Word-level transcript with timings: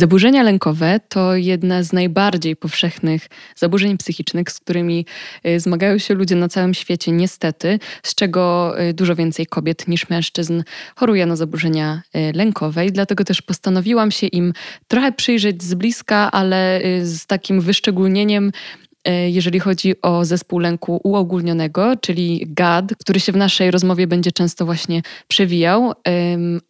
Zaburzenia 0.00 0.42
lękowe 0.42 1.00
to 1.08 1.36
jedna 1.36 1.82
z 1.82 1.92
najbardziej 1.92 2.56
powszechnych 2.56 3.28
zaburzeń 3.56 3.96
psychicznych, 3.96 4.50
z 4.50 4.60
którymi 4.60 5.06
y, 5.46 5.60
zmagają 5.60 5.98
się 5.98 6.14
ludzie 6.14 6.36
na 6.36 6.48
całym 6.48 6.74
świecie, 6.74 7.12
niestety, 7.12 7.78
z 8.02 8.14
czego 8.14 8.74
y, 8.82 8.94
dużo 8.94 9.14
więcej 9.14 9.46
kobiet 9.46 9.88
niż 9.88 10.08
mężczyzn 10.08 10.62
choruje 10.96 11.26
na 11.26 11.36
zaburzenia 11.36 12.02
y, 12.16 12.32
lękowe. 12.34 12.86
I 12.86 12.92
dlatego 12.92 13.24
też 13.24 13.42
postanowiłam 13.42 14.10
się 14.10 14.26
im 14.26 14.52
trochę 14.88 15.12
przyjrzeć 15.12 15.62
z 15.62 15.74
bliska, 15.74 16.30
ale 16.30 16.80
z 17.02 17.26
takim 17.26 17.60
wyszczególnieniem 17.60 18.52
jeżeli 19.28 19.60
chodzi 19.60 20.02
o 20.02 20.24
zespół 20.24 20.58
lęku 20.58 21.00
uogólnionego, 21.04 21.96
czyli 21.96 22.46
GAD, 22.46 22.92
który 23.00 23.20
się 23.20 23.32
w 23.32 23.36
naszej 23.36 23.70
rozmowie 23.70 24.06
będzie 24.06 24.32
często 24.32 24.64
właśnie 24.64 25.02
przewijał, 25.28 25.92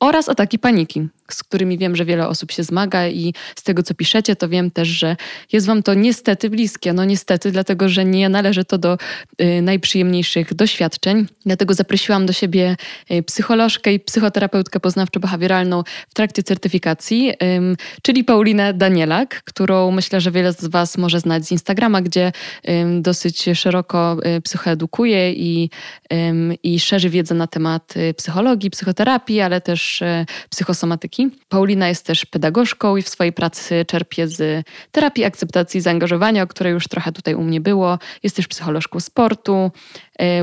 oraz 0.01 0.29
ataki 0.29 0.59
paniki, 0.59 1.09
z 1.35 1.43
którymi 1.43 1.79
wiem, 1.79 1.97
że 1.97 2.05
wiele 2.05 2.29
osób 2.29 2.53
się 2.53 2.63
zmaga 2.63 3.09
i 3.09 3.35
z 3.57 3.63
tego, 3.63 3.83
co 3.83 3.95
piszecie, 3.95 4.37
to 4.37 4.49
wiem 4.49 4.71
też, 4.71 4.89
że 4.89 5.17
jest 5.53 5.67
wam 5.67 5.83
to 5.83 5.95
niestety 5.95 6.51
bliskie. 6.51 6.93
No 6.93 7.05
niestety, 7.05 7.53
dlatego, 7.53 7.89
że 7.89 8.05
nie 8.05 8.29
należy 8.29 8.65
to 8.65 8.79
do 8.79 8.99
y, 9.43 9.63
najprzyjemniejszych 9.63 10.55
doświadczeń. 10.55 11.27
Dlatego 11.47 11.75
zaprosiłam 11.75 12.27
do 12.27 12.33
siebie 12.33 12.77
y, 13.11 13.23
psycholożkę 13.23 13.93
i 13.93 14.01
psychoterapeutkę 14.01 14.79
poznawczo-behawioralną 14.79 15.83
w 16.09 16.15
trakcie 16.15 16.43
certyfikacji, 16.43 17.33
czyli 18.03 18.25
Paulinę 18.25 18.75
Danielak, 18.75 19.43
którą 19.45 19.91
myślę, 19.91 20.21
że 20.21 20.31
wiele 20.31 20.53
z 20.53 20.67
was 20.67 20.99
może 20.99 21.21
znać 21.21 21.47
z 21.47 21.53
Instagrama, 21.53 22.03
gdzie 22.03 22.20
dosyć 23.01 23.49
szeroko 23.55 24.17
y, 24.37 24.41
psychoedukuje 24.41 25.33
i, 25.33 25.71
i 26.63 26.81
szerzy 26.81 27.11
wiedzę 27.11 27.35
na 27.35 27.47
temat 27.47 27.97
y, 27.97 28.15
psychologii, 28.15 28.71
psychoterapii, 28.71 29.41
ale 29.41 29.61
też 29.61 30.03
y, 30.03 30.27
psychosomatyki. 30.51 31.29
Paulina 31.49 31.89
jest 31.89 32.07
też 32.07 32.27
pedagogzką 32.27 32.97
i 32.97 33.03
w 33.03 33.09
swojej 33.09 33.33
pracy 33.33 33.85
czerpie 33.87 34.29
z 34.29 34.67
terapii 34.93 35.25
akceptacji 35.25 35.79
i 35.79 35.81
zaangażowania, 35.81 36.43
o 36.43 36.47
której 36.47 36.73
już 36.73 36.89
trochę 36.89 37.13
tutaj 37.13 37.35
u 37.35 37.43
mnie 37.43 37.61
było. 37.61 37.99
Jest 38.23 38.37
też 38.37 38.49
psycholożką 38.49 39.01
sportu, 39.01 39.71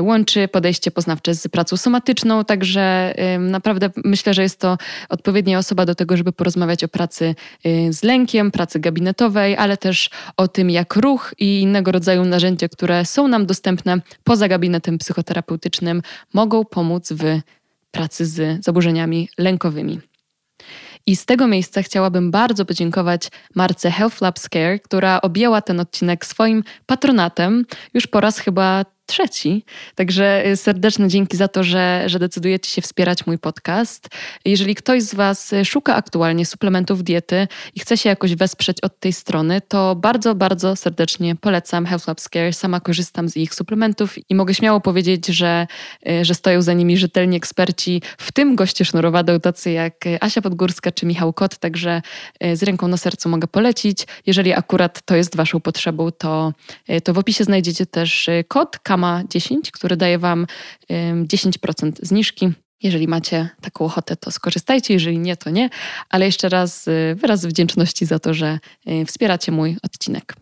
łączy 0.00 0.48
podejście 0.48 0.90
poznawcze 0.90 1.34
z 1.34 1.48
pracą 1.48 1.76
somatyczną, 1.76 2.44
także 2.44 3.14
naprawdę 3.38 3.90
myślę, 4.04 4.34
że 4.34 4.42
jest 4.42 4.60
to 4.60 4.78
odpowiednia 5.08 5.58
osoba 5.58 5.86
do 5.86 5.94
tego, 5.94 6.16
żeby 6.16 6.32
porozmawiać 6.32 6.84
o 6.84 6.88
pracy 6.88 7.34
e, 7.64 7.92
z 7.92 8.02
lękiem, 8.02 8.50
pracy 8.50 8.80
gabinetowej, 8.80 9.56
ale 9.56 9.76
też 9.76 10.10
o 10.36 10.48
tym, 10.48 10.70
jak 10.70 10.96
ruch 10.96 11.34
i 11.38 11.60
innego 11.60 11.92
rodzaju 11.92 12.24
narzędzia, 12.24 12.68
które 12.68 13.04
są 13.04 13.28
nam 13.28 13.46
dostępne 13.46 14.00
poza 14.24 14.48
gabinetem 14.48 14.98
psychoterapeutycznym, 14.98 16.02
mogą 16.34 16.64
pomóc 16.64 17.12
w 17.12 17.40
pracy 17.90 18.26
z 18.26 18.64
zaburzeniami 18.64 19.28
lękowymi. 19.38 20.00
I 21.06 21.16
z 21.16 21.26
tego 21.26 21.46
miejsca 21.46 21.82
chciałabym 21.82 22.30
bardzo 22.30 22.64
podziękować 22.64 23.28
Marce 23.54 23.90
Health 23.90 24.20
Lab 24.20 24.38
Scare, 24.38 24.80
która 24.80 25.20
objęła 25.20 25.62
ten 25.62 25.80
odcinek 25.80 26.26
swoim 26.26 26.64
patronatem 26.86 27.64
już 27.94 28.06
po 28.06 28.20
raz 28.20 28.38
chyba 28.38 28.84
trzeci. 29.08 29.64
Także 29.94 30.46
y, 30.46 30.56
serdeczne 30.56 31.08
dzięki 31.08 31.36
za 31.36 31.48
to, 31.48 31.64
że, 31.64 32.02
że 32.06 32.18
decydujecie 32.18 32.70
się 32.70 32.82
wspierać 32.82 33.26
mój 33.26 33.38
podcast. 33.38 34.08
Jeżeli 34.44 34.74
ktoś 34.74 35.02
z 35.02 35.14
Was 35.14 35.54
szuka 35.64 35.94
aktualnie 35.96 36.46
suplementów 36.46 37.04
diety 37.04 37.48
i 37.74 37.80
chce 37.80 37.96
się 37.96 38.08
jakoś 38.08 38.34
wesprzeć 38.34 38.80
od 38.80 39.00
tej 39.00 39.12
strony, 39.12 39.60
to 39.68 39.94
bardzo, 39.94 40.34
bardzo 40.34 40.76
serdecznie 40.76 41.36
polecam 41.36 41.86
Health 41.86 42.08
Lab 42.08 42.20
Scare. 42.20 42.52
Sama 42.52 42.80
korzystam 42.80 43.28
z 43.28 43.36
ich 43.36 43.54
suplementów 43.54 44.30
i 44.30 44.34
mogę 44.34 44.54
śmiało 44.54 44.80
powiedzieć, 44.80 45.26
że, 45.26 45.66
y, 46.08 46.24
że 46.24 46.34
stoją 46.34 46.62
za 46.62 46.72
nimi 46.72 46.96
rzetelni 46.96 47.36
eksperci, 47.36 48.02
w 48.18 48.32
tym 48.32 48.56
goście 48.56 48.84
sznurowadą, 48.84 49.40
tacy 49.40 49.70
jak 49.70 49.94
Asia 50.20 50.42
Podgórska 50.42 50.92
czy 50.92 51.06
Michał 51.06 51.32
Kot, 51.32 51.58
także 51.58 52.02
y, 52.44 52.56
z 52.56 52.62
ręką 52.62 52.88
na 52.88 52.96
sercu 52.96 53.28
mogę 53.28 53.48
polecić. 53.48 54.06
Jeżeli 54.26 54.52
akurat 54.52 55.02
to 55.04 55.16
jest 55.16 55.36
Waszą 55.36 55.60
potrzebą, 55.60 56.10
to, 56.10 56.52
to 57.04 57.14
w 57.14 57.18
opisie 57.18 57.44
znajdziecie 57.44 57.86
też 57.86 58.30
kod 58.48 58.78
ma 58.98 59.22
10, 59.28 59.70
który 59.70 59.96
daje 59.96 60.18
Wam 60.18 60.46
10% 61.24 61.92
zniżki. 62.02 62.52
Jeżeli 62.82 63.08
macie 63.08 63.48
taką 63.60 63.84
ochotę, 63.84 64.16
to 64.16 64.30
skorzystajcie, 64.30 64.94
jeżeli 64.94 65.18
nie, 65.18 65.36
to 65.36 65.50
nie. 65.50 65.70
Ale 66.08 66.26
jeszcze 66.26 66.48
raz 66.48 66.88
y, 66.88 67.16
wyraz 67.20 67.46
wdzięczności 67.46 68.06
za 68.06 68.18
to, 68.18 68.34
że 68.34 68.58
y, 68.88 69.06
wspieracie 69.06 69.52
mój 69.52 69.76
odcinek. 69.82 70.34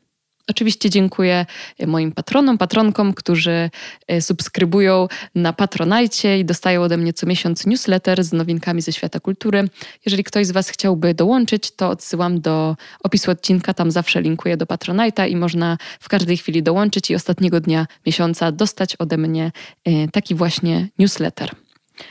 Oczywiście 0.50 0.90
dziękuję 0.90 1.46
moim 1.86 2.12
patronom, 2.12 2.58
patronkom, 2.58 3.14
którzy 3.14 3.70
e, 4.06 4.22
subskrybują 4.22 5.08
na 5.34 5.52
Patronajcie 5.52 6.38
i 6.38 6.44
dostają 6.44 6.82
ode 6.82 6.96
mnie 6.96 7.12
co 7.12 7.26
miesiąc 7.26 7.66
newsletter 7.66 8.24
z 8.24 8.32
nowinkami 8.32 8.82
ze 8.82 8.92
świata 8.92 9.20
kultury. 9.20 9.68
Jeżeli 10.04 10.24
ktoś 10.24 10.46
z 10.46 10.50
Was 10.50 10.68
chciałby 10.68 11.14
dołączyć, 11.14 11.70
to 11.70 11.88
odsyłam 11.88 12.40
do 12.40 12.76
opisu 13.02 13.30
odcinka, 13.30 13.74
tam 13.74 13.90
zawsze 13.90 14.22
linkuję 14.22 14.56
do 14.56 14.66
Patronite'a 14.66 15.28
i 15.28 15.36
można 15.36 15.78
w 16.00 16.08
każdej 16.08 16.36
chwili 16.36 16.62
dołączyć 16.62 17.10
i 17.10 17.14
ostatniego 17.14 17.60
dnia 17.60 17.86
miesiąca 18.06 18.52
dostać 18.52 18.96
ode 18.96 19.16
mnie 19.16 19.52
e, 19.84 20.08
taki 20.08 20.34
właśnie 20.34 20.88
newsletter. 20.98 21.65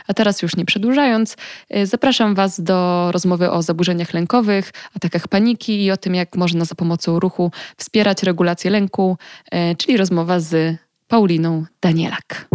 A 0.07 0.13
teraz 0.13 0.41
już 0.41 0.55
nie 0.55 0.65
przedłużając, 0.65 1.37
y, 1.75 1.85
zapraszam 1.85 2.35
Was 2.35 2.61
do 2.61 3.09
rozmowy 3.11 3.51
o 3.51 3.61
zaburzeniach 3.61 4.13
lękowych, 4.13 4.71
atakach 4.95 5.27
paniki 5.27 5.83
i 5.83 5.91
o 5.91 5.97
tym, 5.97 6.15
jak 6.15 6.35
można 6.35 6.65
za 6.65 6.75
pomocą 6.75 7.19
ruchu 7.19 7.51
wspierać 7.77 8.23
regulację 8.23 8.71
lęku, 8.71 9.17
y, 9.53 9.75
czyli 9.75 9.97
rozmowa 9.97 10.39
z 10.39 10.77
Pauliną 11.07 11.65
Danielak. 11.81 12.47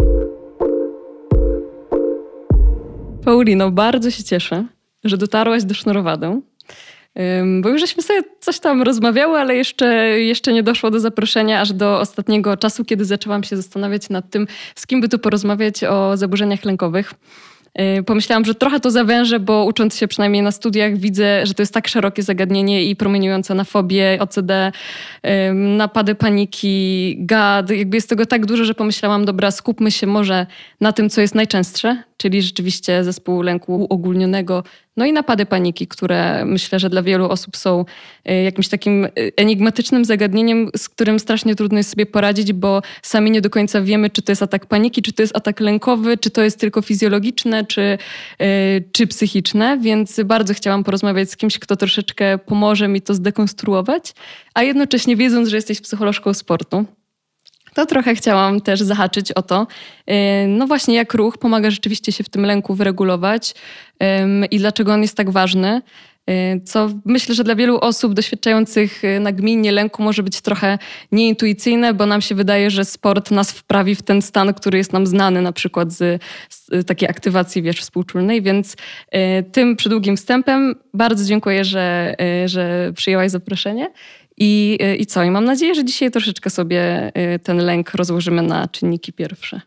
Paulino, 3.25 3.71
bardzo 3.71 4.11
się 4.11 4.23
cieszę, 4.23 4.65
że 5.03 5.17
dotarłaś 5.17 5.63
do 5.63 5.73
Sznurowadu. 5.73 6.43
Bo 7.61 7.69
już 7.69 7.81
żeśmy 7.81 8.03
sobie 8.03 8.21
coś 8.39 8.59
tam 8.59 8.81
rozmawiały, 8.81 9.39
ale 9.39 9.55
jeszcze, 9.55 9.85
jeszcze 10.19 10.53
nie 10.53 10.63
doszło 10.63 10.91
do 10.91 10.99
zaproszenia 10.99 11.61
aż 11.61 11.73
do 11.73 11.99
ostatniego 11.99 12.57
czasu, 12.57 12.85
kiedy 12.85 13.05
zaczęłam 13.05 13.43
się 13.43 13.57
zastanawiać 13.57 14.09
nad 14.09 14.29
tym, 14.29 14.47
z 14.75 14.87
kim 14.87 15.01
by 15.01 15.09
tu 15.09 15.19
porozmawiać 15.19 15.83
o 15.83 16.17
zaburzeniach 16.17 16.65
lękowych. 16.65 17.13
Y, 17.99 18.03
pomyślałam, 18.03 18.45
że 18.45 18.55
trochę 18.55 18.79
to 18.79 18.91
zawężę, 18.91 19.39
bo 19.39 19.65
ucząc 19.65 19.97
się 19.97 20.07
przynajmniej 20.07 20.41
na 20.41 20.51
studiach 20.51 20.97
widzę, 20.97 21.45
że 21.45 21.53
to 21.53 21.61
jest 21.61 21.73
tak 21.73 21.87
szerokie 21.87 22.23
zagadnienie 22.23 22.85
i 22.85 22.95
promieniujące 22.95 23.53
na 23.53 23.63
fobię, 23.63 24.17
OCD, 24.19 24.71
napady 25.53 26.15
paniki, 26.15 27.15
GAD. 27.19 27.69
Jakby 27.69 27.97
jest 27.97 28.09
tego 28.09 28.25
tak 28.25 28.45
dużo, 28.45 28.65
że 28.65 28.73
pomyślałam, 28.73 29.25
dobra, 29.25 29.51
skupmy 29.51 29.91
się 29.91 30.07
może 30.07 30.45
na 30.81 30.91
tym, 30.91 31.09
co 31.09 31.21
jest 31.21 31.35
najczęstsze, 31.35 32.03
czyli 32.17 32.41
rzeczywiście 32.41 33.03
zespół 33.03 33.41
lęku 33.41 33.87
uogólnionego, 33.89 34.63
no 34.97 35.05
i 35.05 35.13
napady 35.13 35.45
paniki, 35.45 35.87
które 35.87 36.45
myślę, 36.45 36.79
że 36.79 36.89
dla 36.89 37.03
wielu 37.03 37.29
osób 37.29 37.57
są 37.57 37.85
e, 38.25 38.43
jakimś 38.43 38.67
takim 38.67 39.05
e, 39.05 39.09
enigmatycznym 39.37 40.05
zagadnieniem, 40.05 40.69
z 40.77 40.89
którym 40.89 41.19
strasznie 41.19 41.55
trudno 41.55 41.77
jest 41.77 41.89
sobie 41.89 42.05
poradzić, 42.05 42.53
bo 42.53 42.81
sami 43.01 43.31
nie 43.31 43.41
do 43.41 43.49
końca 43.49 43.81
wiemy, 43.81 44.09
czy 44.09 44.21
to 44.21 44.31
jest 44.31 44.43
atak 44.43 44.65
paniki, 44.65 45.01
czy 45.01 45.13
to 45.13 45.23
jest 45.23 45.37
atak 45.37 45.59
lękowy, 45.59 46.17
czy 46.17 46.29
to 46.29 46.41
jest 46.43 46.59
tylko 46.59 46.81
fizjologiczne, 46.81 47.65
czy, 47.65 47.81
e, 47.81 47.97
czy 48.91 49.07
psychiczne, 49.07 49.77
więc 49.81 50.19
bardzo 50.25 50.53
chciałam 50.53 50.83
porozmawiać 50.83 51.31
z 51.31 51.37
kimś, 51.37 51.59
kto 51.59 51.75
troszeczkę 51.75 52.37
pomoże 52.37 52.87
mi 52.87 53.01
to 53.01 53.13
zdekonstruować, 53.13 54.13
a 54.53 54.63
jednocześnie 54.63 55.15
wiedząc, 55.15 55.49
że 55.49 55.55
jesteś 55.55 55.81
psycholożką 55.81 56.33
sportu, 56.33 56.85
to 57.73 57.85
trochę 57.85 58.15
chciałam 58.15 58.61
też 58.61 58.81
zahaczyć 58.81 59.31
o 59.31 59.41
to, 59.41 59.67
y, 60.09 60.13
no 60.47 60.67
właśnie 60.67 60.95
jak 60.95 61.13
ruch 61.13 61.37
pomaga 61.37 61.71
rzeczywiście 61.71 62.11
się 62.11 62.23
w 62.23 62.29
tym 62.29 62.45
lęku 62.45 62.75
wyregulować 62.75 63.53
i 64.51 64.59
dlaczego 64.59 64.93
on 64.93 65.01
jest 65.01 65.17
tak 65.17 65.29
ważny. 65.29 65.81
Y, 66.29 66.61
co 66.65 66.89
myślę, 67.05 67.35
że 67.35 67.43
dla 67.43 67.55
wielu 67.55 67.79
osób 67.79 68.13
doświadczających 68.13 69.03
y, 69.03 69.19
nagminnie 69.19 69.71
lęku 69.71 70.03
może 70.03 70.23
być 70.23 70.41
trochę 70.41 70.77
nieintuicyjne, 71.11 71.93
bo 71.93 72.05
nam 72.05 72.21
się 72.21 72.35
wydaje, 72.35 72.69
że 72.69 72.85
sport 72.85 73.31
nas 73.31 73.51
wprawi 73.51 73.95
w 73.95 74.01
ten 74.01 74.21
stan, 74.21 74.53
który 74.53 74.77
jest 74.77 74.93
nam 74.93 75.07
znany 75.07 75.41
na 75.41 75.51
przykład 75.51 75.91
z, 75.91 76.21
z 76.49 76.85
takiej 76.85 77.09
aktywacji 77.09 77.61
wiesz, 77.61 77.79
współczulnej. 77.79 78.41
Więc 78.41 78.75
tym 79.51 79.75
przydługim 79.75 80.17
wstępem 80.17 80.75
bardzo 80.93 81.25
dziękuję, 81.25 81.65
że, 81.65 82.15
że 82.45 82.93
przyjęłaś 82.95 83.31
zaproszenie. 83.31 83.91
I, 84.37 84.77
I 84.99 85.05
co? 85.05 85.23
I 85.23 85.31
mam 85.31 85.45
nadzieję, 85.45 85.75
że 85.75 85.85
dzisiaj 85.85 86.11
troszeczkę 86.11 86.49
sobie 86.49 87.11
y, 87.35 87.39
ten 87.39 87.57
lęk 87.57 87.93
rozłożymy 87.93 88.41
na 88.41 88.67
czynniki 88.67 89.13
pierwsze. 89.13 89.61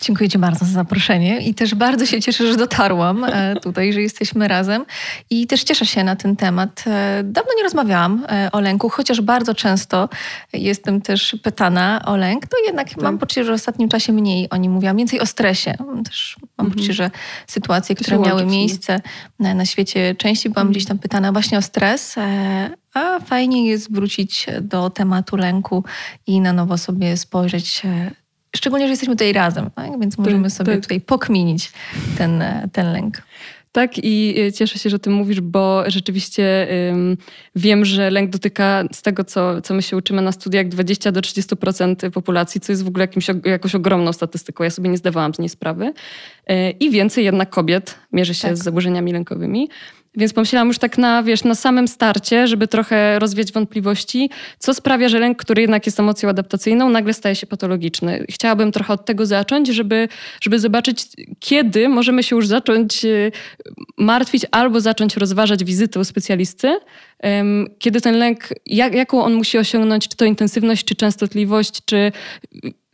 Dziękuję 0.00 0.30
Ci 0.30 0.38
bardzo 0.38 0.64
za 0.64 0.72
zaproszenie 0.72 1.40
i 1.40 1.54
też 1.54 1.74
bardzo 1.74 2.06
się 2.06 2.22
cieszę, 2.22 2.46
że 2.46 2.56
dotarłam 2.56 3.24
e, 3.24 3.56
tutaj, 3.56 3.92
że 3.92 4.02
jesteśmy 4.02 4.48
razem 4.48 4.84
i 5.30 5.46
też 5.46 5.64
cieszę 5.64 5.86
się 5.86 6.04
na 6.04 6.16
ten 6.16 6.36
temat. 6.36 6.84
E, 6.86 7.22
dawno 7.24 7.50
nie 7.56 7.62
rozmawiałam 7.62 8.26
e, 8.28 8.48
o 8.52 8.60
lęku, 8.60 8.88
chociaż 8.88 9.20
bardzo 9.20 9.54
często 9.54 10.08
jestem 10.52 11.00
też 11.00 11.36
pytana 11.42 12.02
o 12.06 12.16
lęk, 12.16 12.46
to 12.46 12.56
jednak 12.66 12.88
tak. 12.88 13.02
mam 13.02 13.18
poczucie, 13.18 13.44
że 13.44 13.52
w 13.52 13.54
ostatnim 13.54 13.88
czasie 13.88 14.12
mniej 14.12 14.50
o 14.50 14.56
nim 14.56 14.72
mówiłam, 14.72 14.96
więcej 14.96 15.20
o 15.20 15.26
stresie. 15.26 15.74
Też 16.04 16.36
mam 16.40 16.66
mhm. 16.66 16.70
poczucie, 16.70 16.92
że 16.92 17.10
sytuacje, 17.46 17.94
które 17.94 18.18
miały 18.18 18.46
miejsce 18.46 19.00
na, 19.38 19.54
na, 19.54 19.66
świecie, 19.66 20.14
częściej 20.14 20.52
byłam 20.52 20.66
mhm. 20.66 20.72
gdzieś 20.72 20.84
tam 20.88 20.98
pytana 20.98 21.32
właśnie 21.32 21.58
o 21.58 21.62
stres, 21.62 22.14
a 22.94 23.20
fajnie 23.20 23.68
jest 23.68 23.92
wrócić 23.92 24.46
do 24.60 24.90
tematu 24.90 25.36
lęku 25.36 25.84
i 26.26 26.40
na 26.40 26.52
nowo 26.52 26.78
sobie 26.78 27.16
spojrzeć 27.16 27.82
Szczególnie, 28.56 28.86
że 28.86 28.90
jesteśmy 28.90 29.14
tutaj 29.14 29.32
razem, 29.32 29.70
tak? 29.70 30.00
więc 30.00 30.18
możemy 30.18 30.42
tak, 30.42 30.52
sobie 30.52 30.72
tak. 30.72 30.82
tutaj 30.82 31.00
pokminić 31.00 31.72
ten, 32.18 32.44
ten 32.72 32.92
lęk. 32.92 33.22
Tak, 33.74 33.98
i 33.98 34.40
y, 34.40 34.52
cieszę 34.52 34.78
się, 34.78 34.90
że 34.90 34.96
o 34.96 34.98
tym 34.98 35.12
mówisz, 35.12 35.40
bo 35.40 35.84
rzeczywiście 35.86 36.68
ym, 36.90 37.16
wiem, 37.56 37.84
że 37.84 38.10
lęk 38.10 38.30
dotyka 38.30 38.84
z 38.92 39.02
tego, 39.02 39.24
co, 39.24 39.60
co 39.60 39.74
my 39.74 39.82
się 39.82 39.96
uczymy 39.96 40.22
na 40.22 40.32
studiach, 40.32 40.68
20 40.68 41.12
do 41.12 41.20
30% 41.20 42.10
populacji, 42.10 42.60
co 42.60 42.72
jest 42.72 42.84
w 42.84 42.88
ogóle 42.88 43.02
jakimś, 43.02 43.26
jakąś 43.44 43.74
ogromną 43.74 44.12
statystyką. 44.12 44.64
Ja 44.64 44.70
sobie 44.70 44.90
nie 44.90 44.96
zdawałam 44.96 45.34
z 45.34 45.38
niej 45.38 45.48
sprawy. 45.48 45.92
Yy, 46.48 46.70
I 46.70 46.90
więcej 46.90 47.24
jednak 47.24 47.50
kobiet 47.50 47.98
mierzy 48.12 48.34
się 48.34 48.48
tak. 48.48 48.56
z 48.56 48.62
zaburzeniami 48.62 49.12
lękowymi. 49.12 49.68
Więc 50.16 50.32
pomyślałam 50.32 50.68
już 50.68 50.78
tak 50.78 50.98
na, 50.98 51.22
wiesz, 51.22 51.44
na 51.44 51.54
samym 51.54 51.88
starcie, 51.88 52.46
żeby 52.46 52.68
trochę 52.68 53.18
rozwiać 53.18 53.52
wątpliwości, 53.52 54.30
co 54.58 54.74
sprawia, 54.74 55.08
że 55.08 55.18
lęk, 55.18 55.38
który 55.38 55.62
jednak 55.62 55.86
jest 55.86 56.00
emocją 56.00 56.28
adaptacyjną, 56.28 56.90
nagle 56.90 57.14
staje 57.14 57.34
się 57.34 57.46
patologiczny. 57.46 58.24
Chciałabym 58.30 58.72
trochę 58.72 58.92
od 58.92 59.04
tego 59.04 59.26
zacząć, 59.26 59.68
żeby, 59.68 60.08
żeby 60.40 60.58
zobaczyć, 60.58 61.06
kiedy 61.40 61.88
możemy 61.88 62.22
się 62.22 62.36
już 62.36 62.46
zacząć 62.46 63.04
y, 63.04 63.32
martwić 63.98 64.46
albo 64.50 64.80
zacząć 64.80 65.16
rozważać 65.16 65.64
wizytę 65.64 66.00
u 66.00 66.04
specjalisty, 66.04 66.78
kiedy 67.78 68.00
ten 68.00 68.18
lęk, 68.18 68.48
jak, 68.66 68.94
jaką 68.94 69.24
on 69.24 69.34
musi 69.34 69.58
osiągnąć, 69.58 70.08
czy 70.08 70.16
to 70.16 70.24
intensywność, 70.24 70.84
czy 70.84 70.94
częstotliwość, 70.94 71.84
czy 71.84 72.12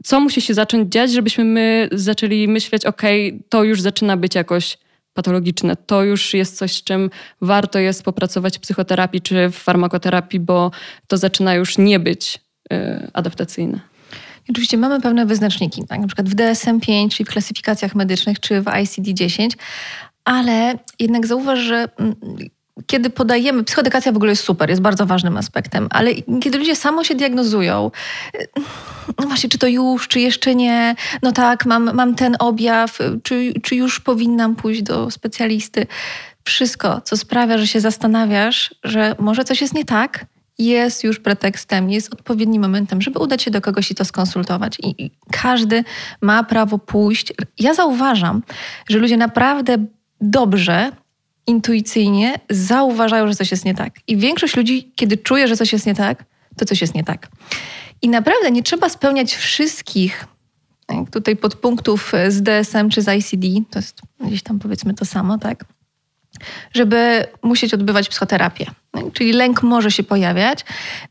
co 0.05 0.21
musi 0.21 0.41
się 0.41 0.55
zacząć 0.55 0.93
dziać, 0.93 1.13
żebyśmy 1.13 1.45
my 1.45 1.89
zaczęli 1.93 2.49
myśleć, 2.49 2.85
ok, 2.85 3.03
to 3.49 3.65
już 3.65 3.81
zaczyna 3.81 4.17
być 4.17 4.35
jakoś 4.35 4.79
patologiczne. 5.15 5.77
To 5.77 6.05
już 6.05 6.35
jest 6.35 6.57
coś, 6.57 6.73
z 6.73 6.85
czym 6.85 7.11
warto 7.41 7.79
jest 7.79 8.03
popracować 8.03 8.59
w 8.59 8.61
psychoterapii 8.61 9.21
czy 9.21 9.49
w 9.49 9.55
farmakoterapii, 9.55 10.41
bo 10.41 10.71
to 11.07 11.17
zaczyna 11.17 11.55
już 11.55 11.79
nie 11.79 11.99
być 11.99 12.39
y, 12.73 12.77
adaptacyjne. 13.13 13.81
Oczywiście 14.51 14.77
mamy 14.77 15.01
pewne 15.01 15.27
wyznaczniki, 15.27 15.87
tak? 15.89 16.01
na 16.01 16.07
przykład 16.07 16.29
w 16.29 16.35
DSM-5, 16.35 17.09
czyli 17.11 17.25
w 17.25 17.29
klasyfikacjach 17.29 17.95
medycznych, 17.95 18.41
czy 18.41 18.61
w 18.61 18.65
ICD-10, 18.65 19.49
ale 20.25 20.79
jednak 20.99 21.27
zauważ, 21.27 21.59
że 21.59 21.89
mm, 21.99 22.17
kiedy 22.87 23.11
podajemy, 23.11 23.65
psychoedukacja 23.65 24.13
w 24.13 24.17
ogóle 24.17 24.33
jest 24.33 24.45
super, 24.45 24.71
jest 24.71 24.83
bardzo 24.83 25.07
ważnym 25.07 25.37
aspektem, 25.37 25.89
ale 25.91 26.11
kiedy 26.15 26.59
ludzie 26.59 26.77
samo 26.77 27.05
się 27.05 27.15
diagnozują, 27.15 27.91
no 29.19 29.27
właśnie, 29.27 29.49
czy 29.49 29.59
to 29.59 29.67
już, 29.67 30.09
czy 30.09 30.21
jeszcze 30.21 30.55
nie, 30.55 30.95
no 31.23 31.33
tak, 31.33 31.67
mam, 31.67 31.95
mam 31.95 32.15
ten 32.15 32.37
objaw, 32.39 32.99
czy, 33.23 33.53
czy 33.63 33.77
już 33.77 34.01
powinnam 34.01 34.57
pójść 34.57 34.83
do 34.83 35.11
specjalisty. 35.11 35.87
Wszystko, 36.45 37.01
co 37.01 37.17
sprawia, 37.17 37.59
że 37.59 37.67
się 37.67 37.81
zastanawiasz, 37.81 38.75
że 38.85 39.17
może 39.19 39.45
coś 39.45 39.61
jest 39.61 39.75
nie 39.75 39.85
tak, 39.85 40.27
jest 40.59 41.05
już 41.05 41.21
pretekstem, 41.21 41.91
jest 41.91 42.13
odpowiednim 42.13 42.63
momentem, 42.63 43.03
żeby 43.03 43.19
udać 43.19 43.43
się 43.43 43.51
do 43.51 43.61
kogoś 43.61 43.91
i 43.91 43.95
to 43.95 44.05
skonsultować. 44.05 44.79
I, 44.79 45.05
i 45.05 45.11
każdy 45.33 45.85
ma 46.21 46.45
prawo 46.45 46.79
pójść. 46.79 47.33
Ja 47.59 47.75
zauważam, 47.75 48.43
że 48.89 48.99
ludzie 48.99 49.17
naprawdę 49.17 49.77
dobrze 50.21 50.93
intuicyjnie 51.51 52.35
zauważają, 52.51 53.29
że 53.29 53.35
coś 53.35 53.51
jest 53.51 53.65
nie 53.65 53.75
tak. 53.75 53.95
I 54.07 54.17
większość 54.17 54.57
ludzi, 54.57 54.93
kiedy 54.95 55.17
czuje, 55.17 55.49
że 55.49 55.57
coś 55.57 55.73
jest 55.73 55.87
nie 55.87 55.95
tak, 55.95 56.25
to 56.57 56.65
coś 56.65 56.81
jest 56.81 56.95
nie 56.95 57.05
tak. 57.05 57.29
I 58.03 58.09
naprawdę 58.09 58.51
nie 58.51 58.63
trzeba 58.63 58.89
spełniać 58.89 59.35
wszystkich 59.37 60.27
tutaj 61.13 61.37
podpunktów 61.37 62.13
z 62.29 62.43
DSM 62.43 62.91
czy 62.91 63.03
z 63.03 63.09
ICD, 63.09 63.47
to 63.71 63.79
jest 63.79 64.01
gdzieś 64.21 64.43
tam 64.43 64.59
powiedzmy 64.59 64.95
to 64.95 65.05
samo, 65.05 65.39
tak? 65.39 65.65
Żeby 66.75 67.27
musieć 67.43 67.75
odbywać 67.75 68.09
psychoterapię. 68.09 68.67
Czyli 69.13 69.33
lęk 69.33 69.63
może 69.63 69.91
się 69.91 70.03
pojawiać, 70.03 70.65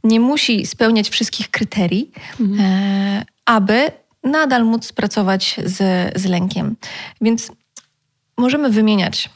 nie 0.03 0.19
musi 0.19 0.65
spełniać 0.65 1.09
wszystkich 1.09 1.51
kryterii, 1.51 2.11
mhm. 2.39 2.59
e, 2.59 3.25
aby 3.45 3.91
nadal 4.23 4.65
móc 4.65 4.91
pracować 4.91 5.59
z, 5.65 5.77
z 6.19 6.25
lękiem. 6.25 6.75
Więc 7.21 7.51
możemy 8.37 8.69
wymieniać 8.69 9.29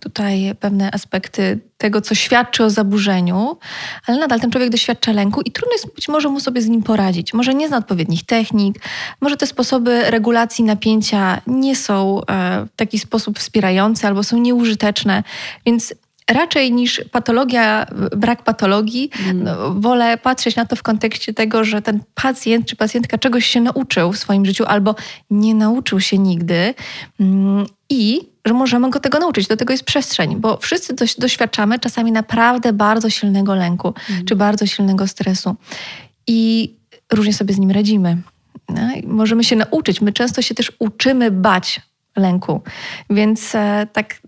tutaj 0.00 0.54
pewne 0.60 0.90
aspekty 0.90 1.60
tego, 1.78 2.00
co 2.00 2.14
świadczy 2.14 2.64
o 2.64 2.70
zaburzeniu, 2.70 3.56
ale 4.06 4.18
nadal 4.18 4.40
ten 4.40 4.50
człowiek 4.50 4.70
doświadcza 4.70 5.12
lęku 5.12 5.40
i 5.40 5.52
trudno 5.52 5.72
jest 5.72 5.94
być 5.94 6.08
może 6.08 6.28
mu 6.28 6.40
sobie 6.40 6.62
z 6.62 6.68
nim 6.68 6.82
poradzić. 6.82 7.34
Może 7.34 7.54
nie 7.54 7.68
zna 7.68 7.76
odpowiednich 7.76 8.26
technik, 8.26 8.76
może 9.20 9.36
te 9.36 9.46
sposoby 9.46 10.10
regulacji 10.10 10.64
napięcia 10.64 11.40
nie 11.46 11.76
są 11.76 12.20
e, 12.20 12.66
w 12.66 12.76
taki 12.76 12.98
sposób 12.98 13.38
wspierające 13.38 14.06
albo 14.06 14.22
są 14.22 14.38
nieużyteczne, 14.38 15.22
więc 15.66 15.94
raczej 16.30 16.72
niż 16.72 17.02
patologia, 17.12 17.86
brak 18.16 18.42
patologii, 18.42 19.10
mm. 19.24 19.42
no, 19.42 19.74
wolę 19.74 20.18
patrzeć 20.18 20.56
na 20.56 20.66
to 20.66 20.76
w 20.76 20.82
kontekście 20.82 21.34
tego, 21.34 21.64
że 21.64 21.82
ten 21.82 22.00
pacjent 22.14 22.66
czy 22.66 22.76
pacjentka 22.76 23.18
czegoś 23.18 23.46
się 23.46 23.60
nauczył 23.60 24.12
w 24.12 24.18
swoim 24.18 24.46
życiu 24.46 24.64
albo 24.66 24.94
nie 25.30 25.54
nauczył 25.54 26.00
się 26.00 26.18
nigdy 26.18 26.74
mm, 27.20 27.66
i 27.90 28.33
że 28.44 28.54
możemy 28.54 28.90
go 28.90 29.00
tego 29.00 29.18
nauczyć. 29.18 29.46
Do 29.46 29.56
tego 29.56 29.72
jest 29.72 29.84
przestrzeń, 29.84 30.36
bo 30.36 30.56
wszyscy 30.56 30.94
doświadczamy 31.18 31.78
czasami 31.78 32.12
naprawdę 32.12 32.72
bardzo 32.72 33.10
silnego 33.10 33.54
lęku 33.54 33.94
mm. 34.10 34.24
czy 34.24 34.36
bardzo 34.36 34.66
silnego 34.66 35.08
stresu 35.08 35.56
i 36.26 36.74
różnie 37.12 37.34
sobie 37.34 37.54
z 37.54 37.58
nim 37.58 37.70
radzimy. 37.70 38.16
No, 38.68 38.80
możemy 39.06 39.44
się 39.44 39.56
nauczyć. 39.56 40.00
My 40.00 40.12
często 40.12 40.42
się 40.42 40.54
też 40.54 40.72
uczymy 40.78 41.30
bać 41.30 41.80
lęku, 42.16 42.60
więc 43.10 43.54
e, 43.54 43.86
tak 43.92 44.14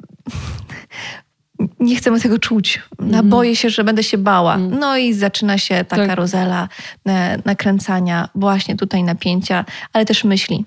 nie 1.80 1.96
chcemy 1.96 2.20
tego 2.20 2.38
czuć. 2.38 2.82
Mm. 2.98 3.28
Boję 3.28 3.56
się, 3.56 3.70
że 3.70 3.84
będę 3.84 4.02
się 4.02 4.18
bała. 4.18 4.54
Mm. 4.54 4.78
No 4.78 4.96
i 4.96 5.14
zaczyna 5.14 5.58
się 5.58 5.74
ta 5.74 5.96
tak. 5.96 6.06
karuzela 6.06 6.68
e, 7.08 7.38
nakręcania, 7.44 8.28
właśnie 8.34 8.76
tutaj 8.76 9.02
napięcia, 9.02 9.64
ale 9.92 10.04
też 10.04 10.24
myśli. 10.24 10.64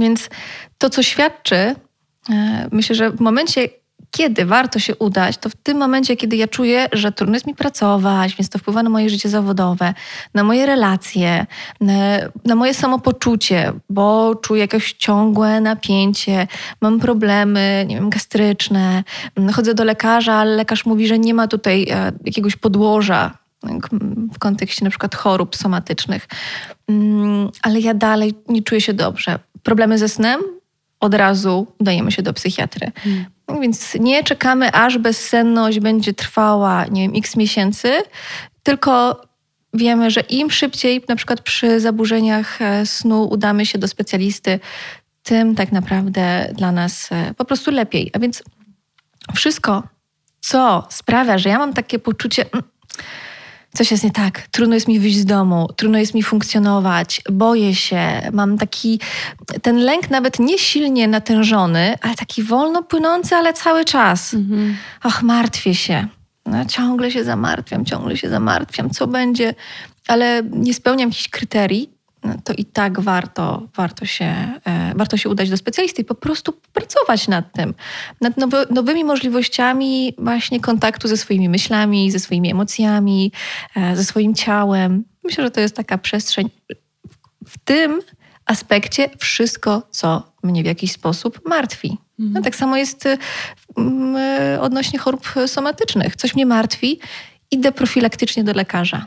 Więc 0.00 0.30
to, 0.78 0.90
co 0.90 1.02
świadczy 1.02 1.74
myślę, 2.72 2.96
że 2.96 3.10
w 3.10 3.20
momencie, 3.20 3.68
kiedy 4.10 4.44
warto 4.44 4.78
się 4.78 4.96
udać, 4.96 5.38
to 5.38 5.48
w 5.48 5.54
tym 5.54 5.78
momencie, 5.78 6.16
kiedy 6.16 6.36
ja 6.36 6.48
czuję, 6.48 6.88
że 6.92 7.12
trudno 7.12 7.36
jest 7.36 7.46
mi 7.46 7.54
pracować, 7.54 8.34
więc 8.36 8.48
to 8.48 8.58
wpływa 8.58 8.82
na 8.82 8.90
moje 8.90 9.10
życie 9.10 9.28
zawodowe, 9.28 9.94
na 10.34 10.44
moje 10.44 10.66
relacje, 10.66 11.46
na, 12.44 12.54
moje 12.54 12.74
samopoczucie, 12.74 13.72
bo 13.90 14.34
czuję 14.34 14.60
jakieś 14.60 14.92
ciągłe 14.92 15.60
napięcie, 15.60 16.46
mam 16.80 17.00
problemy, 17.00 17.84
nie 17.88 17.94
wiem, 17.94 18.10
gastryczne, 18.10 19.04
chodzę 19.52 19.74
do 19.74 19.84
lekarza, 19.84 20.34
ale 20.34 20.56
lekarz 20.56 20.86
mówi, 20.86 21.06
że 21.06 21.18
nie 21.18 21.34
ma 21.34 21.48
tutaj 21.48 21.86
e, 21.90 22.12
jakiegoś 22.24 22.56
podłoża 22.56 23.38
w 24.32 24.38
kontekście 24.38 24.84
na 24.84 24.90
przykład 24.90 25.14
chorób 25.14 25.56
somatycznych, 25.56 26.28
mm, 26.88 27.50
ale 27.62 27.80
ja 27.80 27.94
dalej 27.94 28.34
nie 28.48 28.62
czuję 28.62 28.80
się 28.80 28.92
dobrze. 28.92 29.38
Problemy 29.62 29.98
ze 29.98 30.08
snem? 30.08 30.40
Od 31.02 31.14
razu 31.14 31.66
udajemy 31.78 32.12
się 32.12 32.22
do 32.22 32.32
psychiatry. 32.32 32.92
Hmm. 32.96 33.24
No 33.48 33.60
więc 33.60 33.94
nie 33.94 34.24
czekamy, 34.24 34.72
aż 34.72 34.98
bezsenność 34.98 35.80
będzie 35.80 36.14
trwała, 36.14 36.84
nie 36.86 37.02
wiem, 37.02 37.12
x 37.16 37.36
miesięcy, 37.36 37.92
tylko 38.62 39.20
wiemy, 39.74 40.10
że 40.10 40.20
im 40.20 40.50
szybciej, 40.50 41.04
na 41.08 41.16
przykład 41.16 41.40
przy 41.40 41.80
zaburzeniach 41.80 42.62
e, 42.62 42.86
snu, 42.86 43.28
udamy 43.28 43.66
się 43.66 43.78
do 43.78 43.88
specjalisty, 43.88 44.60
tym 45.22 45.54
tak 45.54 45.72
naprawdę 45.72 46.52
dla 46.54 46.72
nas 46.72 47.08
e, 47.12 47.34
po 47.34 47.44
prostu 47.44 47.70
lepiej. 47.70 48.10
A 48.12 48.18
więc 48.18 48.42
wszystko, 49.34 49.82
co 50.40 50.86
sprawia, 50.90 51.38
że 51.38 51.48
ja 51.48 51.58
mam 51.58 51.72
takie 51.72 51.98
poczucie, 51.98 52.44
mm, 52.52 52.64
coś 53.74 53.90
jest 53.90 54.04
nie 54.04 54.10
tak, 54.10 54.48
trudno 54.50 54.74
jest 54.74 54.88
mi 54.88 55.00
wyjść 55.00 55.18
z 55.18 55.24
domu, 55.24 55.68
trudno 55.76 55.98
jest 55.98 56.14
mi 56.14 56.22
funkcjonować, 56.22 57.22
boję 57.30 57.74
się, 57.74 58.30
mam 58.32 58.58
taki, 58.58 59.00
ten 59.62 59.76
lęk 59.76 60.10
nawet 60.10 60.38
nie 60.38 60.58
silnie 60.58 61.08
natężony, 61.08 61.94
ale 62.02 62.14
taki 62.14 62.42
wolno 62.42 62.82
płynący, 62.82 63.34
ale 63.34 63.52
cały 63.52 63.84
czas. 63.84 64.34
Mhm. 64.34 64.76
Ach, 65.02 65.22
martwię 65.22 65.74
się. 65.74 66.06
No, 66.46 66.64
ciągle 66.64 67.10
się 67.10 67.24
zamartwiam, 67.24 67.84
ciągle 67.84 68.16
się 68.16 68.28
zamartwiam, 68.28 68.90
co 68.90 69.06
będzie, 69.06 69.54
ale 70.08 70.42
nie 70.50 70.74
spełniam 70.74 71.08
jakichś 71.08 71.28
kryterii, 71.28 71.90
to 72.44 72.52
i 72.52 72.64
tak 72.64 73.00
warto, 73.00 73.68
warto, 73.76 74.06
się, 74.06 74.24
e, 74.64 74.92
warto 74.96 75.16
się 75.16 75.28
udać 75.28 75.50
do 75.50 75.56
specjalisty 75.56 76.02
i 76.02 76.04
po 76.04 76.14
prostu 76.14 76.52
pracować 76.72 77.28
nad 77.28 77.52
tym, 77.52 77.74
nad 78.20 78.36
nowy, 78.36 78.66
nowymi 78.70 79.04
możliwościami 79.04 80.14
właśnie 80.18 80.60
kontaktu 80.60 81.08
ze 81.08 81.16
swoimi 81.16 81.48
myślami, 81.48 82.10
ze 82.10 82.18
swoimi 82.18 82.50
emocjami, 82.50 83.32
e, 83.76 83.96
ze 83.96 84.04
swoim 84.04 84.34
ciałem. 84.34 85.04
Myślę, 85.24 85.44
że 85.44 85.50
to 85.50 85.60
jest 85.60 85.76
taka 85.76 85.98
przestrzeń. 85.98 86.50
W 87.46 87.58
tym 87.58 88.00
aspekcie 88.46 89.10
wszystko, 89.18 89.82
co 89.90 90.32
mnie 90.42 90.62
w 90.62 90.66
jakiś 90.66 90.92
sposób 90.92 91.48
martwi. 91.48 91.98
Mhm. 92.18 92.32
No, 92.32 92.42
tak 92.42 92.56
samo 92.56 92.76
jest 92.76 93.06
e, 93.06 93.18
odnośnie 94.60 94.98
chorób 94.98 95.34
somatycznych. 95.46 96.16
Coś 96.16 96.34
mnie 96.34 96.46
martwi, 96.46 97.00
idę 97.50 97.72
profilaktycznie 97.72 98.44
do 98.44 98.52
lekarza. 98.52 99.06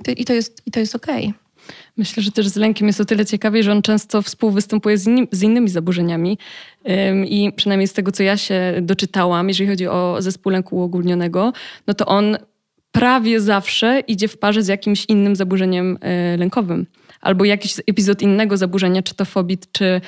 I 0.00 0.02
to, 0.02 0.10
i 0.10 0.24
to 0.24 0.32
jest, 0.32 0.62
i 0.66 0.70
to 0.70 0.80
jest 0.80 0.94
okej. 0.94 1.28
Okay. 1.28 1.43
Myślę, 1.96 2.22
że 2.22 2.32
też 2.32 2.48
z 2.48 2.56
lękiem 2.56 2.86
jest 2.86 3.00
o 3.00 3.04
tyle 3.04 3.26
ciekawiej, 3.26 3.62
że 3.62 3.72
on 3.72 3.82
często 3.82 4.22
współwystępuje 4.22 4.98
z, 4.98 5.08
z 5.30 5.42
innymi 5.42 5.68
zaburzeniami. 5.68 6.38
I 7.26 7.52
przynajmniej 7.56 7.88
z 7.88 7.92
tego, 7.92 8.12
co 8.12 8.22
ja 8.22 8.36
się 8.36 8.74
doczytałam, 8.82 9.48
jeżeli 9.48 9.70
chodzi 9.70 9.88
o 9.88 10.16
zespół 10.18 10.52
lęku 10.52 10.76
uogólnionego, 10.76 11.52
no 11.86 11.94
to 11.94 12.06
on 12.06 12.36
prawie 12.92 13.40
zawsze 13.40 14.00
idzie 14.00 14.28
w 14.28 14.38
parze 14.38 14.62
z 14.62 14.68
jakimś 14.68 15.04
innym 15.04 15.36
zaburzeniem 15.36 15.98
y, 16.34 16.36
lękowym. 16.36 16.86
Albo 17.20 17.44
jakiś 17.44 17.74
epizod 17.86 18.22
innego 18.22 18.56
zaburzenia, 18.56 19.02
czy 19.02 19.14
to 19.14 19.24
fobit, 19.24 19.72
czy, 19.72 20.00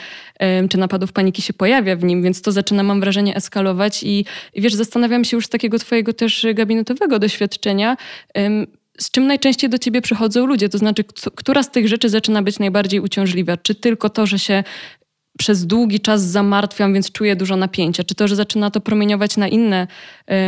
czy 0.70 0.78
napadów 0.78 1.12
paniki 1.12 1.42
się 1.42 1.52
pojawia 1.52 1.96
w 1.96 2.04
nim, 2.04 2.22
więc 2.22 2.42
to 2.42 2.52
zaczyna, 2.52 2.82
mam 2.82 3.00
wrażenie, 3.00 3.36
eskalować. 3.36 4.02
I, 4.02 4.24
i 4.54 4.60
wiesz, 4.60 4.74
zastanawiam 4.74 5.24
się 5.24 5.36
już 5.36 5.46
z 5.46 5.48
takiego 5.48 5.78
twojego 5.78 6.12
też 6.12 6.46
gabinetowego 6.54 7.18
doświadczenia, 7.18 7.96
z 8.98 9.10
czym 9.10 9.26
najczęściej 9.26 9.70
do 9.70 9.78
ciebie 9.78 10.00
przychodzą 10.02 10.46
ludzie? 10.46 10.68
To 10.68 10.78
znaczy, 10.78 11.04
która 11.34 11.62
z 11.62 11.70
tych 11.70 11.88
rzeczy 11.88 12.08
zaczyna 12.08 12.42
być 12.42 12.58
najbardziej 12.58 13.00
uciążliwa? 13.00 13.56
Czy 13.56 13.74
tylko 13.74 14.10
to, 14.10 14.26
że 14.26 14.38
się 14.38 14.64
przez 15.38 15.66
długi 15.66 16.00
czas 16.00 16.22
zamartwiam, 16.22 16.94
więc 16.94 17.12
czuję 17.12 17.36
dużo 17.36 17.56
napięcia. 17.56 18.04
Czy 18.04 18.14
to, 18.14 18.28
że 18.28 18.36
zaczyna 18.36 18.70
to 18.70 18.80
promieniować 18.80 19.36
na 19.36 19.48
inne, 19.48 19.86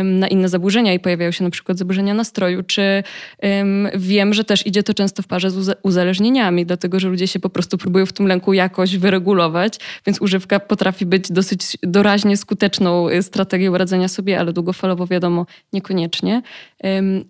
na 0.03 0.27
inne 0.27 0.49
zaburzenia 0.49 0.93
i 0.93 0.99
pojawiają 0.99 1.31
się 1.31 1.43
na 1.43 1.49
przykład 1.49 1.77
zaburzenia 1.77 2.13
nastroju, 2.13 2.63
czy 2.63 3.03
um, 3.43 3.87
wiem, 3.95 4.33
że 4.33 4.43
też 4.43 4.67
idzie 4.67 4.83
to 4.83 4.93
często 4.93 5.23
w 5.23 5.27
parze 5.27 5.51
z 5.51 5.79
uzależnieniami, 5.83 6.65
dlatego 6.65 6.99
że 6.99 7.09
ludzie 7.09 7.27
się 7.27 7.39
po 7.39 7.49
prostu 7.49 7.77
próbują 7.77 8.05
w 8.05 8.13
tym 8.13 8.27
lęku 8.27 8.53
jakoś 8.53 8.97
wyregulować, 8.97 9.73
więc 10.05 10.21
używka 10.21 10.59
potrafi 10.59 11.05
być 11.05 11.31
dosyć 11.31 11.77
doraźnie 11.83 12.37
skuteczną 12.37 13.09
y, 13.09 13.23
strategią 13.23 13.77
radzenia 13.77 14.07
sobie, 14.07 14.39
ale 14.39 14.53
długofalowo 14.53 15.07
wiadomo, 15.07 15.45
niekoniecznie. 15.73 16.41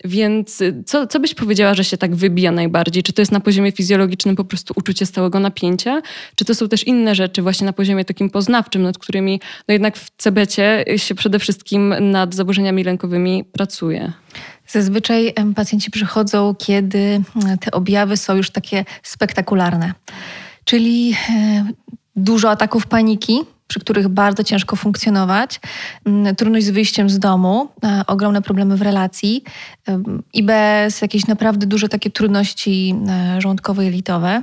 Więc 0.06 0.63
co, 0.86 1.08
co 1.08 1.20
byś 1.20 1.34
powiedziała, 1.34 1.74
że 1.74 1.84
się 1.84 1.98
tak 1.98 2.15
wybija 2.15 2.51
najbardziej? 2.51 3.03
Czy 3.03 3.13
to 3.13 3.22
jest 3.22 3.32
na 3.32 3.39
poziomie 3.39 3.72
fizjologicznym 3.72 4.36
po 4.36 4.44
prostu 4.44 4.74
uczucie 4.77 5.06
stałego 5.06 5.39
napięcia? 5.39 6.01
Czy 6.36 6.46
to 6.46 6.56
są 6.56 6.70
też 6.70 6.84
inne 6.84 7.15
rzeczy, 7.15 7.41
właśnie 7.41 7.65
na 7.65 7.74
poziomie 7.74 8.06
takim 8.06 8.29
poznawczym, 8.29 8.82
nad 8.82 8.98
którymi 8.98 9.39
no 9.68 9.72
jednak 9.72 9.98
w 9.98 10.10
CBC 10.18 10.86
się 10.98 11.15
przede 11.15 11.39
wszystkim 11.39 12.12
nad 12.12 12.36
zaburzeniami 12.36 12.84
lękowymi 12.84 13.44
pracuje. 13.44 14.13
Zazwyczaj 14.68 15.34
pacjenci 15.56 15.91
przychodzą, 15.91 16.56
kiedy 16.58 17.22
te 17.62 17.72
objawy 17.72 18.18
są 18.18 18.36
już 18.36 18.51
takie 18.51 18.86
spektakularne, 19.03 19.94
czyli 20.63 21.15
e, 21.29 21.65
dużo 22.15 22.50
ataków 22.50 22.88
paniki, 22.88 23.39
przy 23.69 23.79
których 23.79 24.07
bardzo 24.07 24.43
ciężko 24.43 24.75
funkcjonować, 24.75 25.59
trudność 26.38 26.65
z 26.65 26.69
wyjściem 26.69 27.09
z 27.09 27.19
domu, 27.19 27.69
e, 27.83 28.03
ogromne 28.07 28.41
problemy 28.41 28.77
w 28.77 28.81
relacji 28.81 29.43
i 30.33 30.43
bez 30.43 31.01
jakiejś 31.01 31.27
naprawdę 31.27 31.65
duże 31.65 31.89
takie 31.89 32.11
trudności 32.11 32.95
e, 33.09 33.41
żołądkowo-jelitowe. 33.41 34.41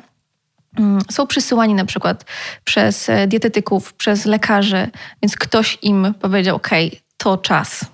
Mm, 0.78 0.98
są 1.10 1.26
przysyłani 1.26 1.74
na 1.74 1.84
przykład 1.84 2.24
przez 2.64 3.08
e, 3.08 3.26
dietetyków, 3.26 3.94
przez 3.94 4.24
lekarzy, 4.24 4.88
więc 5.22 5.36
ktoś 5.36 5.78
im 5.82 6.14
powiedział: 6.20 6.56
OK, 6.56 6.70
to 7.16 7.38
czas, 7.38 7.84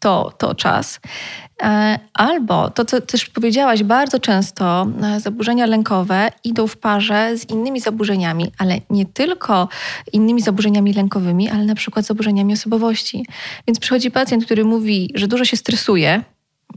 to, 0.00 0.32
to 0.38 0.54
czas. 0.54 1.00
E, 1.62 1.98
albo 2.14 2.70
to, 2.70 2.84
co 2.84 3.00
też 3.00 3.26
powiedziałaś, 3.26 3.82
bardzo 3.82 4.20
często 4.20 4.86
e, 5.02 5.20
zaburzenia 5.20 5.66
lękowe 5.66 6.30
idą 6.44 6.66
w 6.66 6.76
parze 6.76 7.38
z 7.38 7.50
innymi 7.50 7.80
zaburzeniami, 7.80 8.52
ale 8.58 8.78
nie 8.90 9.06
tylko 9.06 9.68
innymi 10.12 10.42
zaburzeniami 10.42 10.92
lękowymi, 10.92 11.48
ale 11.48 11.64
na 11.64 11.74
przykład 11.74 12.04
zaburzeniami 12.06 12.52
osobowości. 12.52 13.26
Więc 13.66 13.78
przychodzi 13.78 14.10
pacjent, 14.10 14.44
który 14.44 14.64
mówi, 14.64 15.10
że 15.14 15.28
dużo 15.28 15.44
się 15.44 15.56
stresuje, 15.56 16.22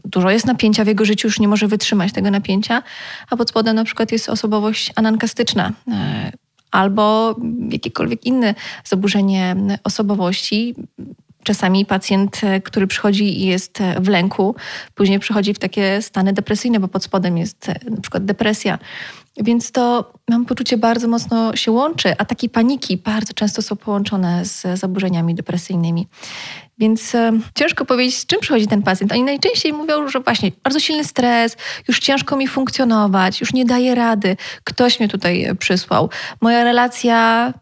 dużo 0.06 0.30
jest 0.30 0.46
napięcia 0.46 0.84
w 0.84 0.88
jego 0.88 1.06
życiu, 1.06 1.28
już 1.28 1.40
nie 1.40 1.48
może 1.48 1.68
wytrzymać 1.68 2.14
tego 2.14 2.32
napięcia, 2.32 2.84
a 3.30 3.38
pod 3.38 3.50
spodem 3.50 3.76
na 3.76 3.84
przykład 3.84 4.12
jest 4.12 4.30
osobowość 4.30 4.92
anankastyczna 4.96 5.72
e, 5.92 6.32
albo 6.72 7.36
jakiekolwiek 7.70 8.26
inne 8.26 8.56
zaburzenie 8.84 9.56
osobowości. 9.84 10.76
Czasami 11.46 11.86
pacjent, 11.86 12.44
e, 12.44 12.62
który 12.62 12.88
przychodzi 12.88 13.42
i 13.42 13.46
jest 13.46 13.80
w 14.00 14.08
lęku, 14.08 14.56
później 14.96 15.20
przychodzi 15.20 15.54
w 15.54 15.60
takie 15.60 16.02
stany 16.02 16.34
depresyjne, 16.34 16.80
bo 16.80 16.88
pod 16.88 17.04
spodem 17.04 17.38
jest 17.38 17.70
e, 17.70 17.80
na 17.90 18.02
przykład 18.02 18.26
depresja. 18.26 18.80
Więc 19.38 19.72
to 19.72 20.14
mam 20.30 20.46
poczucie 20.46 20.78
bardzo 20.78 21.08
mocno 21.08 21.56
się 21.56 21.72
łączy. 21.72 22.18
Ataki 22.18 22.50
paniki 22.50 22.98
bardzo 22.98 23.34
często 23.34 23.62
są 23.62 23.76
połączone 23.76 24.46
z 24.46 24.80
zaburzeniami 24.80 25.36
depresyjnymi. 25.36 26.08
Więc 26.78 27.16
e, 27.16 27.32
ciężko 27.56 27.86
powiedzieć, 27.86 28.18
z 28.18 28.26
czym 28.26 28.40
przychodzi 28.40 28.68
ten 28.68 28.84
pacjent. 28.84 29.12
Oni 29.12 29.24
najczęściej 29.24 29.74
mówią, 29.74 30.08
że 30.08 30.20
właśnie 30.20 30.52
bardzo 30.64 30.80
silny 30.80 31.04
stres, 31.04 31.58
już 31.88 32.00
ciężko 32.00 32.38
mi 32.38 32.48
funkcjonować, 32.48 33.42
już 33.42 33.54
nie 33.54 33.66
daję 33.66 33.96
rady. 33.96 34.38
Ktoś 34.64 35.00
mnie 35.00 35.10
tutaj 35.10 35.44
e, 35.44 35.56
przysłał. 35.56 36.10
Moja 36.42 36.64
relacja 36.64 37.54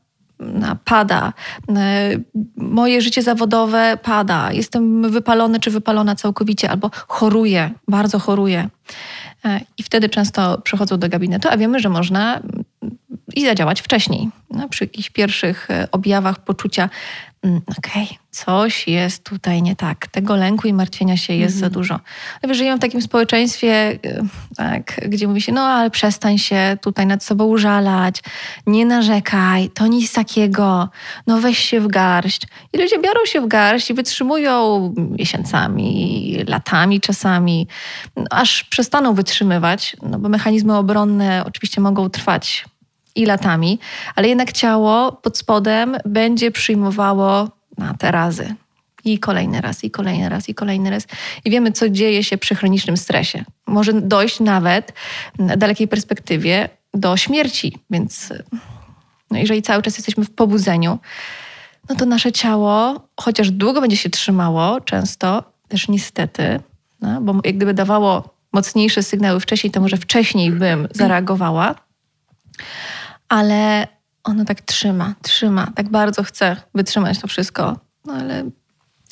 pada, 0.86 1.34
e, 1.70 2.10
moje 2.58 3.02
życie 3.02 3.22
zawodowe 3.22 3.98
pada, 4.04 4.52
jestem 4.52 5.12
wypalony 5.12 5.60
czy 5.60 5.72
wypalona 5.72 6.16
całkowicie, 6.16 6.70
albo 6.70 6.92
choruję, 7.08 7.72
bardzo 7.88 8.20
choruję. 8.20 8.70
E, 9.46 9.60
I 9.78 9.84
wtedy 9.84 10.10
często 10.10 10.62
przychodzą 10.62 10.98
do 10.98 11.10
gabinetu, 11.10 11.48
a 11.52 11.58
wiemy, 11.58 11.80
że 11.80 11.90
można 11.90 12.40
i 13.36 13.46
zadziałać 13.46 13.82
wcześniej. 13.82 14.30
No, 14.50 14.70
przy 14.70 14.84
jakichś 14.84 15.10
pierwszych 15.10 15.72
e, 15.72 15.88
objawach 15.92 16.40
poczucia, 16.40 16.90
mm, 17.44 17.62
okej, 17.78 18.04
okay, 18.04 18.18
coś 18.32 18.88
jest 18.88 19.24
tutaj 19.24 19.62
nie 19.62 19.76
tak. 19.76 20.08
Tego 20.08 20.36
lęku 20.36 20.68
i 20.68 20.74
martwienia 20.74 21.18
się 21.18 21.34
jest 21.34 21.56
za 21.56 21.66
mhm. 21.66 21.74
dużo. 21.74 22.00
No, 22.44 22.54
żyjemy 22.54 22.78
w 22.78 22.82
takim 22.82 23.02
społeczeństwie, 23.02 24.00
y, 24.06 24.24
tak, 24.58 25.02
gdzie 25.06 25.28
mówi 25.28 25.42
się, 25.42 25.52
no 25.52 25.62
ale 25.62 25.90
przestań 25.90 26.38
się 26.38 26.78
tutaj 26.82 27.06
nad 27.06 27.24
sobą 27.24 27.46
użalać, 27.46 28.22
nie 28.68 28.86
narzekaj, 28.86 29.70
to 29.70 29.88
nic 29.88 30.14
takiego, 30.14 30.90
no 31.28 31.40
weź 31.40 31.58
się 31.58 31.82
w 31.82 31.88
garść. 31.88 32.48
I 32.74 32.78
ludzie 32.78 33.00
biorą 33.00 33.26
się 33.26 33.42
w 33.42 33.48
garść 33.48 33.90
i 33.90 33.94
wytrzymują 33.94 34.94
miesiącami, 34.98 36.38
latami 36.48 37.02
czasami, 37.02 37.68
aż 38.30 38.64
przestaną 38.64 39.14
wytrzymywać, 39.14 39.96
no 40.02 40.20
bo 40.20 40.30
mechanizmy 40.30 40.78
obronne 40.78 41.44
oczywiście 41.46 41.82
mogą 41.82 42.10
trwać 42.10 42.66
i 43.16 43.26
latami, 43.26 43.80
ale 44.16 44.28
jednak 44.28 44.52
ciało 44.52 45.12
pod 45.12 45.38
spodem 45.38 45.98
będzie 46.06 46.52
przyjmowało 46.52 47.50
na 47.78 47.94
te 47.94 48.12
razy. 48.12 48.56
I 49.06 49.20
kolejny 49.20 49.62
raz, 49.62 49.84
i 49.84 49.92
kolejny 49.92 50.30
raz, 50.30 50.50
i 50.50 50.56
kolejny 50.56 50.90
raz. 50.90 51.08
I 51.46 51.50
wiemy, 51.52 51.72
co 51.72 51.90
dzieje 51.90 52.24
się 52.24 52.38
przy 52.38 52.56
chronicznym 52.56 52.98
stresie. 52.98 53.46
Może 53.68 53.94
dojść 53.94 54.40
nawet 54.40 54.94
w 55.40 55.58
dalekiej 55.58 55.88
perspektywie 55.88 56.70
do 56.94 57.18
śmierci. 57.18 57.78
Więc 57.90 58.34
no 59.32 59.38
jeżeli 59.38 59.62
cały 59.62 59.82
czas 59.82 59.98
jesteśmy 59.98 60.26
w 60.26 60.30
pobudzeniu, 60.30 61.00
no 61.90 61.96
to 61.96 62.06
nasze 62.06 62.32
ciało, 62.32 63.08
chociaż 63.22 63.52
długo 63.52 63.82
będzie 63.82 63.98
się 63.98 64.10
trzymało, 64.10 64.82
często 64.82 65.44
też 65.68 65.88
niestety, 65.88 66.60
no, 67.02 67.22
bo 67.22 67.36
jak 67.44 67.56
gdyby 67.56 67.74
dawało 67.74 68.34
mocniejsze 68.54 69.04
sygnały 69.04 69.40
wcześniej, 69.40 69.72
to 69.72 69.82
może 69.82 69.98
wcześniej 69.98 70.52
bym 70.52 70.88
zareagowała, 70.92 71.76
ale 73.30 73.88
ono 74.24 74.46
tak 74.46 74.62
trzyma, 74.62 75.16
trzyma, 75.22 75.68
tak 75.76 75.90
bardzo 75.90 76.24
chce 76.24 76.56
wytrzymać 76.76 77.20
to 77.20 77.28
wszystko, 77.28 77.80
no 78.06 78.14
ale 78.14 78.44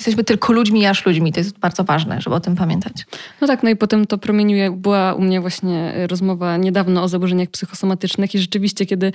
jesteśmy 0.01 0.24
tylko 0.24 0.53
ludźmi, 0.53 0.86
aż 0.86 1.05
ludźmi. 1.05 1.34
To 1.34 1.39
jest 1.39 1.60
bardzo 1.60 1.84
ważne, 1.84 2.22
żeby 2.22 2.36
o 2.36 2.39
tym 2.39 2.55
pamiętać. 2.55 2.93
No 3.41 3.48
tak, 3.48 3.63
no 3.63 3.70
i 3.70 3.75
potem 3.75 4.08
to 4.08 4.17
promieniuje. 4.17 4.72
Była 4.72 5.13
u 5.13 5.22
mnie 5.22 5.41
właśnie 5.41 5.93
rozmowa 6.08 6.58
niedawno 6.58 7.03
o 7.03 7.08
zaburzeniach 7.08 7.50
psychosomatycznych 7.50 8.36
i 8.36 8.39
rzeczywiście, 8.39 8.86
kiedy 8.86 9.12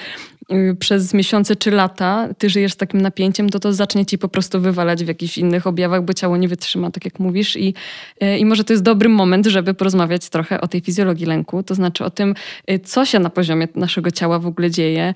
y, 0.52 0.76
przez 0.80 1.14
miesiące 1.14 1.56
czy 1.56 1.70
lata 1.70 2.28
ty 2.38 2.50
żyjesz 2.50 2.72
z 2.72 2.76
takim 2.76 3.00
napięciem, 3.00 3.50
to 3.50 3.60
to 3.60 3.72
zacznie 3.72 4.06
ci 4.06 4.18
po 4.18 4.28
prostu 4.28 4.60
wywalać 4.60 5.04
w 5.04 5.08
jakichś 5.08 5.38
innych 5.38 5.66
objawach, 5.66 6.04
bo 6.04 6.14
ciało 6.14 6.36
nie 6.36 6.48
wytrzyma, 6.48 6.90
tak 6.90 7.04
jak 7.04 7.18
mówisz. 7.18 7.56
I, 7.56 7.74
y, 8.22 8.38
i 8.38 8.44
może 8.44 8.64
to 8.64 8.72
jest 8.72 8.82
dobry 8.82 9.08
moment, 9.08 9.46
żeby 9.46 9.74
porozmawiać 9.74 10.28
trochę 10.28 10.60
o 10.60 10.68
tej 10.68 10.80
fizjologii 10.80 11.26
lęku, 11.26 11.62
to 11.62 11.74
znaczy 11.74 12.04
o 12.04 12.10
tym, 12.10 12.34
y, 12.70 12.78
co 12.78 13.04
się 13.04 13.18
na 13.18 13.30
poziomie 13.30 13.68
naszego 13.74 14.10
ciała 14.10 14.38
w 14.38 14.46
ogóle 14.46 14.70
dzieje, 14.70 15.14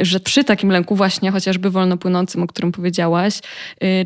że 0.00 0.20
przy 0.20 0.44
takim 0.44 0.70
lęku 0.70 0.96
właśnie, 0.96 1.30
chociażby 1.30 1.70
wolno 1.70 1.96
płynącym, 1.96 2.42
o 2.42 2.46
którym 2.46 2.72
powiedziałaś, 2.72 3.40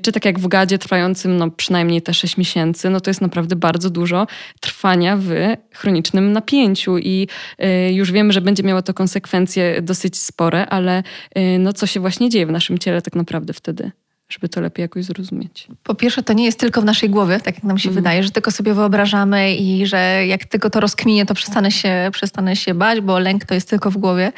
czy 0.03 0.13
tak 0.13 0.25
jak 0.25 0.39
w 0.39 0.49
gadzie 0.65 0.79
trwającym 0.79 1.37
no, 1.37 1.51
przynajmniej 1.51 2.03
te 2.03 2.15
6 2.15 2.37
miesięcy, 2.37 2.91
no 2.91 3.01
to 3.01 3.11
jest 3.11 3.21
naprawdę 3.21 3.57
bardzo 3.57 3.91
dużo 3.91 4.27
trwania 4.61 5.17
w 5.17 5.31
chronicznym 5.73 6.33
napięciu 6.33 6.99
i 6.99 7.29
y, 7.63 7.93
już 7.93 8.13
wiemy, 8.13 8.33
że 8.33 8.41
będzie 8.41 8.63
miało 8.63 8.83
to 8.83 8.95
konsekwencje 8.95 9.83
dosyć 9.83 10.17
spore, 10.17 10.67
ale 10.67 11.03
y, 11.39 11.59
no 11.59 11.73
co 11.73 11.87
się 11.87 12.01
właśnie 12.01 12.31
dzieje 12.31 12.47
w 12.47 12.51
naszym 12.51 12.79
ciele 12.79 13.03
tak 13.03 13.15
naprawdę 13.15 13.53
wtedy? 13.53 13.91
żeby 14.29 14.49
to 14.49 14.61
lepiej 14.61 14.83
jakoś 14.83 15.05
zrozumieć. 15.05 15.69
Po 15.83 15.95
pierwsze, 15.95 16.23
to 16.23 16.33
nie 16.33 16.45
jest 16.45 16.59
tylko 16.59 16.81
w 16.81 16.85
naszej 16.85 17.11
głowie, 17.11 17.41
tak 17.41 17.55
jak 17.55 17.65
nam 17.65 17.79
się 17.79 17.89
mm. 17.89 17.95
wydaje, 17.95 18.23
że 18.23 18.31
tylko 18.31 18.51
sobie 18.51 18.75
wyobrażamy 18.75 19.55
i 19.55 19.87
że 19.87 20.27
jak 20.27 20.45
tylko 20.45 20.71
to 20.71 20.81
rozkminie, 20.81 21.27
to 21.27 21.35
przestanę 21.35 21.71
się, 21.71 22.09
przestanę 22.13 22.57
się 22.57 22.75
bać, 22.75 23.01
bo 23.01 23.19
lęk 23.19 23.45
to 23.45 23.55
jest 23.55 23.71
tylko 23.71 23.91
w 23.91 23.97
głowie. 23.97 24.33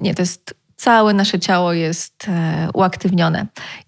Nie, 0.00 0.14
to 0.14 0.22
jest 0.22 0.54
całe 0.76 1.14
nasze 1.14 1.38
ciało 1.38 1.72
jest 1.72 2.28
e, 2.28 2.68
uaktywnione. 2.74 3.46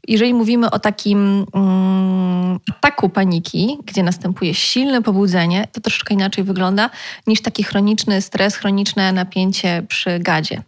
Jeżeli 0.08 0.34
mówimy 0.34 0.70
o 0.70 0.78
takim 0.78 1.46
mm, 1.54 2.58
ataku 2.70 3.08
paniki, 3.08 3.78
gdzie 3.84 4.02
następuje 4.02 4.54
silne 4.54 5.02
pobudzenie, 5.02 5.68
to 5.72 5.80
troszeczkę 5.80 6.14
inaczej 6.14 6.44
wygląda 6.44 6.90
niż 7.26 7.42
taki 7.42 7.62
chroniczny 7.62 8.22
stres, 8.22 8.56
chroniczne 8.56 9.12
napięcie 9.12 9.82
przy 9.88 10.18
gadzie, 10.18 10.62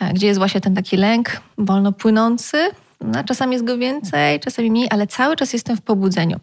e, 0.00 0.12
gdzie 0.12 0.26
jest 0.26 0.38
właśnie 0.38 0.60
ten 0.60 0.74
taki 0.74 0.96
lęk 0.96 1.40
wolno 1.58 1.92
płynący. 1.92 2.70
No, 3.00 3.24
czasami 3.24 3.52
jest 3.52 3.64
go 3.64 3.78
więcej, 3.78 4.40
czasami 4.40 4.70
mniej, 4.70 4.88
ale 4.90 5.06
cały 5.06 5.36
czas 5.36 5.52
jestem 5.52 5.76
w 5.76 5.80
pobudzeniu. 5.82 6.40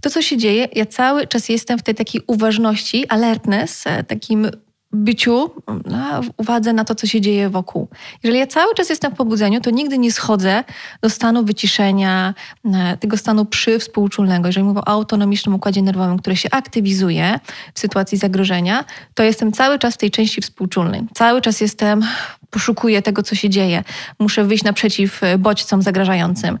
To, 0.00 0.10
co 0.10 0.22
się 0.22 0.36
dzieje, 0.36 0.68
ja 0.72 0.86
cały 0.86 1.26
czas 1.26 1.48
jestem 1.48 1.78
w 1.78 1.82
tej 1.82 1.94
takiej 1.94 2.22
uważności, 2.26 3.08
alertness, 3.08 3.86
e, 3.86 4.04
takim 4.04 4.50
byciu, 4.92 5.50
na 5.84 6.20
uwadze 6.36 6.72
na 6.72 6.84
to, 6.84 6.94
co 6.94 7.06
się 7.06 7.20
dzieje 7.20 7.50
wokół. 7.50 7.88
Jeżeli 8.22 8.40
ja 8.40 8.46
cały 8.46 8.74
czas 8.74 8.90
jestem 8.90 9.12
w 9.12 9.16
pobudzeniu, 9.16 9.60
to 9.60 9.70
nigdy 9.70 9.98
nie 9.98 10.12
schodzę 10.12 10.64
do 11.02 11.10
stanu 11.10 11.44
wyciszenia, 11.44 12.34
e, 12.64 12.96
tego 12.96 13.16
stanu 13.16 13.44
przywspółczulnego. 13.44 14.48
Jeżeli 14.48 14.64
mówię 14.64 14.80
o 14.80 14.88
autonomicznym 14.88 15.54
układzie 15.54 15.82
nerwowym, 15.82 16.18
który 16.18 16.36
się 16.36 16.50
aktywizuje 16.50 17.40
w 17.74 17.80
sytuacji 17.80 18.18
zagrożenia, 18.18 18.84
to 19.14 19.22
jestem 19.22 19.52
cały 19.52 19.78
czas 19.78 19.94
w 19.94 19.98
tej 19.98 20.10
części 20.10 20.40
współczulnej. 20.40 21.02
Cały 21.14 21.40
czas 21.40 21.60
jestem, 21.60 22.02
poszukuję 22.50 23.02
tego, 23.02 23.22
co 23.22 23.34
się 23.34 23.50
dzieje. 23.50 23.84
Muszę 24.18 24.44
wyjść 24.44 24.64
naprzeciw 24.64 25.22
e, 25.24 25.38
bodźcom 25.38 25.82
zagrażającym. 25.82 26.58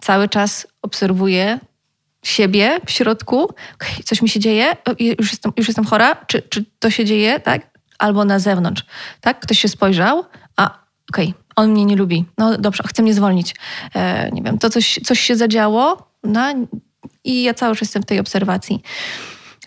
Cały 0.00 0.28
czas 0.28 0.66
obserwuję 0.82 1.58
siebie 2.24 2.80
w 2.86 2.90
środku, 2.90 3.48
coś 4.04 4.22
mi 4.22 4.28
się 4.28 4.40
dzieje, 4.40 4.76
już 4.98 5.30
jestem, 5.30 5.52
już 5.56 5.68
jestem 5.68 5.84
chora, 5.84 6.16
czy, 6.26 6.42
czy 6.42 6.64
to 6.78 6.90
się 6.90 7.04
dzieje, 7.04 7.40
tak? 7.40 7.71
Albo 8.02 8.24
na 8.24 8.38
zewnątrz. 8.38 8.84
Tak? 9.20 9.40
Ktoś 9.40 9.58
się 9.58 9.68
spojrzał, 9.68 10.24
a 10.56 10.64
okej, 11.10 11.28
okay, 11.28 11.34
on 11.56 11.70
mnie 11.70 11.84
nie 11.84 11.96
lubi. 11.96 12.24
No 12.38 12.58
dobrze, 12.58 12.82
chce 12.86 13.02
mnie 13.02 13.14
zwolnić. 13.14 13.54
E, 13.94 14.30
nie 14.30 14.42
wiem, 14.42 14.58
to 14.58 14.70
coś, 14.70 15.00
coś 15.04 15.20
się 15.20 15.36
zadziało 15.36 16.08
no, 16.24 16.54
i 17.24 17.42
ja 17.42 17.54
cały 17.54 17.74
czas 17.74 17.80
jestem 17.80 18.02
w 18.02 18.06
tej 18.06 18.20
obserwacji. 18.20 18.82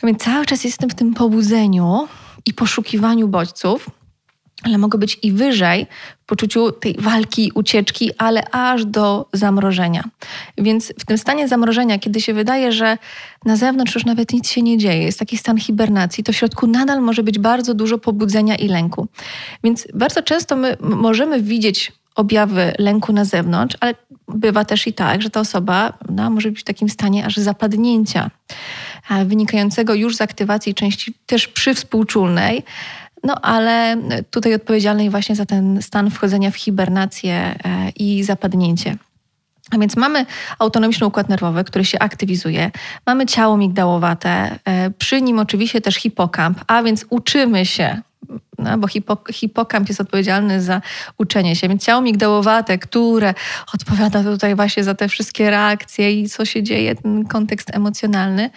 Więc 0.04 0.24
cały 0.24 0.46
czas 0.46 0.64
jestem 0.64 0.90
w 0.90 0.96
tym 0.96 1.14
pobudzeniu 1.14 2.08
i 2.46 2.54
poszukiwaniu 2.54 3.28
bodźców, 3.28 3.90
ale 4.64 4.78
mogę 4.78 4.98
być 4.98 5.20
i 5.24 5.32
wyżej 5.32 5.88
w 6.24 6.26
poczuciu 6.26 6.72
tej 6.72 6.96
walki, 7.00 7.52
ucieczki, 7.56 8.12
ale 8.18 8.52
aż 8.52 8.86
do 8.86 9.30
zamrożenia. 9.34 10.04
Więc 10.58 10.94
w 11.00 11.06
tym 11.06 11.18
stanie 11.18 11.48
zamrożenia, 11.48 12.00
kiedy 12.00 12.22
się 12.22 12.34
wydaje, 12.34 12.72
że 12.72 12.98
na 13.46 13.56
zewnątrz 13.56 13.96
już 13.96 14.06
nawet 14.06 14.34
nic 14.34 14.50
się 14.50 14.62
nie 14.62 14.78
dzieje, 14.78 15.04
jest 15.04 15.20
taki 15.20 15.38
stan 15.38 15.58
hibernacji, 15.58 16.24
to 16.24 16.34
w 16.34 16.36
środku 16.36 16.68
nadal 16.68 17.02
może 17.02 17.24
być 17.24 17.40
bardzo 17.40 17.74
dużo 17.74 17.98
pobudzenia 17.98 18.56
i 18.56 18.68
lęku. 18.68 19.08
Więc 19.64 19.88
bardzo 19.94 20.22
często 20.22 20.56
my 20.56 20.78
możemy 20.80 21.42
widzieć 21.42 21.92
objawy 22.16 22.74
lęku 22.80 23.14
na 23.14 23.26
zewnątrz, 23.26 23.78
ale 23.80 23.96
bywa 24.28 24.66
też 24.66 24.88
i 24.88 24.94
tak, 24.94 25.22
że 25.22 25.30
ta 25.30 25.40
osoba 25.40 25.94
no, 26.10 26.30
może 26.30 26.52
być 26.52 26.60
w 26.60 26.64
takim 26.64 26.90
stanie 26.90 27.26
aż 27.26 27.38
zapadnięcia, 27.38 28.32
wynikającego 29.26 29.94
już 29.94 30.16
z 30.16 30.22
aktywacji 30.22 30.74
części 30.74 31.14
też 31.26 31.48
przywspółczulnej, 31.48 32.64
no 33.26 33.36
ale 33.42 33.98
tutaj 34.32 34.54
odpowiedzialnej 34.54 35.10
właśnie 35.10 35.36
za 35.36 35.46
ten 35.46 35.82
stan 35.82 36.10
wchodzenia 36.10 36.52
w 36.52 36.56
hibernację 36.56 37.36
e, 37.36 37.90
i 37.90 38.24
zapadnięcie. 38.24 38.98
A 39.72 39.78
więc 39.78 39.96
mamy 39.96 40.26
autonomiczny 40.60 41.08
układ 41.08 41.30
nerwowy, 41.30 41.64
który 41.64 41.86
się 41.86 42.00
aktywizuje, 42.00 42.72
mamy 43.06 43.26
ciało 43.26 43.58
migdałowate, 43.58 44.60
e, 44.66 44.90
przy 44.90 45.22
nim 45.22 45.40
oczywiście 45.40 45.82
też 45.82 45.96
hipokamp, 45.96 46.62
a 46.68 46.84
więc 46.84 47.06
uczymy 47.10 47.66
się, 47.66 48.02
no, 48.60 48.78
bo 48.78 48.88
hipokamp 49.32 49.88
jest 49.88 50.02
odpowiedzialny 50.02 50.62
za 50.62 50.82
uczenie 51.18 51.56
się, 51.56 51.70
więc 51.70 51.86
ciało 51.86 52.02
migdałowate, 52.02 52.78
które 52.78 53.34
odpowiada 53.74 54.24
tutaj 54.24 54.56
właśnie 54.56 54.84
za 54.84 54.96
te 54.96 55.08
wszystkie 55.08 55.50
reakcje 55.50 56.22
i 56.22 56.30
co 56.30 56.46
się 56.46 56.64
dzieje, 56.64 56.96
ten 56.96 57.26
kontekst 57.26 57.76
emocjonalny, 57.76 58.50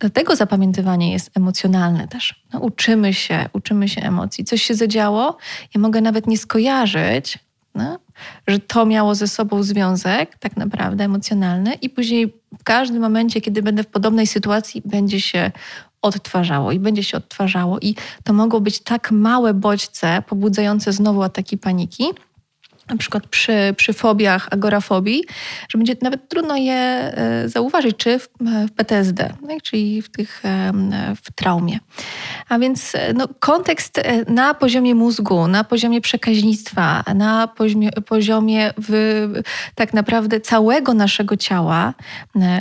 Dlatego 0.00 0.36
zapamiętywanie 0.36 1.12
jest 1.12 1.36
emocjonalne 1.36 2.08
też. 2.08 2.44
No, 2.52 2.60
uczymy 2.60 3.14
się, 3.14 3.48
uczymy 3.52 3.88
się 3.88 4.00
emocji. 4.00 4.44
Coś 4.44 4.62
się 4.62 4.74
zadziało, 4.74 5.36
ja 5.74 5.80
mogę 5.80 6.00
nawet 6.00 6.26
nie 6.26 6.38
skojarzyć, 6.38 7.38
no, 7.74 7.98
że 8.46 8.58
to 8.58 8.86
miało 8.86 9.14
ze 9.14 9.28
sobą 9.28 9.62
związek, 9.62 10.38
tak 10.38 10.56
naprawdę 10.56 11.04
emocjonalny, 11.04 11.74
i 11.74 11.90
później 11.90 12.34
w 12.58 12.64
każdym 12.64 13.02
momencie, 13.02 13.40
kiedy 13.40 13.62
będę 13.62 13.82
w 13.82 13.86
podobnej 13.86 14.26
sytuacji, 14.26 14.82
będzie 14.84 15.20
się 15.20 15.50
odtwarzało 16.02 16.72
i 16.72 16.78
będzie 16.78 17.02
się 17.02 17.16
odtwarzało. 17.16 17.78
I 17.80 17.94
to 18.24 18.32
mogą 18.32 18.60
być 18.60 18.80
tak 18.80 19.10
małe 19.10 19.54
bodźce 19.54 20.22
pobudzające 20.26 20.92
znowu 20.92 21.22
ataki 21.22 21.58
paniki, 21.58 22.04
na 22.88 22.96
przykład 22.96 23.26
przy, 23.26 23.74
przy 23.76 23.92
fobiach, 23.92 24.48
agorafobii, 24.50 25.24
że 25.68 25.78
będzie 25.78 25.96
nawet 26.02 26.28
trudno 26.28 26.56
je 26.56 26.74
e, 26.74 27.48
zauważyć, 27.48 27.96
czy 27.96 28.18
w, 28.18 28.28
w 28.40 28.72
PTSD, 28.72 29.32
no 29.42 29.48
czyli 29.62 30.02
w, 30.02 30.08
tych, 30.08 30.42
w 31.22 31.32
traumie. 31.34 31.78
A 32.48 32.58
więc 32.58 32.94
e, 32.94 33.12
no, 33.12 33.28
kontekst 33.40 33.98
e, 33.98 34.32
na 34.32 34.54
poziomie 34.54 34.94
mózgu, 34.94 35.48
na 35.48 35.64
poziomie 35.64 36.00
przekaźnictwa, 36.00 37.04
na 37.14 37.48
poziomie, 37.48 37.92
poziomie 37.92 38.72
w, 38.78 39.42
tak 39.74 39.94
naprawdę 39.94 40.40
całego 40.40 40.94
naszego 40.94 41.36
ciała, 41.36 41.94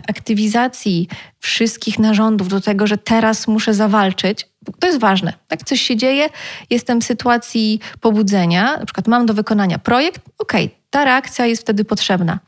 aktywizacji 0.07 1.07
wszystkich 1.39 1.99
narządów 1.99 2.47
do 2.47 2.61
tego, 2.61 2.88
że 2.88 2.97
teraz 2.97 3.47
muszę 3.47 3.73
zawalczyć, 3.73 4.47
to 4.80 4.88
jest 4.88 4.99
ważne. 4.99 5.34
Tak, 5.47 5.63
coś 5.63 5.82
się 5.82 5.95
dzieje, 5.95 6.30
jestem 6.69 7.01
w 7.01 7.04
sytuacji 7.04 7.80
pobudzenia, 8.01 8.78
na 8.78 8.86
przykład 8.86 9.08
mam 9.08 9.25
do 9.25 9.34
wykonania 9.34 9.80
projekt, 9.80 10.21
okej, 10.38 10.65
okay, 10.65 10.78
ta 10.89 11.06
reakcja 11.06 11.45
jest 11.45 11.62
wtedy 11.62 11.86
potrzebna. 11.86 12.39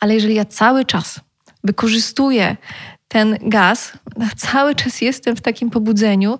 Ale 0.00 0.14
jeżeli 0.14 0.34
ja 0.34 0.44
cały 0.44 0.84
czas 0.84 1.20
wykorzystuję 1.64 2.56
ten 3.08 3.38
gaz, 3.42 3.92
cały 4.52 4.74
czas 4.74 5.00
jestem 5.00 5.36
w 5.36 5.40
takim 5.40 5.70
pobudzeniu, 5.70 6.38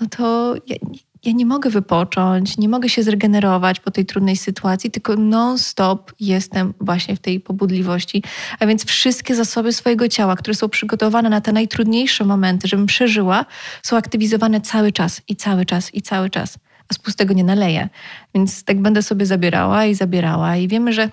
no 0.00 0.06
to 0.16 0.54
ja, 0.66 0.76
ja 1.24 1.32
nie 1.32 1.46
mogę 1.46 1.70
wypocząć, 1.70 2.58
nie 2.58 2.68
mogę 2.68 2.88
się 2.88 3.02
zregenerować 3.02 3.80
po 3.80 3.90
tej 3.90 4.06
trudnej 4.06 4.36
sytuacji, 4.36 4.90
tylko 4.90 5.16
non-stop 5.16 6.12
jestem 6.20 6.74
właśnie 6.80 7.16
w 7.16 7.18
tej 7.18 7.40
pobudliwości. 7.40 8.22
A 8.60 8.66
więc 8.66 8.84
wszystkie 8.84 9.34
zasoby 9.34 9.72
swojego 9.72 10.08
ciała, 10.08 10.36
które 10.36 10.54
są 10.54 10.68
przygotowane 10.68 11.28
na 11.28 11.40
te 11.40 11.52
najtrudniejsze 11.52 12.24
momenty, 12.24 12.68
żebym 12.68 12.86
przeżyła, 12.86 13.44
są 13.82 13.96
aktywizowane 13.96 14.60
cały 14.60 14.92
czas 14.92 15.22
i 15.28 15.36
cały 15.36 15.66
czas 15.66 15.94
i 15.94 16.02
cały 16.02 16.30
czas. 16.30 16.58
A 16.88 16.94
z 16.94 16.98
pustego 16.98 17.34
nie 17.34 17.44
naleję. 17.44 17.88
Więc 18.34 18.64
tak 18.64 18.82
będę 18.82 19.02
sobie 19.02 19.26
zabierała 19.26 19.86
i 19.86 19.94
zabierała. 19.94 20.56
I 20.56 20.68
wiemy, 20.68 20.92
że 20.92 21.08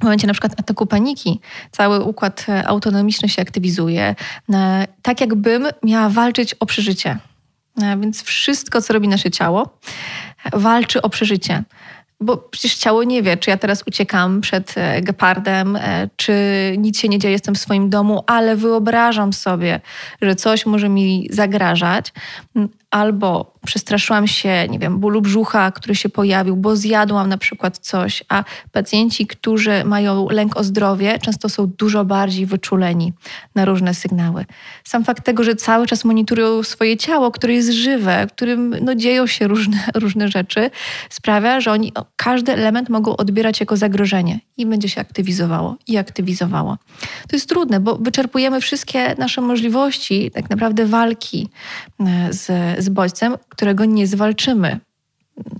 w 0.00 0.02
momencie 0.02 0.26
na 0.26 0.32
przykład 0.32 0.60
ataku 0.60 0.86
paniki 0.86 1.40
cały 1.70 2.04
układ 2.04 2.46
e, 2.48 2.68
autonomiczny 2.68 3.28
się 3.28 3.42
aktywizuje, 3.42 4.14
tak 5.02 5.20
jakbym 5.20 5.66
miała 5.82 6.08
walczyć 6.08 6.54
o 6.54 6.66
przeżycie. 6.66 7.18
E, 7.82 7.96
więc 8.00 8.22
wszystko, 8.22 8.82
co 8.82 8.92
robi 8.92 9.08
nasze 9.08 9.30
ciało, 9.30 9.78
walczy 10.52 11.02
o 11.02 11.10
przeżycie. 11.10 11.62
Bo 12.20 12.36
przecież 12.36 12.74
ciało 12.74 13.04
nie 13.04 13.22
wie, 13.22 13.36
czy 13.36 13.50
ja 13.50 13.56
teraz 13.56 13.82
uciekam 13.86 14.40
przed 14.40 14.74
e, 14.76 15.02
gepardem, 15.02 15.76
e, 15.76 16.08
czy 16.16 16.34
nic 16.78 16.98
się 16.98 17.08
nie 17.08 17.18
dzieje, 17.18 17.32
jestem 17.32 17.54
w 17.54 17.58
swoim 17.58 17.90
domu, 17.90 18.24
ale 18.26 18.56
wyobrażam 18.56 19.32
sobie, 19.32 19.80
że 20.22 20.34
coś 20.34 20.66
może 20.66 20.88
mi 20.88 21.28
zagrażać, 21.30 22.12
albo 22.94 23.54
przestraszyłam 23.66 24.26
się, 24.26 24.68
nie 24.68 24.78
wiem, 24.78 24.98
bólu 24.98 25.20
brzucha, 25.20 25.70
który 25.70 25.94
się 25.94 26.08
pojawił, 26.08 26.56
bo 26.56 26.76
zjadłam 26.76 27.28
na 27.28 27.38
przykład 27.38 27.78
coś, 27.78 28.24
a 28.28 28.44
pacjenci, 28.72 29.26
którzy 29.26 29.84
mają 29.84 30.28
lęk 30.28 30.56
o 30.56 30.64
zdrowie, 30.64 31.18
często 31.18 31.48
są 31.48 31.66
dużo 31.66 32.04
bardziej 32.04 32.46
wyczuleni 32.46 33.12
na 33.54 33.64
różne 33.64 33.94
sygnały. 33.94 34.44
Sam 34.84 35.04
fakt 35.04 35.24
tego, 35.24 35.44
że 35.44 35.56
cały 35.56 35.86
czas 35.86 36.04
monitorują 36.04 36.62
swoje 36.62 36.96
ciało, 36.96 37.30
które 37.30 37.54
jest 37.54 37.70
żywe, 37.70 38.26
którym 38.32 38.74
no, 38.82 38.94
dzieją 38.94 39.26
się 39.26 39.48
różne, 39.48 39.78
różne 39.94 40.28
rzeczy, 40.28 40.70
sprawia, 41.10 41.60
że 41.60 41.72
oni 41.72 41.92
każdy 42.16 42.52
element 42.52 42.88
mogą 42.88 43.16
odbierać 43.16 43.60
jako 43.60 43.76
zagrożenie 43.76 44.40
i 44.56 44.66
będzie 44.66 44.88
się 44.88 45.00
aktywizowało 45.00 45.76
i 45.86 45.96
aktywizowało. 45.96 46.78
To 47.28 47.36
jest 47.36 47.48
trudne, 47.48 47.80
bo 47.80 47.96
wyczerpujemy 47.96 48.60
wszystkie 48.60 49.14
nasze 49.18 49.40
możliwości 49.40 50.30
tak 50.30 50.50
naprawdę 50.50 50.86
walki 50.86 51.48
e, 52.00 52.32
z, 52.32 52.83
z 52.84 52.88
bodźcem, 52.88 53.36
którego 53.48 53.84
nie 53.84 54.06
zwalczymy. 54.06 54.80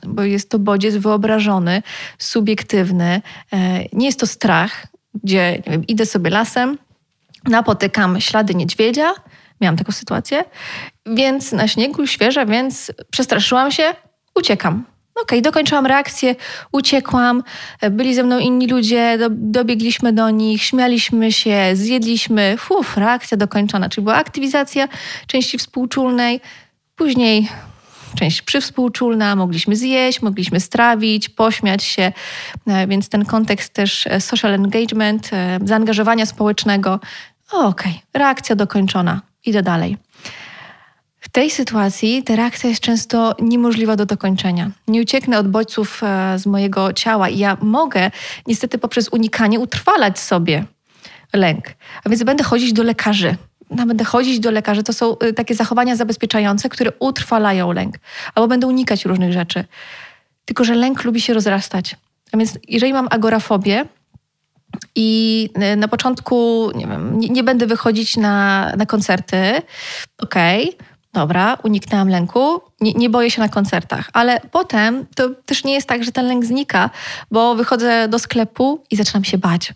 Bo 0.07 0.23
jest 0.23 0.51
to 0.51 0.59
bodziec 0.59 0.97
wyobrażony, 0.97 1.83
subiektywny. 2.19 3.23
E, 3.53 3.85
nie 3.93 4.07
jest 4.07 4.21
to 4.21 4.27
strach, 4.27 4.87
gdzie 5.25 5.63
wiem, 5.67 5.87
idę 5.87 6.07
sobie 6.07 6.31
lasem, 6.31 6.79
napotykam 7.49 8.21
ślady 8.21 8.55
niedźwiedzia, 8.55 9.13
miałam 9.61 9.77
taką 9.77 9.93
sytuację, 9.93 10.45
więc 11.07 11.53
na 11.53 11.69
śniegu 11.69 12.07
świeża, 12.07 12.47
więc 12.47 12.93
przestraszyłam 13.11 13.71
się, 13.71 13.95
uciekam. 14.35 14.85
Okej, 15.15 15.39
okay, 15.39 15.43
dokończyłam 15.43 15.87
reakcję, 15.87 16.37
uciekłam, 16.73 17.43
byli 17.91 18.15
ze 18.15 18.23
mną 18.23 18.39
inni 18.39 18.67
ludzie, 18.67 19.19
do, 19.19 19.27
dobiegliśmy 19.31 20.13
do 20.13 20.31
nich, 20.31 20.63
śmialiśmy 20.63 21.33
się, 21.33 21.71
zjedliśmy, 21.75 22.57
Uf, 22.71 22.97
reakcja 22.97 23.37
dokończona, 23.37 23.89
czyli 23.89 24.05
była 24.05 24.17
aktywizacja 24.17 24.89
części 25.27 25.59
współczulnej, 25.59 26.41
później 26.97 27.49
część 28.15 28.43
przywspółczulna, 28.43 29.37
mogliśmy 29.37 29.77
zjeść, 29.77 30.23
mogliśmy 30.23 30.61
strawić, 30.61 31.29
pośmiać 31.29 31.85
się, 31.85 32.13
e, 32.67 32.87
więc 32.87 33.09
ten 33.09 33.25
kontekst 33.25 33.73
też 33.73 34.07
e, 34.07 34.21
social 34.21 34.55
engagement, 34.55 35.31
e, 35.33 35.59
zaangażowania 35.65 36.27
społecznego, 36.27 37.01
okej, 37.53 37.69
okay, 37.69 37.93
reakcja 38.15 38.57
dokończona, 38.57 39.21
idę 39.47 39.63
dalej. 39.63 39.97
W 41.21 41.29
tej 41.29 41.51
sytuacji 41.51 42.23
ta 42.23 42.37
reakcja 42.37 42.71
jest 42.71 42.83
często 42.83 43.37
niemożliwa 43.41 43.97
do 43.97 44.07
dokończenia. 44.07 44.71
Nie 44.89 45.01
ucieknę 45.01 45.39
od 45.39 45.49
bodźców 45.49 46.01
z 46.37 46.47
mojego 46.47 46.93
ciała 46.93 47.29
i 47.29 47.39
ja 47.39 47.57
mogę 47.63 48.11
niestety 48.47 48.79
poprzez 48.79 49.09
unikanie 49.09 49.61
utrwalać 49.61 50.19
sobie 50.19 50.65
lęk. 51.33 51.65
A 52.05 52.09
więc 52.09 52.23
będę 52.23 52.45
chodzić 52.45 52.73
do 52.73 52.83
lekarzy, 52.83 53.37
będę 53.77 54.05
chodzić 54.05 54.41
do 54.41 54.51
lekarzy. 54.51 54.83
To 54.83 54.93
są 54.93 55.17
y, 55.19 55.33
takie 55.33 55.55
zachowania 55.55 55.97
zabezpieczające, 55.97 56.69
które 56.69 56.93
utrwalają 56.99 57.73
lęk, 57.73 57.95
albo 58.35 58.49
będę 58.49 58.67
unikać 58.67 59.05
różnych 59.05 59.33
rzeczy. 59.33 59.65
Tylko, 60.45 60.65
że 60.65 60.75
lęk 60.75 61.05
lubi 61.05 61.21
się 61.21 61.35
rozrastać. 61.35 61.97
A 62.33 62.37
więc 62.37 62.59
jeżeli 62.69 62.93
mam 62.93 63.09
agorafobię, 63.11 63.85
i 64.95 65.51
y, 65.73 65.77
na 65.77 65.89
początku, 65.89 66.71
nie 66.75 66.87
wiem, 66.87 67.19
nie, 67.19 67.29
nie 67.29 67.45
będę 67.45 67.67
wychodzić 67.67 68.17
na, 68.17 68.73
na 68.77 68.87
koncerty. 68.87 69.37
Okej, 70.19 70.75
okay, 70.75 70.87
dobra, 71.13 71.59
uniknęłam 71.63 72.09
lęku, 72.09 72.61
nie, 72.81 72.93
nie, 72.93 73.11
boję 73.11 73.31
się 73.31 73.43
na 73.43 73.49
koncertach, 73.49 74.11
ale 74.13 74.41
potem 74.51 75.07
to 75.15 75.31
też 75.31 75.65
nie 75.65 75.73
jest 75.73 75.89
tak, 75.89 76.05
że 76.05 76.13
ten 76.13 76.27
lęk 76.27 76.45
znika, 76.45 76.91
bo 77.31 77.55
wychodzę 77.55 78.09
do 78.09 78.19
sklepu 78.19 78.85
i 78.91 78.97
zaczynam 78.97 79.25
się 79.25 79.39
bać. 79.39 79.75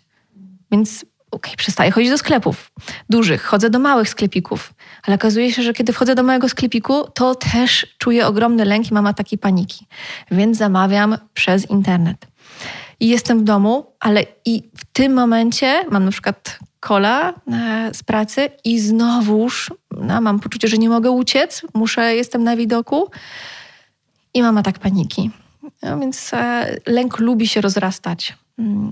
Więc 0.71 1.05
okej, 1.31 1.51
okay, 1.51 1.57
przestaję 1.57 1.91
chodzić 1.91 2.09
do 2.09 2.17
sklepów. 2.17 2.71
Dużych, 3.09 3.43
chodzę 3.43 3.69
do 3.69 3.79
małych 3.79 4.09
sklepików, 4.09 4.73
ale 5.03 5.15
okazuje 5.15 5.51
się, 5.51 5.63
że 5.63 5.73
kiedy 5.73 5.93
wchodzę 5.93 6.15
do 6.15 6.23
małego 6.23 6.49
sklepiku, 6.49 7.07
to 7.13 7.35
też 7.35 7.87
czuję 7.97 8.27
ogromny 8.27 8.65
lęk 8.65 8.91
i 8.91 8.93
mam 8.93 9.07
ataki 9.07 9.37
paniki, 9.37 9.87
więc 10.31 10.57
zamawiam 10.57 11.17
przez 11.33 11.69
internet. 11.69 12.27
I 12.99 13.07
jestem 13.07 13.39
w 13.39 13.43
domu, 13.43 13.85
ale 13.99 14.25
i 14.45 14.69
w 14.77 14.85
tym 14.93 15.13
momencie 15.13 15.85
mam 15.91 16.05
na 16.05 16.11
przykład 16.11 16.59
kola 16.79 17.33
e, 17.51 17.89
z 17.93 18.03
pracy 18.03 18.49
i 18.63 18.79
znowuż 18.79 19.71
no, 19.91 20.21
mam 20.21 20.39
poczucie, 20.39 20.67
że 20.67 20.77
nie 20.77 20.89
mogę 20.89 21.11
uciec, 21.11 21.61
muszę, 21.73 22.15
jestem 22.15 22.43
na 22.43 22.55
widoku. 22.55 23.11
I 24.33 24.41
mam 24.41 24.57
atak 24.57 24.79
paniki. 24.79 25.31
No, 25.83 25.99
więc 25.99 26.33
e, 26.33 26.75
lęk 26.85 27.19
lubi 27.19 27.47
się 27.47 27.61
rozrastać. 27.61 28.37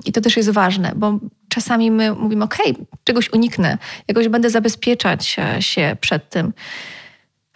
I 0.06 0.12
to 0.12 0.22
też 0.22 0.38
jest 0.38 0.50
ważne, 0.50 0.92
bo 0.96 1.20
czasami 1.50 1.92
my 1.92 2.14
mówimy, 2.14 2.44
ok, 2.44 2.58
czegoś 3.04 3.34
uniknę, 3.34 3.78
jakoś 4.08 4.28
będę 4.28 4.50
zabezpieczać 4.50 5.36
e, 5.40 5.62
się 5.62 5.98
przed 6.02 6.30
tym 6.30 6.54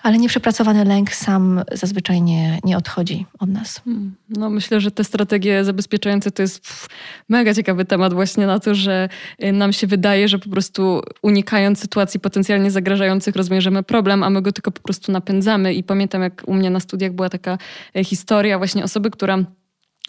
ale 0.03 0.17
nieprzepracowany 0.17 0.85
lęk 0.85 1.13
sam 1.13 1.61
zazwyczaj 1.71 2.21
nie, 2.21 2.59
nie 2.63 2.77
odchodzi 2.77 3.25
od 3.39 3.49
nas. 3.49 3.81
Hmm. 3.85 4.15
No 4.29 4.49
myślę, 4.49 4.81
że 4.81 4.91
te 4.91 5.03
strategie 5.03 5.63
zabezpieczające 5.63 6.31
to 6.31 6.41
jest 6.41 6.59
pff, 6.59 6.87
mega 7.29 7.53
ciekawy 7.53 7.85
temat 7.85 8.13
właśnie 8.13 8.47
na 8.47 8.59
to, 8.59 8.75
że 8.75 9.09
y, 9.43 9.51
nam 9.51 9.73
się 9.73 9.87
wydaje, 9.87 10.27
że 10.27 10.39
po 10.39 10.49
prostu 10.49 11.01
unikając 11.21 11.79
sytuacji 11.79 12.19
potencjalnie 12.19 12.71
zagrażających 12.71 13.35
rozwiążemy 13.35 13.83
problem, 13.83 14.23
a 14.23 14.29
my 14.29 14.41
go 14.41 14.51
tylko 14.51 14.71
po 14.71 14.81
prostu 14.81 15.11
napędzamy. 15.11 15.73
I 15.73 15.83
pamiętam 15.83 16.21
jak 16.21 16.43
u 16.45 16.53
mnie 16.53 16.69
na 16.69 16.79
studiach 16.79 17.11
była 17.11 17.29
taka 17.29 17.57
y, 17.97 18.03
historia 18.03 18.57
właśnie 18.57 18.83
osoby, 18.83 19.11
która 19.11 19.37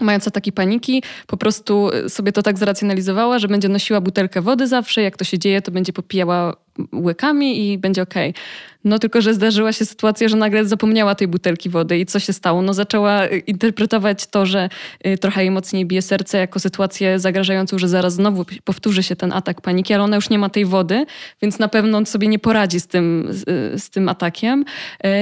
mając 0.02 0.28
ataki 0.28 0.52
paniki, 0.52 1.02
po 1.26 1.36
prostu 1.36 1.90
sobie 2.08 2.32
to 2.32 2.42
tak 2.42 2.58
zracjonalizowała, 2.58 3.38
że 3.38 3.48
będzie 3.48 3.68
nosiła 3.68 4.00
butelkę 4.00 4.42
wody 4.42 4.66
zawsze, 4.66 5.02
jak 5.02 5.16
to 5.16 5.24
się 5.24 5.38
dzieje, 5.38 5.62
to 5.62 5.70
będzie 5.70 5.92
popijała 5.92 6.56
łykami 6.92 7.72
i 7.72 7.78
będzie 7.78 8.02
okej. 8.02 8.30
Okay. 8.30 8.42
No 8.84 8.98
tylko, 8.98 9.20
że 9.20 9.34
zdarzyła 9.34 9.72
się 9.72 9.84
sytuacja, 9.84 10.28
że 10.28 10.36
nagle 10.36 10.64
zapomniała 10.64 11.14
tej 11.14 11.28
butelki 11.28 11.70
wody 11.70 11.98
i 11.98 12.06
co 12.06 12.18
się 12.18 12.32
stało? 12.32 12.62
No 12.62 12.74
zaczęła 12.74 13.26
y, 13.26 13.38
interpretować 13.38 14.26
to, 14.26 14.46
że 14.46 14.68
y, 15.06 15.18
trochę 15.18 15.40
jej 15.40 15.50
mocniej 15.50 15.86
bije 15.86 16.02
serce 16.02 16.38
jako 16.38 16.60
sytuację 16.60 17.18
zagrażającą, 17.18 17.78
że 17.78 17.88
zaraz 17.88 18.14
znowu 18.14 18.44
powtórzy 18.64 19.02
się 19.02 19.16
ten 19.16 19.32
atak 19.32 19.60
paniki, 19.60 19.94
ale 19.94 20.02
ona 20.02 20.16
już 20.16 20.30
nie 20.30 20.38
ma 20.38 20.48
tej 20.48 20.64
wody, 20.64 21.06
więc 21.42 21.58
na 21.58 21.68
pewno 21.68 22.06
sobie 22.06 22.28
nie 22.28 22.38
poradzi 22.38 22.80
z 22.80 22.86
tym, 22.86 23.26
z, 23.30 23.48
y, 23.48 23.78
z 23.78 23.90
tym 23.90 24.08
atakiem 24.08 24.64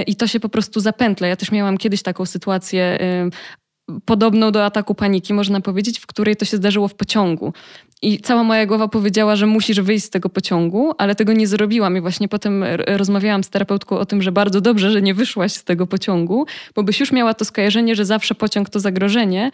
i 0.07 0.17
to 0.17 0.27
się 0.27 0.41
po 0.41 0.49
prostu 0.49 0.81
zapętla. 0.81 1.29
Ja 1.29 1.37
też 1.37 1.53
miałam 1.53 1.79
kiedyś 1.79 2.03
taką 2.03 2.27
sytuację 2.27 2.99
podobną 4.05 4.53
do 4.53 4.65
ataku 4.65 4.95
paniki, 4.95 5.35
można 5.35 5.61
powiedzieć, 5.61 5.99
w 5.99 6.07
której 6.07 6.37
to 6.37 6.45
się 6.45 6.57
zdarzyło 6.57 6.89
w 6.89 6.95
pociągu. 6.95 7.53
I 8.03 8.19
cała 8.19 8.45
moja 8.45 8.67
głowa 8.67 8.89
powiedziała, 8.89 9.37
że 9.37 9.47
musisz 9.47 9.81
wyjść 9.81 10.05
z 10.05 10.11
tego 10.11 10.29
pociągu, 10.29 10.93
ale 10.99 11.15
tego 11.15 11.33
nie 11.33 11.47
zrobiłam. 11.47 11.97
I 11.97 12.01
właśnie 12.01 12.29
potem 12.29 12.65
rozmawiałam 12.87 13.45
z 13.45 13.51
terapeutką 13.51 13.99
o 13.99 14.07
tym, 14.07 14.23
że 14.23 14.33
bardzo 14.33 14.61
dobrze, 14.61 14.91
że 14.91 15.03
nie 15.03 15.15
wyszłaś 15.15 15.53
z 15.53 15.65
tego 15.65 15.87
pociągu, 15.87 16.47
bo 16.75 16.83
byś 16.83 17.01
już 17.01 17.13
miała 17.13 17.35
to 17.35 17.45
skojarzenie, 17.45 17.95
że 17.95 18.05
zawsze 18.05 18.35
pociąg 18.35 18.71
to 18.71 18.81
zagrożenie, 18.81 19.51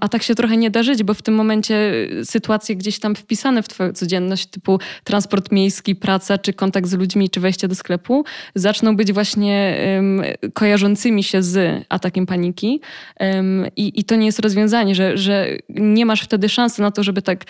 a 0.00 0.08
tak 0.08 0.22
się 0.22 0.34
trochę 0.34 0.56
nie 0.56 0.70
da 0.70 0.82
żyć, 0.82 1.02
bo 1.02 1.14
w 1.14 1.22
tym 1.22 1.34
momencie 1.34 1.92
sytuacje 2.24 2.76
gdzieś 2.76 2.98
tam 2.98 3.14
wpisane 3.14 3.62
w 3.62 3.68
Twoją 3.68 3.92
codzienność, 3.92 4.46
typu 4.46 4.78
transport 5.04 5.52
miejski, 5.52 5.96
praca, 5.96 6.38
czy 6.38 6.52
kontakt 6.52 6.88
z 6.88 6.94
ludźmi, 6.94 7.30
czy 7.30 7.40
wejście 7.40 7.68
do 7.68 7.74
sklepu, 7.74 8.24
zaczną 8.54 8.96
być 8.96 9.12
właśnie 9.12 9.80
kojarzącymi 10.54 11.24
się 11.24 11.42
z 11.42 11.84
atakiem 11.88 12.26
paniki. 12.26 12.80
I, 13.76 14.00
I 14.00 14.04
to 14.04 14.16
nie 14.16 14.26
jest 14.26 14.38
rozwiązanie, 14.38 14.94
że, 14.94 15.18
że 15.18 15.46
nie 15.68 16.06
masz 16.06 16.22
wtedy 16.22 16.48
szansy 16.48 16.82
na 16.82 16.90
to, 16.90 17.02
żeby 17.02 17.22
tak 17.22 17.44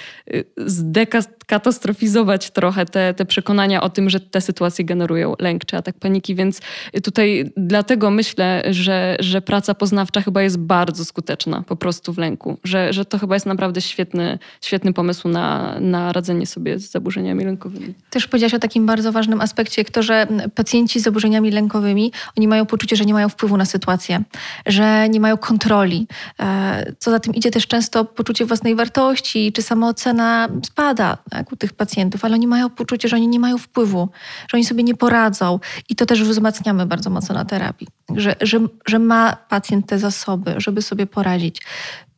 zdekatastrofizować 0.56 2.50
trochę 2.50 2.86
te, 2.86 3.14
te 3.14 3.24
przekonania 3.24 3.80
o 3.82 3.90
tym, 3.90 4.10
że 4.10 4.20
te 4.20 4.40
sytuacje 4.40 4.84
generują 4.84 5.34
lęk 5.38 5.64
czy 5.64 5.76
atak 5.76 5.98
paniki, 5.98 6.34
więc 6.34 6.60
tutaj 7.02 7.52
dlatego 7.56 8.10
myślę, 8.10 8.62
że, 8.70 9.16
że 9.20 9.42
praca 9.42 9.74
poznawcza 9.74 10.20
chyba 10.20 10.42
jest 10.42 10.58
bardzo 10.58 11.04
skuteczna 11.04 11.62
po 11.66 11.76
prostu 11.76 12.12
w 12.12 12.18
lęku, 12.18 12.58
że, 12.64 12.92
że 12.92 13.04
to 13.04 13.18
chyba 13.18 13.36
jest 13.36 13.46
naprawdę 13.46 13.80
świetny, 13.80 14.38
świetny 14.60 14.92
pomysł 14.92 15.28
na, 15.28 15.76
na 15.80 16.12
radzenie 16.12 16.46
sobie 16.46 16.78
z 16.78 16.90
zaburzeniami 16.90 17.44
lękowymi. 17.44 17.94
Też 18.10 18.26
powiedziałaś 18.26 18.54
o 18.54 18.58
takim 18.58 18.86
bardzo 18.86 19.12
ważnym 19.12 19.40
aspekcie, 19.40 19.84
to, 19.84 20.02
że 20.02 20.26
pacjenci 20.54 21.00
z 21.00 21.02
zaburzeniami 21.02 21.50
lękowymi, 21.50 22.12
oni 22.38 22.48
mają 22.48 22.66
poczucie, 22.66 22.96
że 22.96 23.04
nie 23.04 23.14
mają 23.14 23.28
wpływu 23.28 23.56
na 23.56 23.64
sytuację, 23.64 24.22
że 24.66 25.08
nie 25.08 25.20
mają 25.20 25.36
kontroli. 25.36 26.06
E, 26.40 26.92
co 26.98 27.10
za 27.10 27.20
tym 27.20 27.34
idzie 27.34 27.50
też 27.50 27.66
często 27.66 28.04
poczucie 28.04 28.46
własnej 28.46 28.74
wartości 28.74 29.52
czy 29.52 29.62
samooceny 29.62 30.09
ocena 30.10 30.48
spada 30.64 31.18
tak, 31.30 31.52
u 31.52 31.56
tych 31.56 31.72
pacjentów, 31.72 32.24
ale 32.24 32.34
oni 32.34 32.46
mają 32.46 32.70
poczucie, 32.70 33.08
że 33.08 33.16
oni 33.16 33.28
nie 33.28 33.40
mają 33.40 33.58
wpływu, 33.58 34.08
że 34.48 34.56
oni 34.56 34.64
sobie 34.64 34.82
nie 34.82 34.94
poradzą. 34.94 35.60
I 35.88 35.96
to 35.96 36.06
też 36.06 36.24
wzmacniamy 36.24 36.86
bardzo 36.86 37.10
mocno 37.10 37.34
na 37.34 37.44
terapii, 37.44 37.88
że, 38.16 38.36
że, 38.40 38.58
że 38.86 38.98
ma 38.98 39.36
pacjent 39.48 39.86
te 39.86 39.98
zasoby, 39.98 40.54
żeby 40.58 40.82
sobie 40.82 41.06
poradzić. 41.06 41.62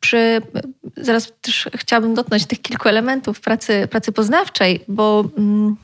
Przy, 0.01 0.43
zaraz 0.97 1.33
też 1.41 1.69
chciałabym 1.75 2.15
dotknąć 2.15 2.47
tych 2.47 2.63
kilku 2.63 2.89
elementów 2.89 3.41
pracy, 3.41 3.89
pracy 3.91 4.13
poznawczej, 4.13 4.85
bo 4.89 5.25
mm, 5.39 5.77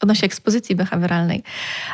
odnośnie 0.00 0.26
ekspozycji 0.26 0.76
behawioralnej. 0.76 1.42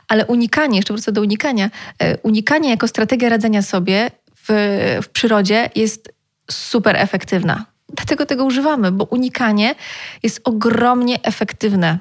Ale 0.08 0.26
unikanie, 0.26 0.76
jeszcze 0.76 0.94
wrócę 0.94 1.12
do 1.12 1.20
unikania, 1.20 1.70
e, 1.98 2.18
unikanie 2.18 2.70
jako 2.70 2.88
strategia 2.88 3.28
radzenia 3.28 3.62
sobie 3.62 4.10
w, 4.48 4.48
w 5.02 5.08
przyrodzie 5.08 5.70
jest 5.74 6.12
super 6.50 6.96
efektywna. 6.96 7.75
Dlatego 7.88 8.26
tego 8.26 8.44
używamy, 8.44 8.92
bo 8.92 9.04
unikanie 9.04 9.74
jest 10.22 10.40
ogromnie 10.44 11.22
efektywne. 11.22 11.98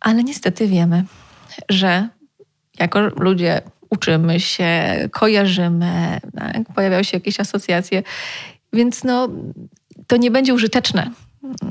Ale 0.00 0.24
niestety 0.24 0.66
wiemy, 0.66 1.04
że 1.68 2.08
jako 2.78 3.00
ludzie 3.00 3.62
uczymy 3.90 4.40
się, 4.40 4.68
kojarzymy, 5.12 6.20
tak? 6.36 6.56
pojawiają 6.74 7.02
się 7.02 7.16
jakieś 7.16 7.40
asocjacje, 7.40 8.02
więc 8.72 9.04
no, 9.04 9.28
to 10.06 10.16
nie 10.16 10.30
będzie 10.30 10.54
użyteczne. 10.54 11.10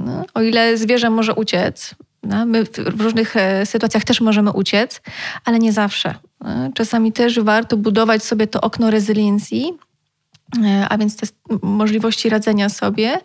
No, 0.06 0.26
o 0.34 0.42
ile 0.42 0.78
zwierzę 0.78 1.10
może 1.10 1.34
uciec, 1.34 1.96
no, 2.24 2.46
my 2.46 2.64
w 2.66 3.02
różnych 3.02 3.38
e, 3.38 3.66
sytuacjach 3.66 4.04
też 4.04 4.22
możemy 4.22 4.52
uciec, 4.52 5.02
ale 5.46 5.60
nie 5.60 5.74
zawsze. 5.74 6.16
No, 6.42 6.72
czasami 6.74 7.12
też 7.12 7.40
warto 7.40 7.78
budować 7.78 8.24
sobie 8.24 8.48
to 8.48 8.62
okno 8.62 8.90
rezyliencji, 8.90 9.74
E, 9.84 9.89
a 10.90 10.98
więc 10.98 11.18
te 11.18 11.28
możliwości 11.62 12.30
radzenia 12.30 12.70
sobie, 12.70 13.20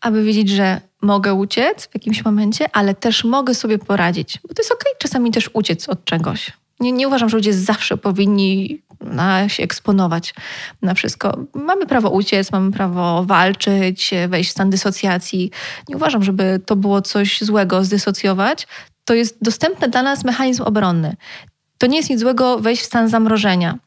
aby 0.00 0.24
wiedzieć, 0.24 0.48
że 0.48 0.80
mogę 1.02 1.34
uciec 1.34 1.86
w 1.86 1.94
jakimś 1.94 2.24
momencie, 2.24 2.66
ale 2.72 2.94
też 2.94 3.24
mogę 3.24 3.54
sobie 3.54 3.78
poradzić, 3.78 4.38
bo 4.48 4.54
to 4.54 4.62
jest 4.62 4.72
okej 4.72 4.92
okay, 4.92 4.98
czasami 4.98 5.30
też 5.30 5.50
uciec 5.52 5.88
od 5.88 6.04
czegoś. 6.04 6.52
Nie, 6.80 6.92
nie 6.92 7.08
uważam, 7.08 7.28
że 7.28 7.36
ludzie 7.36 7.54
zawsze 7.54 7.96
powinni 7.96 8.82
na, 9.00 9.48
się 9.48 9.62
eksponować 9.62 10.34
na 10.82 10.94
wszystko. 10.94 11.38
Mamy 11.54 11.86
prawo 11.86 12.10
uciec, 12.10 12.52
mamy 12.52 12.72
prawo 12.72 13.24
walczyć, 13.24 14.10
wejść 14.28 14.50
w 14.50 14.52
stan 14.52 14.70
dysocjacji. 14.70 15.50
Nie 15.88 15.96
uważam, 15.96 16.22
żeby 16.22 16.60
to 16.66 16.76
było 16.76 17.02
coś 17.02 17.40
złego 17.40 17.84
zdysocjować. 17.84 18.66
To 19.04 19.14
jest 19.14 19.38
dostępny 19.42 19.88
dla 19.88 20.02
nas 20.02 20.24
mechanizm 20.24 20.62
obronny. 20.62 21.16
To 21.78 21.86
nie 21.86 21.96
jest 21.96 22.10
nic 22.10 22.20
złego 22.20 22.58
wejść 22.58 22.82
w 22.82 22.86
stan 22.86 23.08
zamrożenia. 23.08 23.78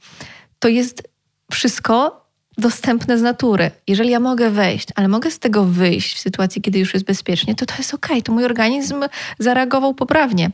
To 0.59 0.67
jest 0.67 1.09
wszystko 1.51 2.22
dostępne 2.57 3.17
z 3.17 3.21
natury. 3.21 3.71
Jeżeli 3.87 4.09
ja 4.09 4.19
mogę 4.19 4.49
wejść, 4.49 4.87
ale 4.95 5.07
mogę 5.07 5.31
z 5.31 5.39
tego 5.39 5.63
wyjść 5.63 6.15
w 6.15 6.19
sytuacji, 6.19 6.61
kiedy 6.61 6.79
już 6.79 6.93
jest 6.93 7.05
bezpiecznie, 7.05 7.55
to 7.55 7.65
to 7.65 7.73
jest 7.77 7.93
ok, 7.93 8.07
to 8.23 8.31
mój 8.31 8.45
organizm 8.45 9.03
zareagował 9.39 9.93
poprawnie. 9.93 10.49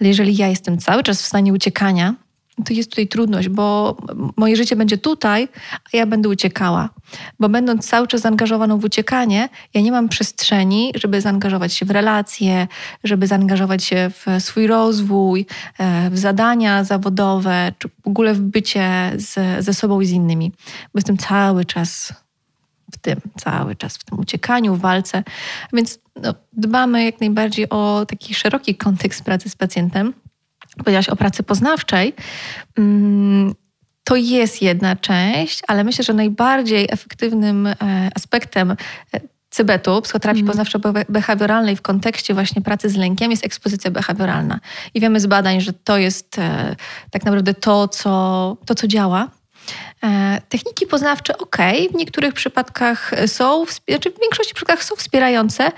Ale 0.00 0.08
jeżeli 0.08 0.36
ja 0.36 0.48
jestem 0.48 0.78
cały 0.78 1.02
czas 1.02 1.22
w 1.22 1.26
stanie 1.26 1.52
uciekania, 1.52 2.14
to 2.64 2.72
jest 2.72 2.90
tutaj 2.90 3.08
trudność, 3.08 3.48
bo 3.48 3.96
moje 4.36 4.56
życie 4.56 4.76
będzie 4.76 4.98
tutaj, 4.98 5.48
a 5.72 5.96
ja 5.96 6.06
będę 6.06 6.28
uciekała. 6.28 6.90
Bo 7.40 7.48
będąc 7.48 7.88
cały 7.88 8.06
czas 8.06 8.20
zaangażowaną 8.20 8.78
w 8.78 8.84
uciekanie, 8.84 9.48
ja 9.74 9.80
nie 9.80 9.92
mam 9.92 10.08
przestrzeni, 10.08 10.92
żeby 10.94 11.20
zaangażować 11.20 11.74
się 11.74 11.86
w 11.86 11.90
relacje, 11.90 12.68
żeby 13.04 13.26
zaangażować 13.26 13.84
się 13.84 14.10
w 14.10 14.42
swój 14.42 14.66
rozwój, 14.66 15.46
e, 15.78 16.10
w 16.10 16.18
zadania 16.18 16.84
zawodowe, 16.84 17.72
czy 17.78 17.88
w 17.88 18.08
ogóle 18.08 18.34
w 18.34 18.40
bycie 18.40 19.12
z, 19.16 19.64
ze 19.64 19.74
sobą 19.74 20.00
i 20.00 20.06
z 20.06 20.10
innymi. 20.10 20.52
Bo 20.94 20.98
jestem 20.98 21.16
cały 21.16 21.64
czas 21.64 22.12
w 22.92 22.98
tym 22.98 23.20
cały 23.36 23.76
czas, 23.76 23.96
w 23.96 24.04
tym 24.04 24.18
uciekaniu, 24.18 24.74
w 24.74 24.80
walce. 24.80 25.22
Więc 25.72 25.98
no, 26.22 26.34
dbamy 26.52 27.04
jak 27.04 27.20
najbardziej 27.20 27.68
o 27.68 28.06
taki 28.08 28.34
szeroki 28.34 28.74
kontekst 28.74 29.24
pracy 29.24 29.50
z 29.50 29.56
pacjentem. 29.56 30.12
Powiedziałaś 30.76 31.08
o 31.08 31.16
pracy 31.16 31.42
poznawczej. 31.42 32.14
Mm, 32.78 33.54
to 34.04 34.16
jest 34.16 34.62
jedna 34.62 34.96
część, 34.96 35.62
ale 35.68 35.84
myślę, 35.84 36.04
że 36.04 36.12
najbardziej 36.12 36.86
efektywnym 36.90 37.66
e, 37.66 37.74
aspektem 38.14 38.70
e, 38.70 38.76
cybetu, 39.50 40.02
psychoterapii 40.02 40.42
mm. 40.42 40.52
poznawczo-behawioralnej 40.52 41.76
w 41.76 41.82
kontekście 41.82 42.34
właśnie 42.34 42.62
pracy 42.62 42.88
z 42.88 42.96
lękiem 42.96 43.30
jest 43.30 43.44
ekspozycja 43.44 43.90
behawioralna. 43.90 44.60
I 44.94 45.00
wiemy 45.00 45.20
z 45.20 45.26
badań, 45.26 45.60
że 45.60 45.72
to 45.72 45.98
jest 45.98 46.38
e, 46.38 46.76
tak 47.10 47.24
naprawdę 47.24 47.54
to, 47.54 47.88
co, 47.88 48.56
to, 48.66 48.74
co 48.74 48.86
działa. 48.86 49.28
E, 50.04 50.40
techniki 50.48 50.86
poznawcze 50.86 51.38
ok, 51.38 51.56
w 51.92 51.94
niektórych 51.94 52.34
przypadkach 52.34 53.12
są, 53.26 53.64
znaczy 53.88 54.10
w 54.10 54.20
większości 54.20 54.54
przypadkach 54.54 54.84
są 54.84 54.96
wspierające, 54.96 55.72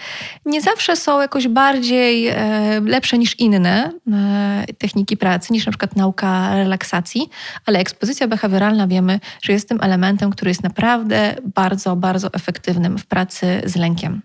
nie 0.47 0.61
zawsze 0.61 0.97
są 0.97 1.21
jakoś 1.21 1.49
bardziej 1.49 2.29
e, 2.29 2.81
lepsze 2.81 3.19
niż 3.19 3.39
inne 3.39 3.93
e, 4.13 4.65
techniki 4.79 5.17
pracy, 5.17 5.53
niż 5.53 5.67
na 5.67 5.73
przykład 5.73 5.97
nauka 5.97 6.57
relaksacji, 6.57 7.29
ale 7.67 7.79
ekspozycja 7.79 8.29
behawioralna 8.29 8.87
wiemy, 8.89 9.21
że 9.43 9.53
jest 9.53 9.69
tym 9.69 9.79
elementem, 9.83 10.31
który 10.31 10.51
jest 10.51 10.63
naprawdę 10.63 11.37
bardzo, 11.55 11.97
bardzo 11.97 12.33
efektywnym 12.33 12.99
w 12.99 13.07
pracy 13.07 13.63
z 13.65 13.77
lękiem. 13.77 14.23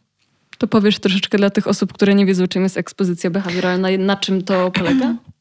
To 0.58 0.68
powiesz 0.68 1.00
troszeczkę 1.00 1.38
dla 1.38 1.50
tych 1.50 1.68
osób, 1.68 1.94
które 1.94 2.16
nie 2.16 2.26
wiedzą, 2.26 2.48
czym 2.48 2.64
jest 2.64 2.78
ekspozycja 2.78 3.30
behawioralna, 3.30 3.88
na 4.00 4.16
czym 4.16 4.42
to 4.42 4.72
polega? 4.72 5.16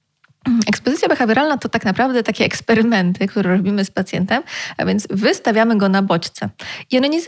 Ekspozycja 0.66 1.08
behawioralna 1.08 1.58
to 1.58 1.68
tak 1.68 1.84
naprawdę 1.84 2.22
takie 2.22 2.44
eksperymenty, 2.44 3.26
które 3.26 3.56
robimy 3.56 3.84
z 3.84 3.90
pacjentem, 3.90 4.42
a 4.76 4.84
więc 4.84 5.06
wystawiamy 5.10 5.78
go 5.78 5.88
na 5.88 6.02
bodźce. 6.02 6.48
I 6.90 6.98
one 6.98 7.08
nie, 7.08 7.20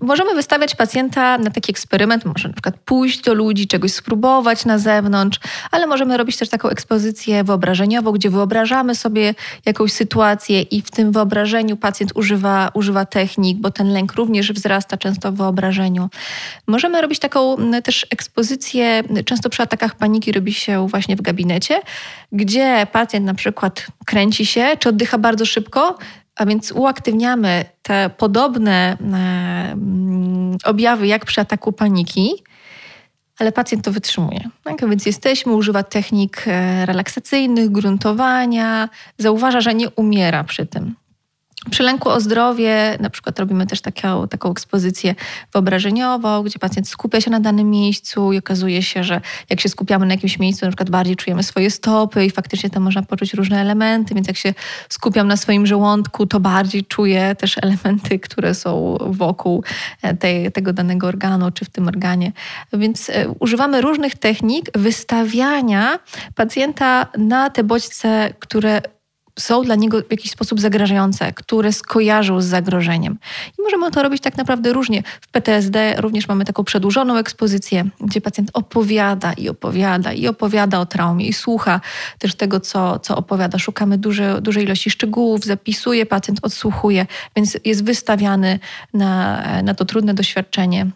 możemy 0.00 0.34
wystawiać 0.34 0.74
pacjenta 0.74 1.38
na 1.38 1.50
taki 1.50 1.72
eksperyment, 1.72 2.24
może 2.24 2.48
na 2.48 2.54
przykład 2.54 2.78
pójść 2.84 3.20
do 3.20 3.34
ludzi, 3.34 3.66
czegoś 3.66 3.92
spróbować 3.92 4.64
na 4.64 4.78
zewnątrz, 4.78 5.38
ale 5.70 5.86
możemy 5.86 6.16
robić 6.16 6.36
też 6.36 6.48
taką 6.48 6.68
ekspozycję 6.68 7.44
wyobrażeniową, 7.44 8.12
gdzie 8.12 8.30
wyobrażamy 8.30 8.94
sobie 8.94 9.34
jakąś 9.66 9.92
sytuację 9.92 10.62
i 10.62 10.82
w 10.82 10.90
tym 10.90 11.12
wyobrażeniu 11.12 11.76
pacjent 11.76 12.12
używa, 12.14 12.70
używa 12.74 13.04
technik, 13.04 13.58
bo 13.58 13.70
ten 13.70 13.92
lęk 13.92 14.12
również 14.12 14.52
wzrasta 14.52 14.96
często 14.96 15.32
w 15.32 15.36
wyobrażeniu. 15.36 16.08
Możemy 16.66 17.00
robić 17.02 17.18
taką 17.18 17.56
też 17.82 18.06
ekspozycję, 18.10 19.02
często 19.24 19.50
przy 19.50 19.62
atakach 19.62 19.94
paniki 19.94 20.32
robi 20.32 20.54
się 20.54 20.88
właśnie 20.88 21.16
w 21.16 21.22
gabinecie, 21.22 21.80
gdzie 22.32 22.53
pacjent 22.92 23.26
na 23.26 23.34
przykład 23.34 23.86
kręci 24.06 24.46
się, 24.46 24.70
czy 24.78 24.88
oddycha 24.88 25.18
bardzo 25.18 25.46
szybko, 25.46 25.98
a 26.36 26.46
więc 26.46 26.72
uaktywniamy 26.72 27.64
te 27.82 28.10
podobne 28.16 28.96
e, 29.12 29.76
objawy 30.64 31.06
jak 31.06 31.24
przy 31.24 31.40
ataku 31.40 31.72
paniki, 31.72 32.30
ale 33.38 33.52
pacjent 33.52 33.84
to 33.84 33.92
wytrzymuje. 33.92 34.40
Tak? 34.64 34.88
Więc 34.88 35.06
jesteśmy, 35.06 35.52
używa 35.52 35.82
technik 35.82 36.44
e, 36.46 36.86
relaksacyjnych, 36.86 37.70
gruntowania, 37.70 38.88
zauważa, 39.18 39.60
że 39.60 39.74
nie 39.74 39.90
umiera 39.90 40.44
przy 40.44 40.66
tym. 40.66 40.94
Przy 41.70 41.82
lęku 41.82 42.08
o 42.08 42.20
zdrowie 42.20 42.98
na 43.00 43.10
przykład 43.10 43.38
robimy 43.38 43.66
też 43.66 43.80
taką, 43.80 44.28
taką 44.28 44.50
ekspozycję 44.50 45.14
wyobrażeniową, 45.52 46.42
gdzie 46.42 46.58
pacjent 46.58 46.88
skupia 46.88 47.20
się 47.20 47.30
na 47.30 47.40
danym 47.40 47.70
miejscu 47.70 48.32
i 48.32 48.38
okazuje 48.38 48.82
się, 48.82 49.04
że 49.04 49.20
jak 49.50 49.60
się 49.60 49.68
skupiamy 49.68 50.06
na 50.06 50.14
jakimś 50.14 50.38
miejscu, 50.38 50.66
na 50.66 50.70
przykład 50.70 50.90
bardziej 50.90 51.16
czujemy 51.16 51.42
swoje 51.42 51.70
stopy 51.70 52.24
i 52.24 52.30
faktycznie 52.30 52.70
tam 52.70 52.82
można 52.82 53.02
poczuć 53.02 53.34
różne 53.34 53.60
elementy, 53.60 54.14
więc 54.14 54.28
jak 54.28 54.36
się 54.36 54.54
skupiam 54.88 55.28
na 55.28 55.36
swoim 55.36 55.66
żołądku, 55.66 56.26
to 56.26 56.40
bardziej 56.40 56.84
czuję 56.84 57.34
też 57.34 57.56
elementy, 57.62 58.18
które 58.18 58.54
są 58.54 58.98
wokół 59.00 59.64
e, 60.02 60.14
tej, 60.14 60.52
tego 60.52 60.72
danego 60.72 61.06
organu 61.06 61.50
czy 61.50 61.64
w 61.64 61.70
tym 61.70 61.88
organie. 61.88 62.32
Więc 62.72 63.10
e, 63.10 63.28
używamy 63.28 63.80
różnych 63.80 64.14
technik 64.14 64.78
wystawiania 64.78 65.98
pacjenta 66.34 67.06
na 67.18 67.50
te 67.50 67.64
bodźce, 67.64 68.34
które 68.38 68.82
są 69.38 69.62
dla 69.62 69.74
niego 69.74 70.02
w 70.02 70.10
jakiś 70.10 70.30
sposób 70.30 70.60
zagrażające, 70.60 71.32
które 71.32 71.72
skojarzył 71.72 72.40
z 72.40 72.44
zagrożeniem. 72.44 73.18
I 73.58 73.62
możemy 73.62 73.90
to 73.90 74.02
robić 74.02 74.22
tak 74.22 74.36
naprawdę 74.36 74.72
różnie. 74.72 75.02
W 75.20 75.28
PTSD 75.28 75.94
również 75.98 76.28
mamy 76.28 76.44
taką 76.44 76.64
przedłużoną 76.64 77.16
ekspozycję, 77.16 77.84
gdzie 78.00 78.20
pacjent 78.20 78.50
opowiada 78.52 79.32
i 79.32 79.48
opowiada 79.48 80.12
i 80.12 80.26
opowiada 80.26 80.80
o 80.80 80.86
traumie 80.86 81.26
i 81.26 81.32
słucha 81.32 81.80
też 82.18 82.34
tego, 82.34 82.60
co, 82.60 82.98
co 82.98 83.16
opowiada. 83.16 83.58
Szukamy 83.58 83.98
duże, 83.98 84.40
dużej 84.40 84.64
ilości 84.64 84.90
szczegółów, 84.90 85.44
zapisuje, 85.44 86.06
pacjent 86.06 86.38
odsłuchuje, 86.42 87.06
więc 87.36 87.56
jest 87.64 87.84
wystawiany 87.84 88.58
na, 88.94 89.42
na 89.62 89.74
to 89.74 89.84
trudne 89.84 90.14
doświadczenie, 90.14 90.86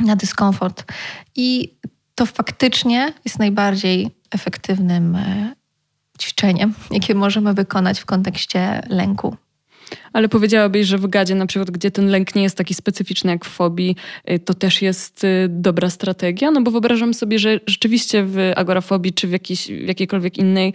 na 0.00 0.16
dyskomfort. 0.16 0.92
I 1.36 1.74
to 2.14 2.26
faktycznie 2.26 3.12
jest 3.24 3.38
najbardziej 3.38 4.10
efektywnym 4.30 5.16
e, 5.16 5.61
ćwiczeniem, 6.20 6.74
jakie 6.90 7.14
możemy 7.14 7.54
wykonać 7.54 8.00
w 8.00 8.06
kontekście 8.06 8.82
lęku. 8.88 9.36
Ale 10.12 10.28
powiedziałabyś, 10.28 10.86
że 10.86 10.98
w 10.98 11.06
gadzie 11.06 11.34
na 11.34 11.46
przykład, 11.46 11.70
gdzie 11.70 11.90
ten 11.90 12.06
lęk 12.08 12.34
nie 12.34 12.42
jest 12.42 12.56
taki 12.56 12.74
specyficzny 12.74 13.30
jak 13.30 13.44
w 13.44 13.48
fobii, 13.48 13.96
y, 14.30 14.38
to 14.38 14.54
też 14.54 14.82
jest 14.82 15.24
y, 15.24 15.46
dobra 15.50 15.90
strategia? 15.90 16.50
No 16.50 16.62
bo 16.62 16.70
wyobrażam 16.70 17.14
sobie, 17.14 17.38
że 17.38 17.60
rzeczywiście 17.66 18.24
w 18.24 18.52
agorafobii 18.56 19.12
czy 19.12 19.28
w, 19.28 19.32
jakiejś, 19.32 19.66
w 19.66 19.86
jakiejkolwiek 19.88 20.38
innej 20.38 20.74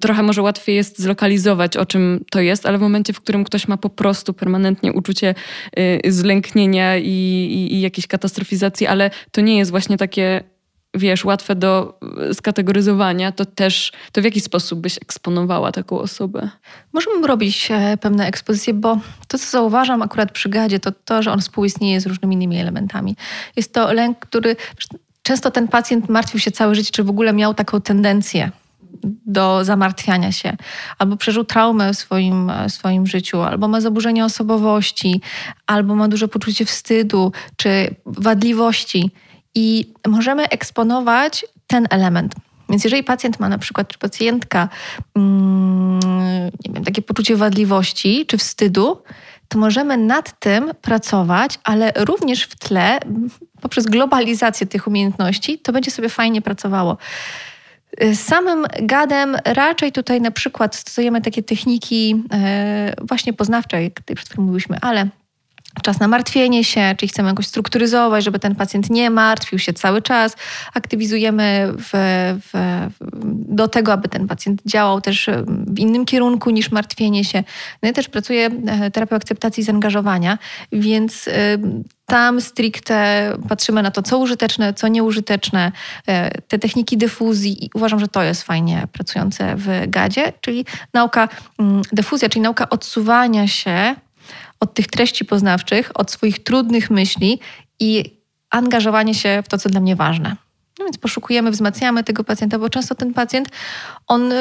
trochę 0.00 0.22
może 0.22 0.42
łatwiej 0.42 0.76
jest 0.76 0.98
zlokalizować, 0.98 1.76
o 1.76 1.86
czym 1.86 2.24
to 2.30 2.40
jest, 2.40 2.66
ale 2.66 2.78
w 2.78 2.80
momencie, 2.80 3.12
w 3.12 3.20
którym 3.20 3.44
ktoś 3.44 3.68
ma 3.68 3.76
po 3.76 3.90
prostu 3.90 4.34
permanentnie 4.34 4.92
uczucie 4.92 5.34
y, 5.78 6.12
zlęknienia 6.12 6.96
i, 6.96 7.06
i, 7.06 7.74
i 7.74 7.80
jakiejś 7.80 8.06
katastrofizacji, 8.06 8.86
ale 8.86 9.10
to 9.32 9.40
nie 9.40 9.58
jest 9.58 9.70
właśnie 9.70 9.96
takie 9.96 10.44
wiesz, 10.94 11.24
łatwe 11.24 11.54
do 11.54 11.98
e, 12.30 12.34
skategoryzowania, 12.34 13.32
to 13.32 13.44
też, 13.44 13.92
to 14.12 14.20
w 14.20 14.24
jaki 14.24 14.40
sposób 14.40 14.80
byś 14.80 14.96
eksponowała 14.96 15.72
taką 15.72 15.98
osobę? 15.98 16.50
Możemy 16.92 17.26
robić 17.26 17.68
e, 17.70 17.96
pewne 17.96 18.26
ekspozycje, 18.26 18.74
bo 18.74 18.98
to, 19.28 19.38
co 19.38 19.46
zauważam 19.50 20.02
akurat 20.02 20.32
przy 20.32 20.48
gadzie, 20.48 20.80
to 20.80 20.92
to, 21.04 21.22
że 21.22 21.32
on 21.32 21.40
współistnieje 21.40 22.00
z 22.00 22.06
różnymi 22.06 22.34
innymi 22.34 22.58
elementami. 22.58 23.16
Jest 23.56 23.74
to 23.74 23.92
lęk, 23.92 24.18
który 24.18 24.56
często 25.22 25.50
ten 25.50 25.68
pacjent 25.68 26.08
martwił 26.08 26.40
się 26.40 26.50
całe 26.50 26.74
życie, 26.74 26.90
czy 26.92 27.04
w 27.04 27.10
ogóle 27.10 27.32
miał 27.32 27.54
taką 27.54 27.80
tendencję 27.80 28.50
do 29.26 29.64
zamartwiania 29.64 30.32
się, 30.32 30.56
albo 30.98 31.16
przeżył 31.16 31.44
traumę 31.44 31.92
w 31.92 31.96
swoim, 31.96 32.52
w 32.68 32.72
swoim 32.72 33.06
życiu, 33.06 33.40
albo 33.40 33.68
ma 33.68 33.80
zaburzenie 33.80 34.24
osobowości, 34.24 35.20
albo 35.66 35.94
ma 35.94 36.08
duże 36.08 36.28
poczucie 36.28 36.64
wstydu 36.64 37.32
czy 37.56 37.94
wadliwości 38.06 39.10
i 39.58 39.92
możemy 40.08 40.48
eksponować 40.48 41.46
ten 41.66 41.86
element. 41.90 42.34
Więc 42.68 42.84
jeżeli 42.84 43.04
pacjent 43.04 43.40
ma 43.40 43.48
na 43.48 43.58
przykład, 43.58 43.88
czy 43.88 43.98
pacjentka, 43.98 44.68
mm, 45.16 46.00
nie 46.64 46.74
wiem, 46.74 46.84
takie 46.84 47.02
poczucie 47.02 47.36
wadliwości 47.36 48.26
czy 48.26 48.38
wstydu, 48.38 49.02
to 49.48 49.58
możemy 49.58 49.96
nad 49.96 50.40
tym 50.40 50.70
pracować, 50.82 51.58
ale 51.64 51.92
również 51.96 52.42
w 52.42 52.56
tle, 52.56 52.98
poprzez 53.60 53.86
globalizację 53.86 54.66
tych 54.66 54.86
umiejętności, 54.86 55.58
to 55.58 55.72
będzie 55.72 55.90
sobie 55.90 56.08
fajnie 56.08 56.42
pracowało. 56.42 56.96
Samym 58.14 58.66
gadem 58.82 59.36
raczej 59.44 59.92
tutaj 59.92 60.20
na 60.20 60.30
przykład 60.30 60.76
stosujemy 60.76 61.20
takie 61.20 61.42
techniki 61.42 62.24
e, 62.32 62.94
właśnie 63.02 63.32
poznawcze, 63.32 63.82
jak 63.82 63.94
tutaj 63.94 64.16
przed 64.16 64.28
chwilą 64.28 64.44
mówiliśmy, 64.44 64.78
ale 64.80 65.08
czas 65.82 66.00
na 66.00 66.08
martwienie 66.08 66.64
się, 66.64 66.94
czyli 66.98 67.08
chcemy 67.08 67.28
jakoś 67.28 67.46
strukturyzować, 67.46 68.24
żeby 68.24 68.38
ten 68.38 68.54
pacjent 68.54 68.90
nie 68.90 69.10
martwił 69.10 69.58
się 69.58 69.72
cały 69.72 70.02
czas. 70.02 70.36
Aktywizujemy 70.74 71.72
w, 71.78 71.90
w, 72.42 72.88
do 73.48 73.68
tego, 73.68 73.92
aby 73.92 74.08
ten 74.08 74.26
pacjent 74.26 74.62
działał 74.66 75.00
też 75.00 75.30
w 75.46 75.78
innym 75.78 76.04
kierunku 76.04 76.50
niż 76.50 76.70
martwienie 76.70 77.24
się. 77.24 77.44
No 77.82 77.86
ja 77.86 77.92
też 77.92 78.08
pracuję 78.08 78.50
e, 78.66 78.90
terapią 78.90 79.16
akceptacji 79.16 79.60
i 79.60 79.64
zaangażowania, 79.64 80.38
więc 80.72 81.28
e, 81.28 81.32
tam 82.06 82.40
stricte 82.40 83.32
patrzymy 83.48 83.82
na 83.82 83.90
to, 83.90 84.02
co 84.02 84.18
użyteczne, 84.18 84.74
co 84.74 84.88
nieużyteczne, 84.88 85.72
e, 86.06 86.40
te 86.40 86.58
techniki 86.58 86.96
dyfuzji 86.96 87.64
i 87.64 87.70
uważam, 87.74 88.00
że 88.00 88.08
to 88.08 88.22
jest 88.22 88.42
fajnie 88.42 88.86
pracujące 88.92 89.56
w 89.56 89.68
gadzie, 89.86 90.32
czyli 90.40 90.64
nauka 90.94 91.28
mm, 91.58 91.82
dyfuzja, 91.92 92.28
czyli 92.28 92.42
nauka 92.42 92.68
odsuwania 92.68 93.48
się 93.48 93.94
od 94.60 94.74
tych 94.74 94.86
treści 94.86 95.24
poznawczych, 95.24 95.90
od 95.94 96.10
swoich 96.10 96.42
trudnych 96.42 96.90
myśli 96.90 97.40
i 97.80 98.18
angażowanie 98.50 99.14
się 99.14 99.42
w 99.44 99.48
to, 99.48 99.58
co 99.58 99.68
dla 99.68 99.80
mnie 99.80 99.96
ważne. 99.96 100.36
No 100.78 100.84
więc 100.84 100.98
poszukujemy, 100.98 101.50
wzmacniamy 101.50 102.04
tego 102.04 102.24
pacjenta, 102.24 102.58
bo 102.58 102.70
często 102.70 102.94
ten 102.94 103.14
pacjent, 103.14 103.48
on 104.06 104.32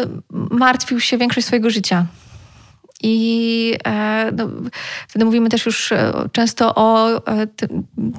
martwił 0.51 0.99
się 0.99 1.17
większość 1.17 1.47
swojego 1.47 1.69
życia. 1.69 2.05
I 3.03 3.73
e, 3.87 4.31
no, 4.37 4.49
wtedy 5.07 5.25
mówimy 5.25 5.49
też 5.49 5.65
już 5.65 5.91
e, 5.91 6.13
często 6.31 6.75
o 6.75 7.09
e, 7.27 7.47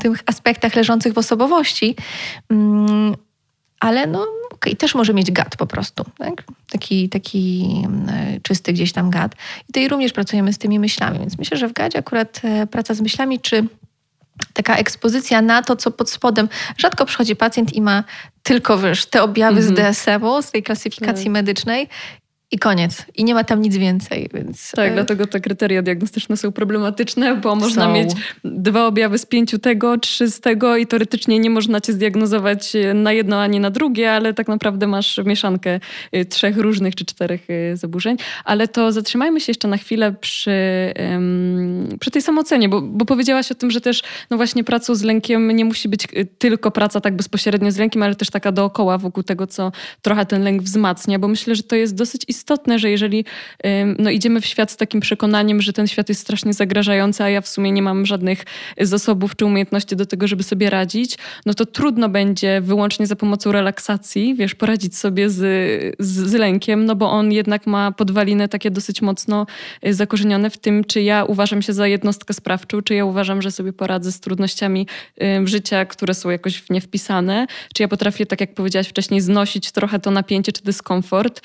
tych 0.00 0.22
aspektach 0.26 0.74
leżących 0.74 1.12
w 1.12 1.18
osobowości, 1.18 1.96
mm, 2.50 3.14
ale 3.80 4.06
no 4.06 4.26
okay, 4.60 4.76
też 4.76 4.94
może 4.94 5.14
mieć 5.14 5.30
gad 5.30 5.56
po 5.56 5.66
prostu. 5.66 6.04
Tak? 6.18 6.44
Taki, 6.70 7.08
taki 7.08 7.64
mm, 7.84 8.40
czysty 8.42 8.72
gdzieś 8.72 8.92
tam 8.92 9.10
gad. 9.10 9.34
I 9.62 9.66
tutaj 9.66 9.88
również 9.88 10.12
pracujemy 10.12 10.52
z 10.52 10.58
tymi 10.58 10.78
myślami, 10.78 11.18
więc 11.18 11.38
myślę, 11.38 11.56
że 11.56 11.68
w 11.68 11.72
gadzie 11.72 11.98
akurat 11.98 12.40
e, 12.44 12.66
praca 12.66 12.94
z 12.94 13.00
myślami, 13.00 13.40
czy 13.40 13.64
taka 14.52 14.76
ekspozycja 14.76 15.42
na 15.42 15.62
to, 15.62 15.76
co 15.76 15.90
pod 15.90 16.10
spodem. 16.10 16.48
Rzadko 16.78 17.06
przychodzi 17.06 17.36
pacjent 17.36 17.72
i 17.72 17.82
ma 17.82 18.04
tylko 18.42 18.78
wiesz, 18.78 19.06
te 19.06 19.22
objawy 19.22 19.60
mm 19.60 19.64
-hmm. 19.64 19.76
z 19.76 19.78
mhm. 19.78 19.92
DSM-u, 19.92 20.42
z 20.42 20.50
tej 20.50 20.62
klasyfikacji 20.62 21.24
tak. 21.24 21.32
medycznej 21.32 21.88
i 22.50 22.58
koniec. 22.58 23.06
I 23.14 23.24
nie 23.24 23.34
ma 23.34 23.44
tam 23.44 23.62
nic 23.62 23.76
więcej, 23.76 24.30
więc... 24.34 24.70
Tak, 24.70 24.90
e, 24.90 24.94
dlatego 24.94 25.26
te 25.26 25.40
kryteria 25.40 25.82
diagnostyczne 25.82 26.36
są 26.36 26.52
problematyczne, 26.52 27.36
bo 27.36 27.56
można 27.56 27.84
są. 27.84 27.92
mieć 27.92 28.10
dwa 28.44 28.86
objawy 28.86 29.18
z 29.18 29.26
pięciu 29.26 29.58
tego, 29.58 29.98
trzy 29.98 30.30
z 30.30 30.40
tego 30.40 30.76
i 30.76 30.86
teoretycznie 30.86 31.38
nie 31.38 31.50
można 31.50 31.80
cię 31.80 31.92
zdiagnozować 31.92 32.72
na 32.94 33.12
jedno 33.12 33.40
ani 33.40 33.60
na 33.60 33.70
drugie, 33.70 34.12
ale 34.12 34.34
tak 34.34 34.48
naprawdę 34.48 34.86
masz 34.86 35.20
mieszankę 35.24 35.80
y, 36.16 36.24
trzech 36.24 36.56
różnych 36.56 36.94
czy 36.94 37.04
czterech 37.04 37.46
zaburzeń. 37.74 38.16
Ale 38.44 38.68
to 38.68 38.92
zatrzymajmy 38.92 39.40
się 39.40 39.50
jeszcze 39.50 39.68
na 39.68 39.76
chwilę 39.76 40.12
przy, 40.12 40.50
przy 42.00 42.10
tej 42.10 42.22
samocenie, 42.22 42.68
bo, 42.68 42.82
bo 42.82 43.04
powiedziałaś 43.04 43.52
o 43.52 43.54
tym, 43.54 43.70
że 43.70 43.80
też 43.80 44.02
no 44.30 44.36
właśnie 44.36 44.64
pracą 44.64 44.94
z 44.94 45.02
lękiem 45.02 45.50
nie 45.50 45.64
musi 45.64 45.88
być 45.88 46.08
tylko 46.38 46.70
praca 46.70 47.00
tak 47.00 47.16
bezpośrednio 47.16 47.70
z 47.70 47.78
lękiem, 47.78 48.02
ale 48.02 48.14
też 48.14 48.30
taka 48.30 48.52
dookoła 48.52 48.98
wokół 48.98 49.22
tego, 49.22 49.46
co 49.46 49.72
trochę 50.02 50.26
ten 50.26 50.42
lęk 50.42 50.62
wzmacnia, 50.62 51.18
bo 51.18 51.28
myślę, 51.28 51.54
że 51.54 51.62
to 51.62 51.76
jest 51.76 51.94
dosyć 51.94 52.24
istotne 52.28 52.37
istotne, 52.38 52.78
że 52.78 52.90
jeżeli 52.90 53.24
no, 53.98 54.10
idziemy 54.10 54.40
w 54.40 54.46
świat 54.46 54.70
z 54.70 54.76
takim 54.76 55.00
przekonaniem, 55.00 55.62
że 55.62 55.72
ten 55.72 55.86
świat 55.86 56.08
jest 56.08 56.20
strasznie 56.20 56.52
zagrażający, 56.52 57.24
a 57.24 57.28
ja 57.28 57.40
w 57.40 57.48
sumie 57.48 57.72
nie 57.72 57.82
mam 57.82 58.06
żadnych 58.06 58.44
zasobów 58.80 59.36
czy 59.36 59.44
umiejętności 59.44 59.96
do 59.96 60.06
tego, 60.06 60.28
żeby 60.28 60.42
sobie 60.42 60.70
radzić, 60.70 61.18
no 61.46 61.54
to 61.54 61.66
trudno 61.66 62.08
będzie 62.08 62.60
wyłącznie 62.60 63.06
za 63.06 63.16
pomocą 63.16 63.52
relaksacji, 63.52 64.34
wiesz, 64.34 64.54
poradzić 64.54 64.96
sobie 64.96 65.30
z, 65.30 65.36
z, 65.98 66.30
z 66.30 66.32
lękiem, 66.32 66.84
no 66.84 66.96
bo 66.96 67.10
on 67.10 67.32
jednak 67.32 67.66
ma 67.66 67.92
podwaliny 67.92 68.48
takie 68.48 68.70
dosyć 68.70 69.02
mocno 69.02 69.46
y, 69.86 69.94
zakorzenione 69.94 70.50
w 70.50 70.58
tym, 70.58 70.84
czy 70.84 71.02
ja 71.02 71.24
uważam 71.24 71.62
się 71.62 71.72
za 71.72 71.86
jednostkę 71.86 72.34
sprawczą, 72.34 72.82
czy 72.82 72.94
ja 72.94 73.04
uważam, 73.04 73.42
że 73.42 73.50
sobie 73.50 73.72
poradzę 73.72 74.12
z 74.12 74.20
trudnościami 74.20 74.86
życia, 75.44 75.84
które 75.84 76.14
są 76.14 76.30
jakoś 76.30 76.60
w 76.60 76.70
nie 76.70 76.80
wpisane, 76.80 77.46
czy 77.74 77.82
ja 77.82 77.88
potrafię, 77.88 78.26
tak 78.26 78.40
jak 78.40 78.54
powiedziałaś 78.54 78.88
wcześniej, 78.88 79.20
znosić 79.20 79.72
trochę 79.72 79.98
to 79.98 80.10
napięcie 80.10 80.52
czy 80.52 80.62
dyskomfort. 80.62 81.40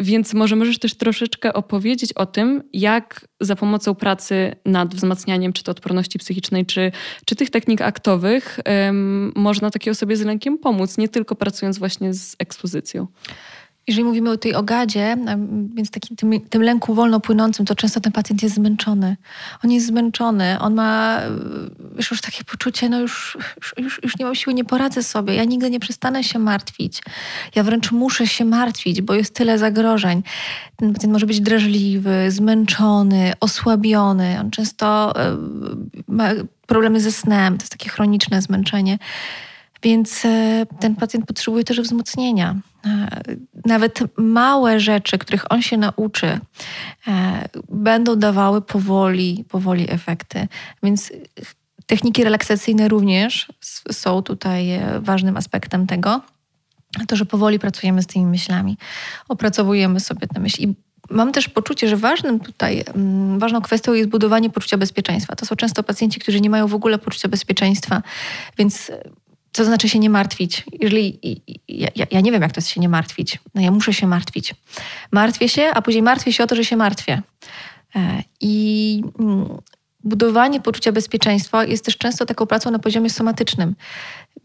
Więc 0.00 0.34
może 0.34 0.56
możesz 0.56 0.78
też 0.78 0.94
troszeczkę 0.94 1.52
opowiedzieć 1.52 2.12
o 2.12 2.26
tym, 2.26 2.62
jak 2.72 3.28
za 3.40 3.56
pomocą 3.56 3.94
pracy 3.94 4.56
nad 4.64 4.94
wzmacnianiem 4.94 5.52
czy 5.52 5.64
to 5.64 5.72
odporności 5.72 6.18
psychicznej, 6.18 6.66
czy, 6.66 6.92
czy 7.26 7.36
tych 7.36 7.50
technik 7.50 7.80
aktowych 7.80 8.60
można 9.36 9.70
takiej 9.70 9.90
osobie 9.90 10.16
z 10.16 10.24
lękiem 10.24 10.58
pomóc, 10.58 10.98
nie 10.98 11.08
tylko 11.08 11.34
pracując 11.34 11.78
właśnie 11.78 12.14
z 12.14 12.36
ekspozycją. 12.38 13.06
Jeżeli 13.86 14.04
mówimy 14.04 14.30
o 14.30 14.36
tej 14.36 14.54
ogadzie, 14.54 15.16
więc 15.74 15.90
takim 15.90 16.16
tym, 16.16 16.40
tym, 16.40 16.62
lęku 16.62 16.94
wolno 16.94 17.20
płynącym, 17.20 17.66
to 17.66 17.74
często 17.74 18.00
ten 18.00 18.12
pacjent 18.12 18.42
jest 18.42 18.54
zmęczony. 18.54 19.16
On 19.64 19.70
jest 19.70 19.86
zmęczony, 19.86 20.58
on 20.60 20.74
ma 20.74 21.20
już, 21.96 22.10
już 22.10 22.20
takie 22.20 22.44
poczucie, 22.44 22.88
no 22.88 23.00
już, 23.00 23.38
już, 23.78 24.00
już 24.02 24.18
nie 24.18 24.24
mam 24.24 24.34
siły, 24.34 24.54
nie 24.54 24.64
poradzę 24.64 25.02
sobie, 25.02 25.34
ja 25.34 25.44
nigdy 25.44 25.70
nie 25.70 25.80
przestanę 25.80 26.24
się 26.24 26.38
martwić. 26.38 27.02
Ja 27.54 27.62
wręcz 27.62 27.92
muszę 27.92 28.26
się 28.26 28.44
martwić, 28.44 29.02
bo 29.02 29.14
jest 29.14 29.34
tyle 29.34 29.58
zagrożeń. 29.58 30.22
Ten 30.76 30.92
pacjent 30.92 31.12
może 31.12 31.26
być 31.26 31.40
drażliwy, 31.40 32.30
zmęczony, 32.30 33.32
osłabiony. 33.40 34.36
On 34.40 34.50
często 34.50 35.14
e, 35.16 35.36
ma 36.08 36.28
problemy 36.66 37.00
ze 37.00 37.12
snem, 37.12 37.58
to 37.58 37.62
jest 37.62 37.72
takie 37.72 37.90
chroniczne 37.90 38.42
zmęczenie. 38.42 38.98
Więc 39.82 40.24
e, 40.24 40.66
ten 40.80 40.96
pacjent 40.96 41.26
potrzebuje 41.26 41.64
też 41.64 41.80
wzmocnienia. 41.80 42.56
E, 42.86 43.20
nawet 43.64 44.00
małe 44.16 44.80
rzeczy, 44.80 45.18
których 45.18 45.52
on 45.52 45.62
się 45.62 45.76
nauczy, 45.76 46.40
e, 47.08 47.48
będą 47.68 48.16
dawały 48.16 48.62
powoli, 48.62 49.44
powoli 49.48 49.90
efekty. 49.90 50.48
Więc 50.82 51.12
techniki 51.86 52.24
relaksacyjne 52.24 52.88
również 52.88 53.52
są 53.92 54.22
tutaj 54.22 54.80
ważnym 55.00 55.36
aspektem 55.36 55.86
tego. 55.86 56.20
To, 57.08 57.16
że 57.16 57.26
powoli 57.26 57.58
pracujemy 57.58 58.02
z 58.02 58.06
tymi 58.06 58.26
myślami, 58.26 58.76
opracowujemy 59.28 60.00
sobie 60.00 60.26
te 60.26 60.40
myśli. 60.40 60.64
I 60.64 60.74
mam 61.10 61.32
też 61.32 61.48
poczucie, 61.48 61.88
że 61.88 61.96
ważnym 61.96 62.40
tutaj, 62.40 62.84
mm, 62.94 63.38
ważną 63.38 63.60
kwestią 63.60 63.92
jest 63.92 64.10
budowanie 64.10 64.50
poczucia 64.50 64.76
bezpieczeństwa. 64.76 65.36
To 65.36 65.46
są 65.46 65.56
często 65.56 65.82
pacjenci, 65.82 66.20
którzy 66.20 66.40
nie 66.40 66.50
mają 66.50 66.68
w 66.68 66.74
ogóle 66.74 66.98
poczucia 66.98 67.28
bezpieczeństwa, 67.28 68.02
więc 68.58 68.92
co 69.56 69.64
znaczy 69.64 69.88
się 69.88 69.98
nie 69.98 70.10
martwić? 70.10 70.64
Jeżeli 70.80 71.20
ja, 71.68 71.88
ja, 72.10 72.20
nie 72.20 72.32
wiem, 72.32 72.42
jak 72.42 72.52
to 72.52 72.58
jest 72.58 72.68
się 72.68 72.80
nie 72.80 72.88
martwić. 72.88 73.38
No 73.54 73.60
ja 73.62 73.70
muszę 73.70 73.94
się 73.94 74.06
martwić. 74.06 74.54
Martwię 75.10 75.48
się, 75.48 75.70
a 75.74 75.82
później 75.82 76.02
martwię 76.02 76.32
się 76.32 76.44
o 76.44 76.46
to, 76.46 76.56
że 76.56 76.64
się 76.64 76.76
martwię. 76.76 77.22
E, 77.96 78.22
I 78.40 79.02
mm, 79.18 79.58
budowanie 80.04 80.60
poczucia 80.60 80.92
bezpieczeństwa 80.92 81.64
jest 81.64 81.84
też 81.84 81.98
często 81.98 82.26
taką 82.26 82.46
pracą 82.46 82.70
na 82.70 82.78
poziomie 82.78 83.10
somatycznym. 83.10 83.74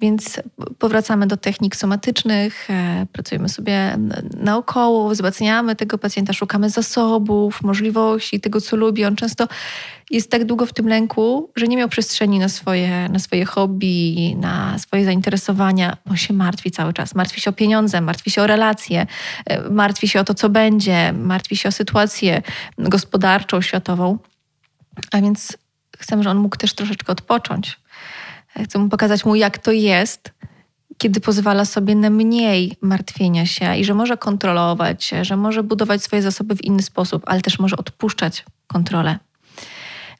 Więc 0.01 0.41
powracamy 0.79 1.27
do 1.27 1.37
technik 1.37 1.75
somatycznych, 1.75 2.69
e, 2.69 3.05
pracujemy 3.11 3.49
sobie 3.49 3.97
naokoło, 4.37 5.09
wzmacniamy 5.09 5.75
tego 5.75 5.97
pacjenta, 5.97 6.33
szukamy 6.33 6.69
zasobów, 6.69 7.61
możliwości, 7.61 8.39
tego, 8.39 8.61
co 8.61 8.75
lubi. 8.75 9.05
On 9.05 9.15
często 9.15 9.47
jest 10.11 10.31
tak 10.31 10.45
długo 10.45 10.65
w 10.65 10.73
tym 10.73 10.87
lęku, 10.87 11.49
że 11.55 11.67
nie 11.67 11.77
miał 11.77 11.89
przestrzeni 11.89 12.39
na 12.39 12.49
swoje, 12.49 13.09
na 13.09 13.19
swoje 13.19 13.45
hobby, 13.45 14.35
na 14.39 14.79
swoje 14.79 15.05
zainteresowania, 15.05 15.97
bo 16.05 16.15
się 16.15 16.33
martwi 16.33 16.71
cały 16.71 16.93
czas. 16.93 17.15
Martwi 17.15 17.41
się 17.41 17.49
o 17.49 17.53
pieniądze, 17.53 18.01
martwi 18.01 18.31
się 18.31 18.41
o 18.41 18.47
relacje, 18.47 19.07
e, 19.45 19.69
martwi 19.69 20.07
się 20.07 20.19
o 20.19 20.23
to, 20.23 20.33
co 20.33 20.49
będzie, 20.49 21.13
martwi 21.13 21.57
się 21.57 21.69
o 21.69 21.71
sytuację 21.71 22.41
gospodarczą, 22.77 23.61
światową. 23.61 24.17
A 25.11 25.21
więc 25.21 25.57
chcemy, 25.97 26.23
żeby 26.23 26.31
on 26.31 26.37
mógł 26.37 26.57
też 26.57 26.73
troszeczkę 26.73 27.11
odpocząć. 27.11 27.80
Chcę 28.63 28.79
mu 28.79 28.89
pokazać 28.89 29.25
mu, 29.25 29.35
jak 29.35 29.57
to 29.57 29.71
jest, 29.71 30.31
kiedy 30.97 31.19
pozwala 31.19 31.65
sobie 31.65 31.95
na 31.95 32.09
mniej 32.09 32.77
martwienia 32.81 33.45
się 33.45 33.77
i 33.77 33.85
że 33.85 33.93
może 33.93 34.17
kontrolować, 34.17 35.11
że 35.21 35.37
może 35.37 35.63
budować 35.63 36.03
swoje 36.03 36.21
zasoby 36.21 36.55
w 36.55 36.63
inny 36.63 36.81
sposób, 36.81 37.23
ale 37.25 37.41
też 37.41 37.59
może 37.59 37.77
odpuszczać 37.77 38.45
kontrolę. 38.67 39.19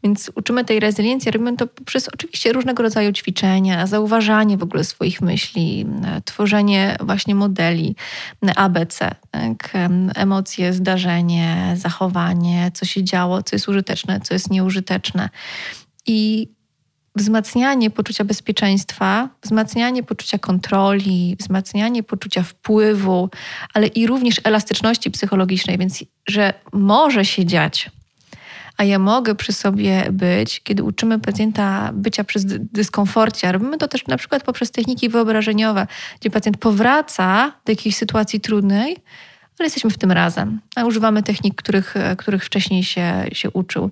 Więc 0.04 0.32
uczymy 0.36 0.66
tej 0.66 0.80
rezyliencji, 0.80 1.32
robimy 1.32 1.58
to 1.58 1.68
poprzez 1.68 2.08
oczywiście 2.08 2.54
różnego 2.54 2.84
rodzaju 2.84 3.12
ćwiczenia, 3.12 3.88
zauważanie 3.88 4.58
w 4.58 4.64
ogóle 4.64 4.84
swoich 4.84 5.22
myśli, 5.22 5.86
tworzenie 6.26 6.98
właśnie 7.00 7.36
modeli 7.36 7.96
ABC, 8.56 9.12
tak? 9.32 9.74
emocje, 10.16 10.74
zdarzenie, 10.74 11.74
zachowanie, 11.78 12.72
co 12.74 12.86
się 12.86 13.04
działo, 13.04 13.44
co 13.44 13.56
jest 13.56 13.70
użyteczne, 13.70 14.20
co 14.22 14.34
jest 14.34 14.52
nieużyteczne. 14.52 15.30
I 16.08 16.48
wzmacnianie 17.16 17.90
poczucia 17.90 18.24
bezpieczeństwa, 18.24 19.30
wzmacnianie 19.42 20.04
poczucia 20.04 20.38
kontroli, 20.38 21.36
wzmacnianie 21.40 22.04
poczucia 22.04 22.44
wpływu, 22.44 23.30
ale 23.74 23.88
i 23.88 24.08
również 24.08 24.42
elastyczności 24.44 25.12
psychologicznej, 25.12 25.78
więc 25.78 26.04
że 26.28 26.54
może 26.74 27.26
się 27.26 27.46
dziać, 27.46 27.92
a 28.78 28.84
ja 28.84 29.00
mogę 29.00 29.36
przy 29.36 29.54
sobie 29.54 30.08
być, 30.12 30.62
kiedy 30.64 30.84
uczymy 30.84 31.20
pacjenta 31.20 31.92
bycia 31.94 32.24
przez 32.24 32.46
dyskomforcie. 32.48 33.52
Robimy 33.52 33.78
to 33.78 33.88
też 33.88 34.08
na 34.08 34.18
przykład 34.18 34.44
poprzez 34.44 34.72
techniki 34.72 35.10
wyobrażeniowe, 35.10 35.88
gdzie 36.20 36.30
pacjent 36.30 36.58
powraca 36.58 37.54
do 37.66 37.72
jakiejś 37.72 37.96
sytuacji 37.96 38.40
trudnej, 38.40 38.98
ale 39.60 39.66
jesteśmy 39.66 39.90
w 39.90 39.98
tym 39.98 40.12
razem. 40.12 40.60
A 40.76 40.86
używamy 40.86 41.24
technik, 41.24 41.56
których, 41.56 41.96
których 42.18 42.46
wcześniej 42.46 42.84
się, 42.84 43.26
się 43.34 43.50
uczył. 43.50 43.92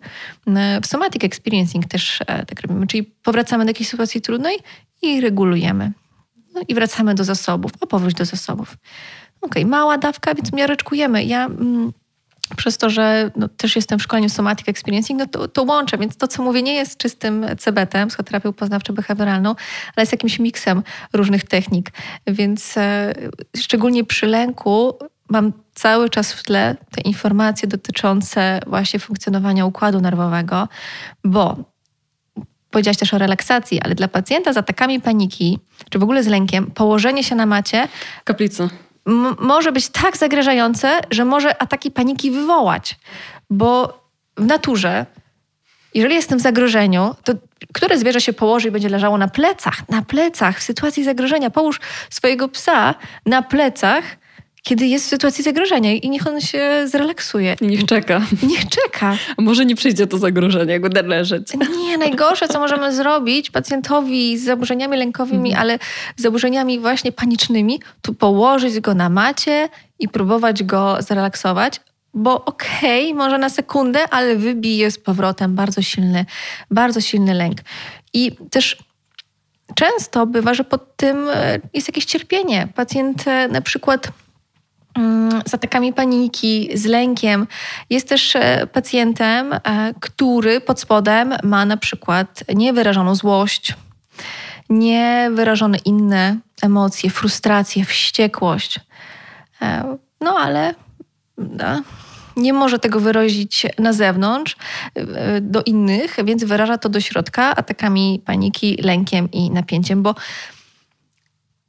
W 0.82 0.88
somatic 0.88 1.24
experiencing 1.24 1.88
też 1.88 2.20
e, 2.22 2.46
tak 2.46 2.62
robimy, 2.62 2.88
czyli 2.88 3.04
powracamy 3.04 3.66
do 3.66 3.70
jakiejś 3.70 3.90
sytuacji 3.90 4.22
trudnej 4.22 4.58
i 5.02 5.22
regulujemy. 5.22 5.92
No 6.54 6.62
i 6.68 6.76
wracamy 6.76 7.16
do 7.16 7.24
zasobów, 7.24 7.72
a 7.82 7.86
powróć 7.86 8.14
do 8.14 8.26
zasobów. 8.26 8.78
Okej, 9.42 9.64
okay, 9.64 9.66
mała 9.66 9.98
dawka, 9.98 10.36
więc 10.36 10.54
miareczkujemy. 10.54 11.24
Ja 11.24 11.46
mm, 11.46 11.92
przez 12.56 12.78
to, 12.78 12.90
że 12.90 13.32
no, 13.36 13.48
też 13.48 13.76
jestem 13.76 14.00
w 14.00 14.04
szkoleniu 14.04 14.30
Somatic 14.30 14.70
Experiencing, 14.70 15.20
no 15.20 15.28
to, 15.28 15.48
to 15.48 15.64
łączę, 15.64 15.98
więc 15.98 16.18
to, 16.18 16.28
co 16.28 16.44
mówię, 16.44 16.62
nie 16.62 16.74
jest 16.74 16.98
czystym 16.98 17.46
CBT, 17.58 18.08
psychoterapią 18.08 18.50
poznawczo-behawioralną, 18.52 19.56
ale 19.96 20.02
jest 20.02 20.12
jakimś 20.12 20.40
miksem 20.40 20.84
różnych 21.14 21.44
technik. 21.44 21.92
Więc 22.28 22.78
e, 22.78 23.14
szczególnie 23.58 24.04
przy 24.04 24.28
lęku 24.28 24.94
mam 25.30 25.54
cały 25.76 26.10
czas 26.10 26.34
w 26.34 26.44
tle 26.44 26.76
te 26.92 27.02
informacje 27.02 27.68
dotyczące 27.68 28.60
właśnie 28.68 29.00
funkcjonowania 29.00 29.66
układu 29.66 30.02
nerwowego, 30.02 30.68
bo 31.24 31.58
powiedziałaś 32.72 32.98
też 32.98 33.14
o 33.14 33.18
relaksacji, 33.18 33.82
ale 33.82 33.96
dla 33.96 34.08
pacjenta 34.08 34.54
z 34.54 34.58
atakami 34.58 35.02
paniki, 35.02 35.60
czy 35.90 36.00
w 36.00 36.04
ogóle 36.04 36.24
z 36.24 36.28
lękiem, 36.28 36.72
położenie 36.72 37.24
się 37.24 37.36
na 37.36 37.46
macie... 37.46 37.88
Kaplica 38.24 38.70
może 39.40 39.72
być 39.72 39.90
tak 39.90 40.18
zagrażające, 40.18 41.00
że 41.12 41.26
może 41.26 41.62
ataki 41.62 41.92
paniki 41.92 42.32
wywołać. 42.32 43.00
Bo 43.50 44.00
w 44.38 44.46
naturze, 44.46 45.06
jeżeli 45.94 46.16
jestem 46.16 46.40
w 46.40 46.42
zagrożeniu, 46.42 47.16
to 47.24 47.34
które 47.74 47.98
zwierzę 47.98 48.22
się 48.22 48.34
położy 48.34 48.68
i 48.68 48.72
będzie 48.72 48.90
leżało 48.90 49.18
na 49.18 49.28
plecach? 49.28 49.90
Na 49.90 50.02
plecach 50.02 50.60
w 50.60 50.64
sytuacji 50.64 51.04
zagrożenia. 51.04 51.50
Połóż 51.50 51.80
swojego 52.10 52.48
psa 52.48 52.96
na 53.26 53.42
plecach, 53.42 54.04
kiedy 54.70 54.88
jest 54.88 55.06
w 55.06 55.10
sytuacji 55.10 55.44
zagrożenia 55.44 55.94
i 55.94 56.10
niech 56.10 56.28
on 56.28 56.42
się 56.42 56.88
zrelaksuje. 56.88 57.56
Niech 57.62 57.86
czeka. 57.86 58.22
Niech 58.50 58.70
czeka. 58.70 59.18
A 59.38 59.42
może 59.42 59.66
nie 59.66 59.76
przyjdzie 59.76 60.08
to 60.08 60.18
zagrożenie, 60.18 60.74
jak 60.74 60.82
będę 60.82 61.02
leżeć. 61.02 61.48
Nie, 61.78 61.98
najgorsze, 61.98 62.48
co 62.48 62.60
możemy 62.60 62.94
zrobić 62.94 63.52
pacjentowi 63.52 64.38
z 64.38 64.44
zaburzeniami 64.44 64.98
lękowymi, 64.98 65.50
mhm. 65.50 65.62
ale 65.62 65.80
z 66.18 66.22
zaburzeniami 66.22 66.80
właśnie 66.80 67.12
panicznymi, 67.12 67.82
to 68.02 68.14
położyć 68.14 68.80
go 68.80 68.94
na 68.94 69.10
macie 69.10 69.70
i 70.00 70.10
próbować 70.10 70.64
go 70.64 70.98
zrelaksować, 71.00 71.82
bo 72.14 72.46
okej, 72.46 73.06
okay, 73.06 73.18
może 73.18 73.38
na 73.38 73.50
sekundę, 73.50 74.00
ale 74.10 74.36
wybije 74.36 74.92
z 74.92 75.00
powrotem 75.00 75.56
bardzo 75.56 75.82
silny, 75.82 76.26
bardzo 76.72 77.02
silny 77.02 77.34
lęk. 77.34 77.58
I 78.14 78.32
też 78.52 78.78
często 79.76 80.26
bywa, 80.26 80.54
że 80.54 80.64
pod 80.64 80.98
tym 80.98 81.30
e, 81.30 81.60
jest 81.74 81.88
jakieś 81.88 82.06
cierpienie. 82.06 82.68
Pacjent 82.76 83.28
e, 83.28 83.48
na 83.48 83.62
przykład 83.62 84.12
z 85.46 85.54
atakami 85.54 85.94
paniki, 85.94 86.70
z 86.74 86.86
lękiem. 86.86 87.48
Jest 87.90 88.10
też 88.10 88.36
e, 88.36 88.68
pacjentem, 88.74 89.56
który 90.00 90.62
pod 90.62 90.80
spodem 90.80 91.34
ma 91.44 91.66
na 91.66 91.78
przykład 91.78 92.44
niewyrażoną 92.56 93.16
złość, 93.16 93.76
niewyrażone 94.70 95.78
inne 95.78 96.38
emocje, 96.62 97.10
frustrację, 97.10 97.86
wściekłość. 97.86 98.80
No 100.22 100.38
ale 100.40 100.76
no, 101.38 101.84
nie 102.40 102.54
może 102.54 102.80
tego 102.80 103.00
wyrazić 103.00 103.66
na 103.80 103.94
zewnątrz 103.94 104.56
e, 104.96 105.42
do 105.42 105.64
innych, 105.64 106.16
więc 106.24 106.44
wyraża 106.44 106.78
to 106.78 106.90
do 106.90 107.02
środka 107.02 107.56
atakami 107.56 108.22
paniki, 108.26 108.78
lękiem 108.84 109.32
i 109.32 109.52
napięciem, 109.52 110.04
bo 110.04 110.16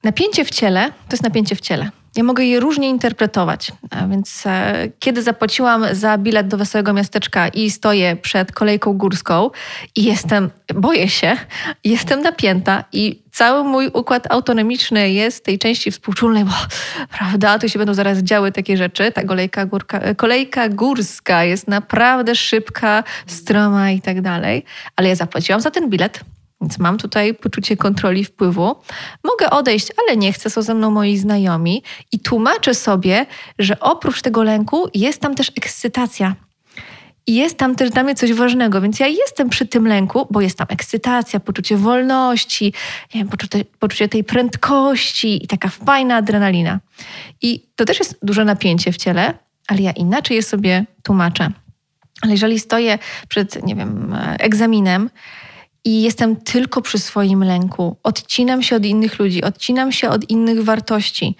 napięcie 0.05 0.45
w 0.45 0.51
ciele 0.51 0.87
to 0.87 1.13
jest 1.13 1.23
napięcie 1.23 1.57
w 1.57 1.61
ciele. 1.61 1.91
Ja 2.17 2.23
mogę 2.23 2.45
je 2.45 2.61
różnie 2.61 2.89
interpretować. 2.89 3.73
A 3.91 4.07
więc 4.07 4.43
e, 4.47 4.89
kiedy 4.99 5.23
zapłaciłam 5.23 5.85
za 5.93 6.19
bilet 6.19 6.49
do 6.49 6.57
Wesołego 6.57 6.93
Miasteczka 6.93 7.49
i 7.49 7.71
stoję 7.71 8.17
przed 8.17 8.53
kolejką 8.53 8.93
górską 8.99 9.51
i 9.97 10.05
jestem, 10.05 10.51
boję 10.75 11.09
się, 11.09 11.37
jestem 11.85 12.23
napięta 12.23 12.85
i 12.93 13.23
cały 13.33 13.65
mój 13.65 13.89
układ 13.89 14.33
autonomiczny 14.33 15.13
jest 15.13 15.45
tej 15.45 15.59
części 15.59 15.91
współczulnej, 15.91 16.45
bo 16.45 16.53
prawda, 17.19 17.59
tu 17.59 17.69
się 17.69 17.79
będą 17.79 17.95
zaraz 17.95 18.19
działy 18.19 18.53
takie 18.53 18.77
rzeczy. 18.77 19.13
Ta 19.13 19.25
kolejka, 19.25 19.67
górka, 19.67 20.15
kolejka 20.15 20.69
górska 20.69 21.45
jest 21.45 21.69
naprawdę 21.69 22.35
szybka, 22.35 23.05
stroma 23.27 23.91
i 23.91 24.01
tak 24.01 24.21
dalej. 24.21 24.65
Ale 24.97 25.09
ja 25.09 25.15
zapłaciłam 25.15 25.61
za 25.61 25.71
ten 25.71 25.91
bilet 25.91 26.21
więc 26.61 26.79
mam 26.79 26.99
tutaj 26.99 27.35
poczucie 27.35 27.77
kontroli 27.77 28.25
wpływu. 28.25 28.77
Mogę 29.25 29.51
odejść, 29.51 29.89
ale 29.99 30.17
nie 30.17 30.33
chcę, 30.33 30.51
są 30.51 30.63
ze 30.63 30.75
mną 30.75 30.91
moi 30.91 31.17
znajomi 31.17 31.83
i 32.13 32.19
tłumaczę 32.19 32.75
sobie, 32.75 33.27
że 33.59 33.81
oprócz 33.81 34.23
tego 34.23 34.43
lęku 34.43 34.89
jest 34.95 35.21
tam 35.21 35.35
też 35.35 35.53
ekscytacja. 35.57 36.35
I 37.27 37.35
jest 37.35 37.59
tam 37.59 37.75
też 37.75 37.91
dla 37.91 38.03
mnie 38.03 38.15
coś 38.15 38.33
ważnego, 38.33 38.81
więc 38.81 39.01
ja 39.01 39.07
jestem 39.07 39.49
przy 39.49 39.67
tym 39.67 39.87
lęku, 39.87 40.27
bo 40.31 40.41
jest 40.41 40.59
tam 40.59 40.67
ekscytacja, 40.71 41.41
poczucie 41.41 41.77
wolności, 41.77 42.65
nie 43.15 43.21
wiem, 43.21 43.29
poczucie, 43.29 43.65
poczucie 43.79 44.09
tej 44.09 44.25
prędkości 44.25 45.45
i 45.45 45.47
taka 45.47 45.69
fajna 45.69 46.17
adrenalina. 46.17 46.81
I 47.43 47.67
to 47.77 47.85
też 47.85 47.99
jest 47.99 48.19
duże 48.23 48.45
napięcie 48.45 48.93
w 48.93 48.97
ciele, 48.97 49.35
ale 49.69 49.81
ja 49.81 49.93
inaczej 49.93 50.37
je 50.37 50.43
sobie 50.43 50.85
tłumaczę. 51.03 51.51
Ale 52.23 52.33
jeżeli 52.33 52.61
stoję 52.61 52.99
przed, 53.29 53.67
nie 53.67 53.75
wiem, 53.75 54.17
egzaminem, 54.39 55.11
i 55.85 56.03
jestem 56.03 56.37
tylko 56.37 56.83
przy 56.83 56.99
swoim 56.99 57.45
lęku. 57.45 57.97
Odcinam 58.03 58.63
się 58.63 58.77
od 58.77 58.85
innych 58.85 59.19
ludzi, 59.19 59.45
odcinam 59.45 59.93
się 59.93 60.09
od 60.11 60.31
innych 60.31 60.65
wartości. 60.65 61.37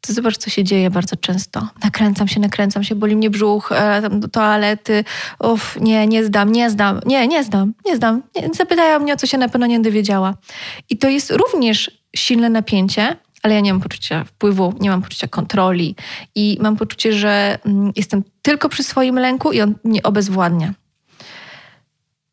To 0.00 0.12
zobacz, 0.12 0.36
co 0.36 0.50
się 0.50 0.64
dzieje 0.64 0.90
bardzo 0.90 1.16
często. 1.16 1.68
Nakręcam 1.84 2.28
się, 2.28 2.40
nakręcam 2.40 2.84
się, 2.84 2.94
boli 2.94 3.16
mnie 3.16 3.30
brzuch, 3.30 3.72
e, 3.72 4.10
do 4.10 4.28
toalety. 4.28 5.04
Uff, 5.38 5.78
nie, 5.80 6.06
nie 6.06 6.24
zdam, 6.24 6.52
nie 6.52 6.70
zdam, 6.70 7.00
nie, 7.06 7.28
nie 7.28 7.44
zdam, 7.44 7.74
nie 7.86 7.96
zdam. 7.96 8.22
Nie, 8.36 8.48
zapytają 8.54 8.98
mnie, 8.98 9.12
o 9.12 9.16
co 9.16 9.26
się 9.26 9.38
na 9.38 9.48
pewno 9.48 9.66
nie 9.66 9.80
dowiedziała. 9.80 10.34
I 10.90 10.98
to 10.98 11.08
jest 11.08 11.30
również 11.30 11.90
silne 12.16 12.50
napięcie, 12.50 13.16
ale 13.42 13.54
ja 13.54 13.60
nie 13.60 13.72
mam 13.72 13.82
poczucia 13.82 14.24
wpływu, 14.24 14.74
nie 14.80 14.90
mam 14.90 15.02
poczucia 15.02 15.28
kontroli 15.28 15.96
i 16.34 16.58
mam 16.60 16.76
poczucie, 16.76 17.12
że 17.12 17.58
mm, 17.66 17.92
jestem 17.96 18.22
tylko 18.42 18.68
przy 18.68 18.82
swoim 18.82 19.18
lęku 19.18 19.52
i 19.52 19.60
on 19.60 19.74
mnie 19.84 20.02
obezwładnia. 20.02 20.74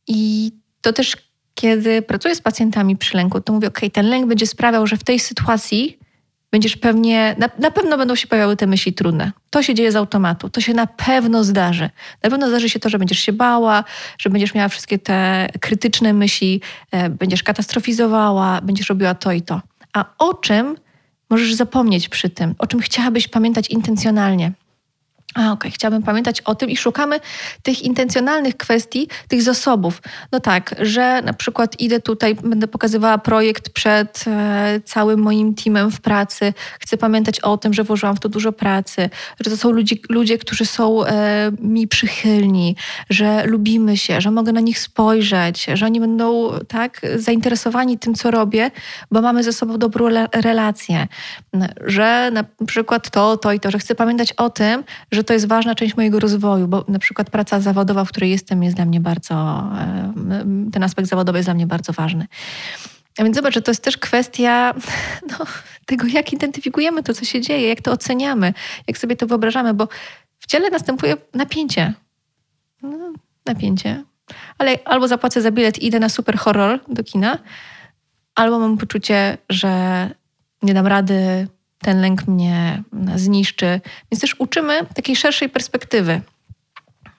I 0.08 0.52
to 0.82 0.94
też 0.94 1.27
kiedy 1.58 2.02
pracuję 2.02 2.36
z 2.36 2.42
pacjentami 2.42 2.98
przy 2.98 3.18
lęku, 3.18 3.42
to 3.42 3.54
mówię, 3.54 3.68
ok, 3.68 3.80
ten 3.94 4.10
lęk 4.10 4.26
będzie 4.28 4.48
sprawiał, 4.48 4.88
że 4.88 4.98
w 4.98 5.04
tej 5.04 5.20
sytuacji 5.20 5.98
będziesz 6.52 6.78
pewnie, 6.78 7.36
na, 7.40 7.50
na, 7.60 7.72
pewno 7.72 7.98
będą 7.98 8.16
się 8.16 8.28
pojawiały 8.28 8.56
te 8.56 8.68
myśli 8.68 8.94
trudne. 8.94 9.32
To 9.50 9.64
się 9.64 9.74
dzieje 9.74 9.92
z 9.92 9.96
automatu, 9.96 10.50
to 10.50 10.62
się 10.62 10.74
na 10.74 10.88
pewno 10.88 11.44
zdarzy. 11.44 11.90
Na 12.24 12.30
pewno 12.30 12.50
zdarzy 12.50 12.70
się 12.70 12.80
to, 12.80 12.90
że 12.90 13.00
będziesz 13.00 13.20
się 13.20 13.34
bała, 13.34 13.84
że 14.18 14.30
będziesz 14.30 14.54
miała 14.54 14.70
wszystkie 14.70 15.00
te 15.00 15.50
krytyczne 15.60 16.14
myśli, 16.14 16.62
e, 16.92 17.10
będziesz 17.10 17.44
katastrofizowała, 17.44 18.62
będziesz 18.62 18.90
robiła 18.90 19.14
to 19.14 19.32
i 19.32 19.42
to. 19.42 19.62
A 19.94 20.06
o 20.20 20.34
czym 20.34 20.76
możesz 21.30 21.54
zapomnieć 21.54 22.10
przy 22.10 22.30
tym? 22.30 22.56
O 22.58 22.68
czym 22.68 22.80
chciałabyś 22.80 23.28
pamiętać 23.28 23.70
intencjonalnie? 23.70 24.52
A 25.36 25.40
okej, 25.40 25.54
okay. 25.54 25.72
chciałabym 25.72 26.04
pamiętać 26.04 26.42
o 26.42 26.56
tym 26.56 26.70
i 26.70 26.78
szukamy 26.78 27.20
tych 27.64 27.82
intencjonalnych 27.82 28.58
kwestii, 28.58 29.08
tych 29.28 29.42
zasobów. 29.42 30.02
No 30.32 30.40
tak, 30.40 30.76
że 30.80 31.22
na 31.22 31.34
przykład 31.34 31.80
idę 31.80 32.00
tutaj, 32.00 32.36
będę 32.36 32.68
pokazywała 32.68 33.18
projekt 33.18 33.70
przed 33.70 34.26
e, 34.28 34.80
całym 34.86 35.20
moim 35.20 35.56
teamem 35.56 35.92
w 35.92 36.02
pracy. 36.02 36.54
Chcę 36.80 36.98
pamiętać 36.98 37.40
o 37.40 37.58
tym, 37.58 37.74
że 37.74 37.84
włożyłam 37.84 38.16
w 38.16 38.20
to 38.20 38.30
dużo 38.30 38.52
pracy, 38.52 39.10
że 39.46 39.52
to 39.52 39.58
są 39.58 39.72
ludzie, 39.72 39.96
ludzie 40.10 40.38
którzy 40.38 40.66
są 40.66 41.06
e, 41.06 41.52
mi 41.62 41.88
przychylni, 41.88 42.76
że 43.10 43.46
lubimy 43.46 43.98
się, 43.98 44.22
że 44.22 44.32
mogę 44.32 44.52
na 44.52 44.62
nich 44.62 44.80
spojrzeć, 44.80 45.68
że 45.74 45.86
oni 45.86 46.00
będą 46.00 46.52
tak 46.68 47.02
zainteresowani 47.16 48.00
tym, 48.00 48.16
co 48.16 48.32
robię, 48.32 48.72
bo 49.12 49.22
mamy 49.22 49.44
ze 49.44 49.54
sobą 49.54 49.78
dobrą 49.78 50.06
relację. 50.34 51.08
Że 51.86 52.32
na 52.34 52.44
przykład 52.68 53.10
to, 53.10 53.38
to 53.38 53.54
i 53.54 53.60
to, 53.60 53.72
że 53.72 53.80
chcę 53.80 53.96
pamiętać 53.96 54.34
o 54.34 54.50
tym, 54.50 54.84
że 55.18 55.24
to 55.24 55.34
jest 55.34 55.48
ważna 55.48 55.76
część 55.76 55.98
mojego 55.98 56.20
rozwoju, 56.20 56.68
bo 56.68 56.86
na 56.88 57.00
przykład 57.00 57.30
praca 57.30 57.60
zawodowa, 57.60 58.06
w 58.06 58.10
której 58.10 58.30
jestem, 58.30 58.64
jest 58.64 58.76
dla 58.76 58.86
mnie 58.86 59.00
bardzo, 59.00 59.36
e, 59.80 60.14
ten 60.72 60.84
aspekt 60.84 61.10
zawodowy 61.10 61.38
jest 61.38 61.48
dla 61.48 61.54
mnie 61.54 61.68
bardzo 61.68 61.94
ważny. 61.94 62.28
A 63.18 63.24
więc 63.24 63.36
zobacz, 63.36 63.54
że 63.54 63.62
to 63.62 63.72
jest 63.72 63.84
też 63.84 63.98
kwestia 63.98 64.74
no, 65.32 65.46
tego, 65.86 66.08
jak 66.08 66.34
identyfikujemy 66.34 67.04
to, 67.04 67.14
co 67.14 67.26
się 67.26 67.42
dzieje, 67.42 67.68
jak 67.68 67.82
to 67.82 67.92
oceniamy, 67.92 68.54
jak 68.88 68.98
sobie 68.98 69.16
to 69.16 69.28
wyobrażamy, 69.28 69.74
bo 69.74 69.88
w 70.40 70.48
ciele 70.48 70.70
następuje 70.70 71.16
napięcie. 71.34 71.94
No, 72.82 73.14
napięcie. 73.46 74.04
Ale 74.58 74.80
albo 74.86 75.08
zapłacę 75.08 75.42
za 75.42 75.52
bilet 75.52 75.80
i 75.80 75.88
idę 75.88 76.00
na 76.00 76.10
super 76.10 76.38
horror 76.38 76.80
do 76.88 77.04
kina, 77.04 77.38
albo 78.36 78.60
mam 78.60 78.78
poczucie, 78.78 79.38
że 79.50 79.72
nie 80.64 80.74
dam 80.74 80.88
rady, 80.88 81.48
ten 81.80 82.02
lęk 82.02 82.28
mnie 82.28 82.84
zniszczy. 83.16 83.82
Więc 84.12 84.22
też 84.22 84.36
uczymy 84.40 84.86
takiej 84.96 85.16
szerszej 85.16 85.50
perspektywy. 85.50 86.22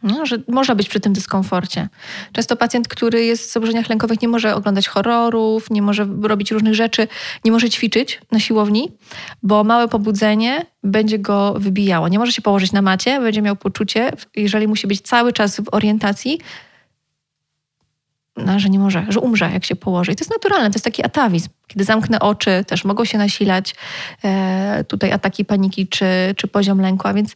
No, 0.02 0.26
że 0.26 0.36
można 0.48 0.74
być 0.74 0.88
przy 0.88 1.00
tym 1.00 1.12
dyskomforcie. 1.12 1.88
Często 2.32 2.56
pacjent, 2.56 2.88
który 2.88 3.24
jest 3.24 3.50
w 3.50 3.52
zaburzeniach 3.52 3.88
lękowych, 3.88 4.22
nie 4.22 4.28
może 4.28 4.54
oglądać 4.54 4.88
horrorów, 4.88 5.70
nie 5.70 5.82
może 5.82 6.08
robić 6.22 6.50
różnych 6.50 6.74
rzeczy, 6.74 7.08
nie 7.44 7.52
może 7.52 7.70
ćwiczyć 7.70 8.20
na 8.32 8.40
siłowni, 8.40 8.92
bo 9.42 9.64
małe 9.64 9.88
pobudzenie 9.88 10.66
będzie 10.82 11.18
go 11.18 11.54
wybijało. 11.58 12.08
Nie 12.08 12.18
może 12.18 12.32
się 12.32 12.42
położyć 12.42 12.72
na 12.72 12.82
macie, 12.82 13.20
będzie 13.20 13.42
miał 13.42 13.56
poczucie, 13.56 14.12
jeżeli 14.36 14.68
musi 14.68 14.86
być 14.86 15.00
cały 15.00 15.32
czas 15.32 15.60
w 15.60 15.74
orientacji, 15.74 16.40
no, 18.46 18.60
że 18.60 18.68
nie 18.68 18.78
może, 18.78 19.06
że 19.08 19.20
umrze, 19.20 19.50
jak 19.52 19.64
się 19.64 19.76
położy. 19.76 20.12
I 20.12 20.16
to 20.16 20.22
jest 20.22 20.30
naturalne, 20.30 20.70
to 20.70 20.74
jest 20.74 20.84
taki 20.84 21.04
atawizm. 21.04 21.48
Kiedy 21.66 21.84
zamknę 21.84 22.20
oczy, 22.20 22.64
też 22.66 22.84
mogą 22.84 23.04
się 23.04 23.18
nasilać 23.18 23.74
e, 24.24 24.84
tutaj 24.88 25.12
ataki 25.12 25.44
paniki 25.44 25.88
czy, 25.88 26.06
czy 26.36 26.48
poziom 26.48 26.80
lęku, 26.80 27.08
a 27.08 27.14
więc 27.14 27.34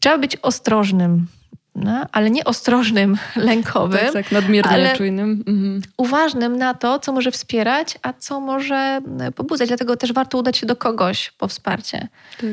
trzeba 0.00 0.18
być 0.18 0.36
ostrożnym. 0.42 1.26
No, 1.74 2.06
ale 2.12 2.30
nie 2.30 2.44
ostrożnym, 2.44 3.18
lękowym. 3.36 4.00
Tak, 4.00 4.12
tak 4.12 4.32
nadmiernie 4.32 4.70
ale 4.70 4.96
czujnym. 4.96 5.44
Mhm. 5.46 5.82
Uważnym 5.96 6.56
na 6.56 6.74
to, 6.74 6.98
co 6.98 7.12
może 7.12 7.30
wspierać, 7.30 7.98
a 8.02 8.12
co 8.12 8.40
może 8.40 9.00
e, 9.20 9.32
pobudzać. 9.32 9.68
Dlatego 9.68 9.96
też 9.96 10.12
warto 10.12 10.38
udać 10.38 10.56
się 10.56 10.66
do 10.66 10.76
kogoś 10.76 11.30
po 11.30 11.48
wsparcie. 11.48 12.08
Tak. 12.40 12.50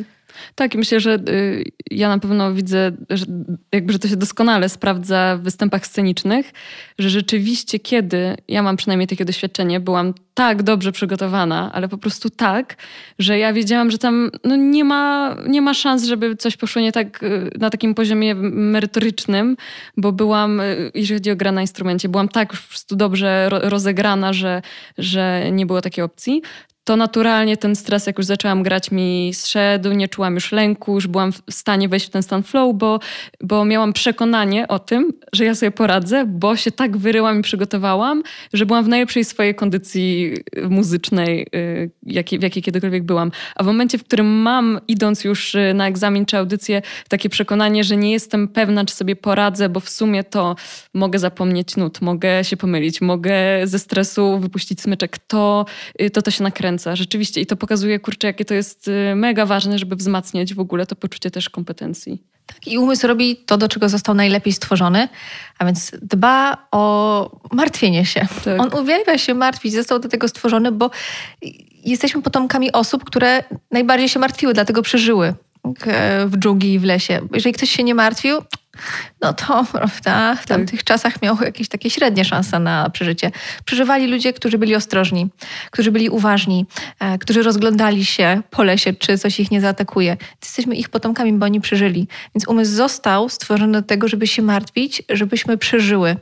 Tak, 0.56 0.76
i 0.76 0.78
myślę, 0.78 1.00
że 1.00 1.16
y, 1.30 1.64
ja 1.92 2.10
na 2.10 2.20
pewno 2.20 2.54
widzę, 2.54 2.92
że 3.10 3.26
jakby 3.72 3.94
że 3.94 4.00
to 4.00 4.08
się 4.08 4.18
doskonale 4.18 4.70
sprawdza 4.70 5.38
w 5.38 5.42
występach 5.42 5.88
scenicznych, 5.88 6.54
że 7.00 7.10
rzeczywiście 7.10 7.80
kiedy, 7.80 8.36
ja 8.48 8.64
mam 8.64 8.78
przynajmniej 8.78 9.08
takie 9.08 9.26
doświadczenie, 9.26 9.80
byłam 9.80 10.14
tak 10.38 10.64
dobrze 10.64 10.92
przygotowana, 10.92 11.72
ale 11.74 11.88
po 11.88 11.98
prostu 11.98 12.30
tak, 12.30 12.76
że 13.20 13.40
ja 13.40 13.54
wiedziałam, 13.54 13.92
że 13.92 13.98
tam 13.98 14.32
no, 14.44 14.56
nie, 14.56 14.84
ma, 14.84 15.36
nie 15.48 15.62
ma 15.62 15.74
szans, 15.74 16.06
żeby 16.06 16.36
coś 16.36 16.58
poszło 16.58 16.82
nie 16.82 16.92
tak 16.92 17.24
y, 17.24 17.50
na 17.60 17.70
takim 17.70 17.96
poziomie 17.96 18.36
merytorycznym, 18.36 19.58
bo 19.98 20.12
byłam, 20.12 20.60
y, 20.60 20.92
jeżeli 20.96 21.20
chodzi 21.20 21.32
o 21.32 21.36
grę 21.36 21.52
na 21.52 21.62
instrumencie, 21.62 22.10
byłam 22.10 22.30
tak 22.30 22.52
już 22.52 22.62
po 22.62 22.68
prostu 22.68 22.96
dobrze 22.96 23.50
rozegrana, 23.50 24.34
że, 24.34 24.62
że 24.98 25.52
nie 25.52 25.66
było 25.66 25.82
takiej 25.82 26.04
opcji 26.04 26.42
to 26.88 26.96
naturalnie 26.96 27.58
ten 27.58 27.76
stres, 27.76 28.08
jak 28.08 28.18
już 28.18 28.26
zaczęłam 28.26 28.64
grać, 28.64 28.92
mi 28.92 29.32
zszedł, 29.34 29.92
nie 29.92 30.08
czułam 30.08 30.36
już 30.36 30.52
lęku, 30.52 30.94
już 30.94 31.08
byłam 31.08 31.32
w 31.32 31.42
stanie 31.50 31.90
wejść 31.90 32.08
w 32.08 32.10
ten 32.10 32.24
stan 32.24 32.44
flow, 32.44 32.76
bo, 32.76 33.00
bo 33.42 33.66
miałam 33.66 33.94
przekonanie 33.94 34.68
o 34.68 34.80
tym, 34.80 35.12
że 35.34 35.46
ja 35.46 35.56
sobie 35.56 35.72
poradzę, 35.72 36.26
bo 36.26 36.56
się 36.56 36.72
tak 36.72 36.98
wyryłam 36.98 37.40
i 37.40 37.42
przygotowałam, 37.42 38.24
że 38.54 38.66
byłam 38.66 38.86
w 38.86 38.88
najlepszej 38.88 39.26
swojej 39.26 39.56
kondycji 39.56 40.34
muzycznej, 40.70 41.48
y, 41.56 41.92
jakiej, 42.06 42.40
w 42.40 42.42
jakiej 42.42 42.64
kiedykolwiek 42.64 43.04
byłam. 43.04 43.32
A 43.56 43.64
w 43.64 43.66
momencie, 43.66 43.98
w 43.98 44.04
którym 44.04 44.28
mam, 44.28 44.80
idąc 44.88 45.24
już 45.24 45.56
y, 45.56 45.74
na 45.76 45.88
egzamin 45.88 46.26
czy 46.26 46.38
audycję, 46.38 46.82
takie 47.10 47.30
przekonanie, 47.30 47.84
że 47.84 47.98
nie 47.98 48.12
jestem 48.12 48.48
pewna, 48.48 48.86
czy 48.86 48.96
sobie 48.96 49.16
poradzę, 49.16 49.70
bo 49.70 49.80
w 49.80 49.90
sumie 49.90 50.24
to 50.24 50.56
mogę 50.94 51.20
zapomnieć 51.20 51.78
nut, 51.78 52.02
mogę 52.02 52.44
się 52.44 52.58
pomylić, 52.58 53.02
mogę 53.02 53.36
ze 53.64 53.80
stresu 53.80 54.40
wypuścić 54.40 54.82
smyczek, 54.82 55.18
to 55.18 55.66
y, 56.02 56.10
to, 56.10 56.22
to 56.22 56.32
się 56.32 56.44
nakręca 56.44 56.77
rzeczywiście. 56.94 57.42
I 57.42 57.46
to 57.46 57.56
pokazuje, 57.56 58.00
kurczę, 58.00 58.28
jakie 58.28 58.46
to 58.46 58.54
jest 58.54 58.90
mega 59.16 59.46
ważne, 59.46 59.80
żeby 59.80 59.96
wzmacniać 59.96 60.54
w 60.54 60.60
ogóle 60.60 60.86
to 60.86 60.96
poczucie 60.96 61.32
też 61.32 61.50
kompetencji. 61.50 62.24
Tak, 62.46 62.68
i 62.68 62.78
umysł 62.78 63.08
robi 63.08 63.36
to, 63.36 63.58
do 63.58 63.68
czego 63.68 63.90
został 63.90 64.16
najlepiej 64.16 64.54
stworzony, 64.54 65.08
a 65.58 65.66
więc 65.66 65.92
dba 66.02 66.68
o 66.72 67.40
martwienie 67.52 68.06
się. 68.06 68.28
Tak. 68.46 68.62
On 68.62 68.82
uwielbia 68.82 69.18
się 69.18 69.34
martwić, 69.34 69.74
został 69.74 70.00
do 70.00 70.10
tego 70.10 70.28
stworzony, 70.28 70.72
bo 70.72 70.90
jesteśmy 71.86 72.22
potomkami 72.22 72.72
osób, 72.72 73.04
które 73.04 73.44
najbardziej 73.72 74.10
się 74.10 74.20
martwiły, 74.20 74.54
dlatego 74.54 74.82
przeżyły 74.82 75.34
w 76.26 76.38
dżungli 76.38 76.74
i 76.74 76.80
w 76.80 76.84
lesie. 76.84 77.28
Jeżeli 77.34 77.54
ktoś 77.54 77.70
się 77.70 77.84
nie 77.84 77.96
martwił, 77.96 78.38
no 79.22 79.34
to 79.34 79.66
prawda, 79.72 80.36
w 80.36 80.38
tak. 80.38 80.46
tamtych 80.46 80.84
czasach 80.84 81.22
miał 81.22 81.38
jakieś 81.42 81.68
takie 81.68 81.90
średnie 81.90 82.26
szanse 82.26 82.60
na 82.60 82.90
przeżycie. 82.90 83.32
Przeżywali 83.66 84.08
ludzie, 84.08 84.34
którzy 84.34 84.58
byli 84.58 84.76
ostrożni, 84.76 85.28
którzy 85.72 85.92
byli 85.92 86.10
uważni, 86.10 86.66
e, 87.00 87.18
którzy 87.18 87.44
rozglądali 87.44 88.06
się 88.06 88.42
po 88.50 88.64
lesie, 88.64 88.94
czy 88.94 89.18
coś 89.18 89.40
ich 89.40 89.52
nie 89.52 89.62
zaatakuje. 89.62 90.18
Jesteśmy 90.42 90.76
ich 90.76 90.90
potomkami, 90.90 91.34
bo 91.34 91.46
oni 91.46 91.62
przeżyli. 91.62 92.08
Więc 92.36 92.48
umysł 92.48 92.72
został 92.72 93.30
stworzony 93.30 93.82
do 93.82 93.88
tego, 93.88 94.08
żeby 94.08 94.28
się 94.28 94.42
martwić, 94.42 95.04
żebyśmy 95.10 95.58
przeżyły. 95.58 96.16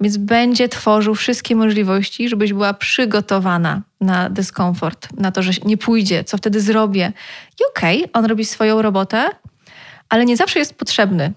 Więc 0.00 0.16
będzie 0.16 0.68
tworzył 0.68 1.14
wszystkie 1.14 1.56
możliwości, 1.56 2.28
żebyś 2.28 2.52
była 2.52 2.74
przygotowana 2.74 3.82
na 4.00 4.30
dyskomfort, 4.30 5.08
na 5.16 5.32
to, 5.32 5.42
że 5.42 5.52
nie 5.64 5.76
pójdzie, 5.76 6.24
co 6.24 6.36
wtedy 6.36 6.60
zrobię. 6.60 7.12
I 7.60 7.62
okej, 7.70 7.98
okay, 7.98 8.12
on 8.12 8.24
robi 8.24 8.44
swoją 8.44 8.82
robotę, 8.82 9.30
ale 10.08 10.24
nie 10.24 10.36
zawsze 10.36 10.58
jest 10.58 10.74
potrzebny 10.74 11.32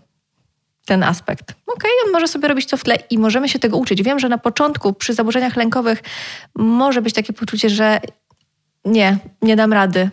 ten 0.87 1.03
aspekt. 1.03 1.51
Okej, 1.51 1.75
okay, 1.75 1.91
on 2.05 2.11
może 2.11 2.27
sobie 2.27 2.47
robić 2.47 2.65
to 2.65 2.77
w 2.77 2.83
tle 2.83 2.97
i 3.09 3.17
możemy 3.17 3.49
się 3.49 3.59
tego 3.59 3.77
uczyć. 3.77 4.03
Wiem, 4.03 4.19
że 4.19 4.29
na 4.29 4.37
początku 4.37 4.93
przy 4.93 5.13
zaburzeniach 5.13 5.55
lękowych 5.55 6.03
może 6.55 7.01
być 7.01 7.13
takie 7.13 7.33
poczucie, 7.33 7.69
że 7.69 7.99
nie, 8.85 9.17
nie 9.41 9.55
dam 9.55 9.73
rady, 9.73 10.09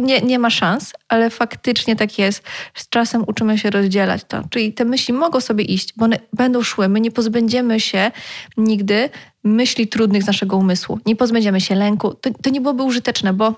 nie, 0.00 0.20
nie 0.20 0.38
ma 0.38 0.50
szans, 0.50 0.92
ale 1.08 1.30
faktycznie 1.30 1.96
tak 1.96 2.18
jest. 2.18 2.42
Z 2.74 2.88
czasem 2.88 3.24
uczymy 3.26 3.58
się 3.58 3.70
rozdzielać 3.70 4.22
to. 4.28 4.42
Czyli 4.50 4.72
te 4.72 4.84
myśli 4.84 5.14
mogą 5.14 5.40
sobie 5.40 5.64
iść, 5.64 5.94
bo 5.96 6.04
one 6.04 6.18
będą 6.32 6.62
szły. 6.62 6.88
My 6.88 7.00
nie 7.00 7.10
pozbędziemy 7.10 7.80
się 7.80 8.10
nigdy 8.56 9.10
myśli 9.44 9.88
trudnych 9.88 10.22
z 10.22 10.26
naszego 10.26 10.56
umysłu. 10.56 10.98
Nie 11.06 11.16
pozbędziemy 11.16 11.60
się 11.60 11.74
lęku. 11.74 12.14
To, 12.14 12.30
to 12.42 12.50
nie 12.50 12.60
byłoby 12.60 12.82
użyteczne, 12.82 13.32
bo 13.32 13.54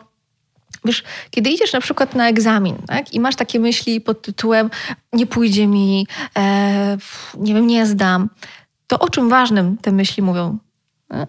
Wiesz, 0.85 1.05
kiedy 1.31 1.51
idziesz 1.51 1.73
na 1.73 1.81
przykład 1.81 2.15
na 2.15 2.29
egzamin 2.29 2.77
tak, 2.87 3.15
i 3.15 3.21
masz 3.21 3.37
takie 3.37 3.61
myśli 3.61 4.01
pod 4.01 4.23
tytułem 4.23 4.71
nie 5.13 5.27
pójdzie 5.27 5.67
mi, 5.67 6.07
e, 6.39 6.97
nie 7.39 7.55
wiem, 7.55 7.67
nie 7.67 7.87
zdam, 7.87 8.29
to 8.87 8.99
o 8.99 9.11
czym 9.11 9.29
ważnym 9.29 9.77
te 9.77 9.93
myśli 9.93 10.23
mówią? 10.23 10.59
E, 11.13 11.27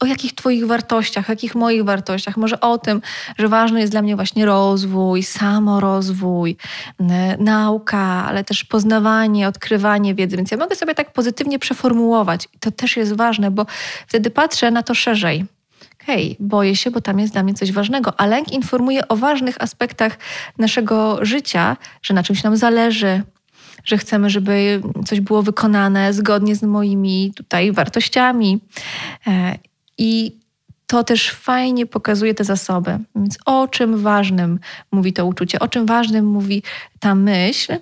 o 0.00 0.06
jakich 0.06 0.34
Twoich 0.34 0.66
wartościach, 0.66 1.28
jakich 1.28 1.54
moich 1.54 1.84
wartościach? 1.84 2.36
Może 2.36 2.60
o 2.60 2.78
tym, 2.78 3.02
że 3.38 3.48
ważny 3.48 3.80
jest 3.80 3.92
dla 3.92 4.02
mnie 4.02 4.16
właśnie 4.16 4.46
rozwój, 4.46 5.22
samorozwój, 5.22 6.56
nauka, 7.38 7.98
ale 7.98 8.44
też 8.44 8.64
poznawanie, 8.64 9.48
odkrywanie 9.48 10.14
wiedzy. 10.14 10.36
Więc 10.36 10.50
ja 10.50 10.56
mogę 10.56 10.76
sobie 10.76 10.94
tak 10.94 11.12
pozytywnie 11.12 11.58
przeformułować. 11.58 12.48
I 12.54 12.58
to 12.58 12.70
też 12.70 12.96
jest 12.96 13.16
ważne, 13.16 13.50
bo 13.50 13.66
wtedy 14.06 14.30
patrzę 14.30 14.70
na 14.70 14.82
to 14.82 14.94
szerzej 14.94 15.44
hej, 16.06 16.36
boję 16.40 16.76
się, 16.76 16.90
bo 16.90 17.00
tam 17.00 17.18
jest 17.18 17.32
dla 17.32 17.42
mnie 17.42 17.54
coś 17.54 17.72
ważnego. 17.72 18.20
A 18.20 18.26
lęk 18.26 18.52
informuje 18.52 19.08
o 19.08 19.16
ważnych 19.16 19.62
aspektach 19.62 20.18
naszego 20.58 21.24
życia, 21.24 21.76
że 22.02 22.14
na 22.14 22.22
czymś 22.22 22.42
nam 22.42 22.56
zależy, 22.56 23.22
że 23.84 23.98
chcemy, 23.98 24.30
żeby 24.30 24.82
coś 25.06 25.20
było 25.20 25.42
wykonane 25.42 26.12
zgodnie 26.12 26.56
z 26.56 26.62
moimi 26.62 27.32
tutaj 27.36 27.72
wartościami. 27.72 28.60
E, 29.26 29.58
I 29.98 30.32
to 30.86 31.04
też 31.04 31.30
fajnie 31.30 31.86
pokazuje 31.86 32.34
te 32.34 32.44
zasoby. 32.44 32.98
Więc 33.16 33.38
o 33.46 33.68
czym 33.68 34.02
ważnym 34.02 34.58
mówi 34.92 35.12
to 35.12 35.26
uczucie, 35.26 35.58
o 35.58 35.68
czym 35.68 35.86
ważnym 35.86 36.26
mówi 36.26 36.62
ta 37.00 37.14
myśl, 37.14 37.76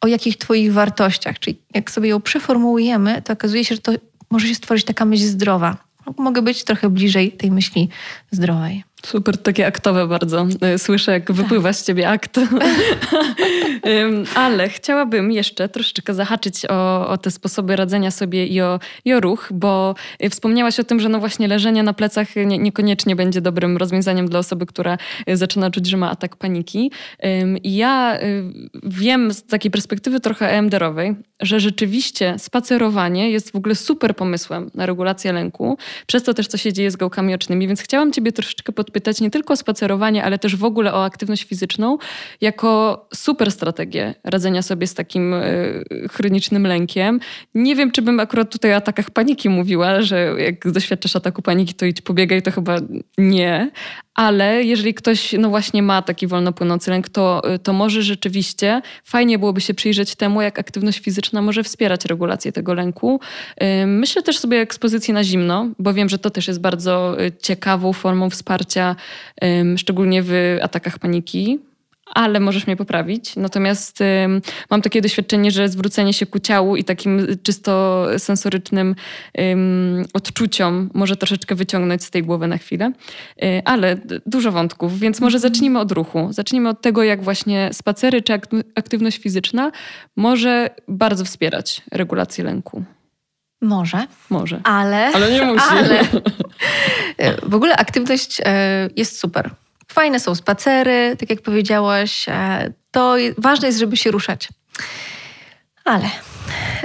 o 0.00 0.06
jakich 0.06 0.36
Twoich 0.36 0.72
wartościach. 0.72 1.38
Czyli 1.38 1.58
jak 1.74 1.90
sobie 1.90 2.08
ją 2.08 2.20
przeformułujemy, 2.20 3.22
to 3.22 3.32
okazuje 3.32 3.64
się, 3.64 3.74
że 3.74 3.80
to 3.80 3.92
może 4.30 4.48
się 4.48 4.54
stworzyć 4.54 4.84
taka 4.84 5.04
myśl 5.04 5.24
zdrowa 5.24 5.76
mogę 6.18 6.42
być 6.42 6.64
trochę 6.64 6.90
bliżej 6.90 7.32
tej 7.32 7.50
myśli 7.50 7.88
zdrowej. 8.30 8.84
Super, 9.04 9.38
takie 9.38 9.66
aktowe 9.66 10.06
bardzo. 10.06 10.46
E, 10.60 10.78
słyszę, 10.78 11.12
jak 11.12 11.32
wypływa 11.32 11.72
z 11.72 11.86
ciebie 11.86 12.08
akt. 12.08 12.40
Ale 14.34 14.68
chciałabym 14.68 15.32
jeszcze 15.32 15.68
troszeczkę 15.68 16.14
zahaczyć 16.14 16.66
o, 16.68 17.08
o, 17.08 17.18
te 17.18 17.30
sposoby 17.30 17.76
radzenia 17.76 18.10
sobie 18.10 18.46
i 18.46 18.60
o, 18.60 18.80
i 19.04 19.12
o 19.14 19.20
ruch, 19.20 19.48
bo 19.52 19.94
e, 20.18 20.30
wspomniałaś 20.30 20.80
o 20.80 20.84
tym, 20.84 21.00
że 21.00 21.08
no 21.08 21.20
właśnie 21.20 21.48
leżenie 21.48 21.82
na 21.82 21.92
plecach 21.92 22.36
nie, 22.36 22.58
niekoniecznie 22.58 23.16
będzie 23.16 23.40
dobrym 23.40 23.76
rozwiązaniem 23.76 24.28
dla 24.28 24.38
osoby, 24.38 24.66
która 24.66 24.98
e, 25.26 25.36
zaczyna 25.36 25.70
czuć, 25.70 25.86
że 25.86 25.96
ma 25.96 26.10
atak 26.10 26.36
paniki. 26.36 26.90
I 27.62 27.76
ja 27.76 28.18
wiem 28.82 29.32
z 29.32 29.42
takiej 29.42 29.70
perspektywy 29.70 30.20
trochę 30.20 30.50
EMDR-owej, 30.50 31.14
że 31.40 31.60
rzeczywiście 31.60 32.34
spacerowanie 32.38 33.30
jest 33.30 33.52
w 33.52 33.56
ogóle 33.56 33.74
super 33.74 34.16
pomysłem 34.16 34.70
na 34.74 34.86
regulację 34.86 35.32
lęku, 35.32 35.78
przez 36.06 36.22
to 36.22 36.34
też, 36.34 36.46
co 36.46 36.56
się 36.56 36.72
dzieje 36.72 36.90
z 36.90 36.96
gałkami 36.96 37.34
ocznymi, 37.34 37.66
więc 37.66 37.80
chciałam 37.80 38.12
ciebie 38.12 38.32
troszeczkę 38.32 38.72
podpowiedzieć, 38.72 38.93
pytać 38.94 39.20
nie 39.20 39.30
tylko 39.30 39.54
o 39.54 39.56
spacerowanie, 39.56 40.24
ale 40.24 40.38
też 40.38 40.56
w 40.56 40.64
ogóle 40.64 40.94
o 40.94 41.04
aktywność 41.04 41.44
fizyczną, 41.44 41.98
jako 42.40 43.06
super 43.14 43.52
strategię 43.52 44.14
radzenia 44.24 44.62
sobie 44.62 44.86
z 44.86 44.94
takim 44.94 45.34
y, 45.34 45.84
chronicznym 46.10 46.66
lękiem. 46.66 47.20
Nie 47.54 47.76
wiem, 47.76 47.90
czy 47.90 48.02
bym 48.02 48.20
akurat 48.20 48.52
tutaj 48.52 48.72
o 48.72 48.76
atakach 48.76 49.10
paniki 49.10 49.48
mówiła, 49.48 50.02
że 50.02 50.34
jak 50.38 50.72
doświadczasz 50.72 51.16
ataku 51.16 51.42
paniki, 51.42 51.74
to 51.74 51.86
idź 51.86 52.00
pobiegaj, 52.00 52.42
to 52.42 52.50
chyba 52.50 52.76
nie, 53.18 53.70
ale 54.14 54.64
jeżeli 54.64 54.94
ktoś 54.94 55.34
no 55.38 55.48
właśnie 55.48 55.82
ma 55.82 56.02
taki 56.02 56.26
wolno 56.26 56.52
płynący 56.52 56.90
lęk, 56.90 57.08
to, 57.08 57.42
to 57.62 57.72
może 57.72 58.02
rzeczywiście 58.02 58.82
fajnie 59.04 59.38
byłoby 59.38 59.60
się 59.60 59.74
przyjrzeć 59.74 60.14
temu, 60.14 60.42
jak 60.42 60.58
aktywność 60.58 60.98
fizyczna 60.98 61.42
może 61.42 61.62
wspierać 61.62 62.04
regulację 62.04 62.52
tego 62.52 62.74
lęku. 62.74 63.20
Myślę 63.86 64.22
też 64.22 64.38
sobie 64.38 64.58
o 64.58 64.60
ekspozycji 64.60 65.14
na 65.14 65.24
zimno, 65.24 65.68
bo 65.78 65.94
wiem, 65.94 66.08
że 66.08 66.18
to 66.18 66.30
też 66.30 66.48
jest 66.48 66.60
bardzo 66.60 67.16
ciekawą 67.42 67.92
formą 67.92 68.30
wsparcia, 68.30 68.83
szczególnie 69.76 70.22
w 70.22 70.58
atakach 70.62 70.98
paniki 70.98 71.58
ale 72.06 72.40
możesz 72.40 72.66
mnie 72.66 72.76
poprawić. 72.76 73.36
Natomiast 73.36 73.98
mam 74.70 74.82
takie 74.82 75.00
doświadczenie, 75.00 75.50
że 75.50 75.68
zwrócenie 75.68 76.12
się 76.12 76.26
ku 76.26 76.38
ciału 76.38 76.76
i 76.76 76.84
takim 76.84 77.26
czysto 77.42 78.06
sensorycznym 78.18 78.94
odczuciom 80.14 80.90
może 80.94 81.16
troszeczkę 81.16 81.54
wyciągnąć 81.54 82.04
z 82.04 82.10
tej 82.10 82.22
głowy 82.22 82.46
na 82.46 82.58
chwilę. 82.58 82.92
Y, 83.42 83.62
ale 83.64 83.96
dużo 84.26 84.52
wątków, 84.52 84.98
więc 84.98 85.20
może 85.20 85.36
mhm. 85.36 85.52
zacznijmy 85.52 85.78
od 85.78 85.92
ruchu. 85.92 86.28
Zacznijmy 86.30 86.68
od 86.68 86.80
tego, 86.80 87.02
jak 87.02 87.22
właśnie 87.22 87.70
spacery 87.72 88.22
czy 88.22 88.32
aktywność 88.74 89.18
fizyczna 89.18 89.72
może 90.16 90.70
bardzo 90.88 91.24
wspierać 91.24 91.82
regulację 91.92 92.44
lęku. 92.44 92.84
Może. 93.64 94.06
Może. 94.30 94.60
Ale. 94.64 95.12
Ale 95.14 95.30
nie 95.30 95.42
musi. 95.42 95.64
Ale. 95.70 96.04
W 97.42 97.54
ogóle 97.54 97.76
aktywność 97.76 98.40
e, 98.44 98.88
jest 98.96 99.18
super. 99.20 99.50
Fajne 99.88 100.20
są 100.20 100.34
spacery, 100.34 101.16
tak 101.20 101.30
jak 101.30 101.42
powiedziałaś. 101.42 102.28
E, 102.28 102.72
to 102.90 103.16
ważne 103.38 103.66
jest, 103.68 103.78
żeby 103.78 103.96
się 103.96 104.10
ruszać. 104.10 104.48
Ale 105.84 106.08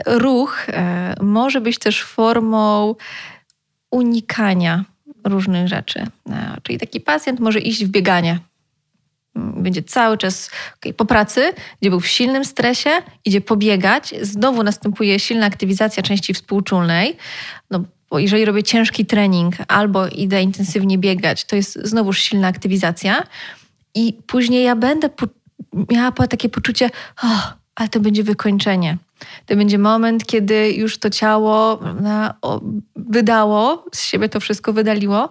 ruch 0.06 0.70
e, 0.70 1.16
może 1.22 1.62
być 1.62 1.80
też 1.80 2.04
formą 2.04 2.96
unikania 3.92 4.86
różnych 5.24 5.68
rzeczy. 5.68 6.00
E, 6.30 6.58
czyli 6.64 6.80
taki 6.80 7.02
pacjent 7.02 7.40
może 7.40 7.60
iść 7.60 7.86
w 7.86 7.90
bieganie. 7.90 8.40
Będzie 9.36 9.84
cały 9.84 10.18
czas 10.18 10.50
okay, 10.78 10.94
po 10.94 11.06
pracy, 11.06 11.54
gdzie 11.82 11.90
był 11.90 12.00
w 12.00 12.08
silnym 12.08 12.46
stresie, 12.46 12.90
idzie 13.26 13.42
pobiegać, 13.42 14.14
znowu 14.22 14.64
następuje 14.64 15.20
silna 15.20 15.46
aktywizacja 15.46 16.04
części 16.04 16.34
współczulnej. 16.34 17.18
No, 17.72 17.84
bo 18.10 18.20
jeżeli 18.20 18.46
robię 18.46 18.64
ciężki 18.64 19.06
trening 19.06 19.56
albo 19.68 20.08
idę 20.08 20.42
intensywnie 20.42 20.98
biegać, 20.98 21.46
to 21.46 21.56
jest 21.56 21.80
znowuż 21.84 22.20
silna 22.20 22.48
aktywizacja. 22.48 23.24
I 23.96 24.14
później 24.28 24.64
ja 24.64 24.76
będę 24.76 25.10
po, 25.10 25.28
miała 25.92 26.12
takie 26.12 26.50
poczucie, 26.50 26.90
oh, 27.24 27.58
ale 27.76 27.90
to 27.90 28.00
będzie 28.00 28.24
wykończenie. 28.24 28.98
To 29.46 29.56
będzie 29.56 29.78
moment, 29.78 30.26
kiedy 30.26 30.72
już 30.72 30.98
to 30.98 31.10
ciało 31.10 31.80
no, 32.02 32.34
wydało 32.96 33.86
z 33.94 34.04
siebie 34.04 34.30
to 34.30 34.40
wszystko, 34.40 34.74
wydaliło. 34.74 35.30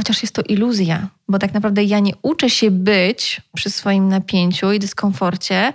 Chociaż 0.00 0.22
jest 0.22 0.34
to 0.34 0.42
iluzja, 0.42 1.08
bo 1.28 1.38
tak 1.38 1.54
naprawdę 1.54 1.84
ja 1.84 1.98
nie 1.98 2.12
uczę 2.22 2.50
się 2.50 2.70
być 2.70 3.40
przy 3.54 3.70
swoim 3.70 4.08
napięciu 4.08 4.72
i 4.72 4.78
dyskomforcie, 4.78 5.72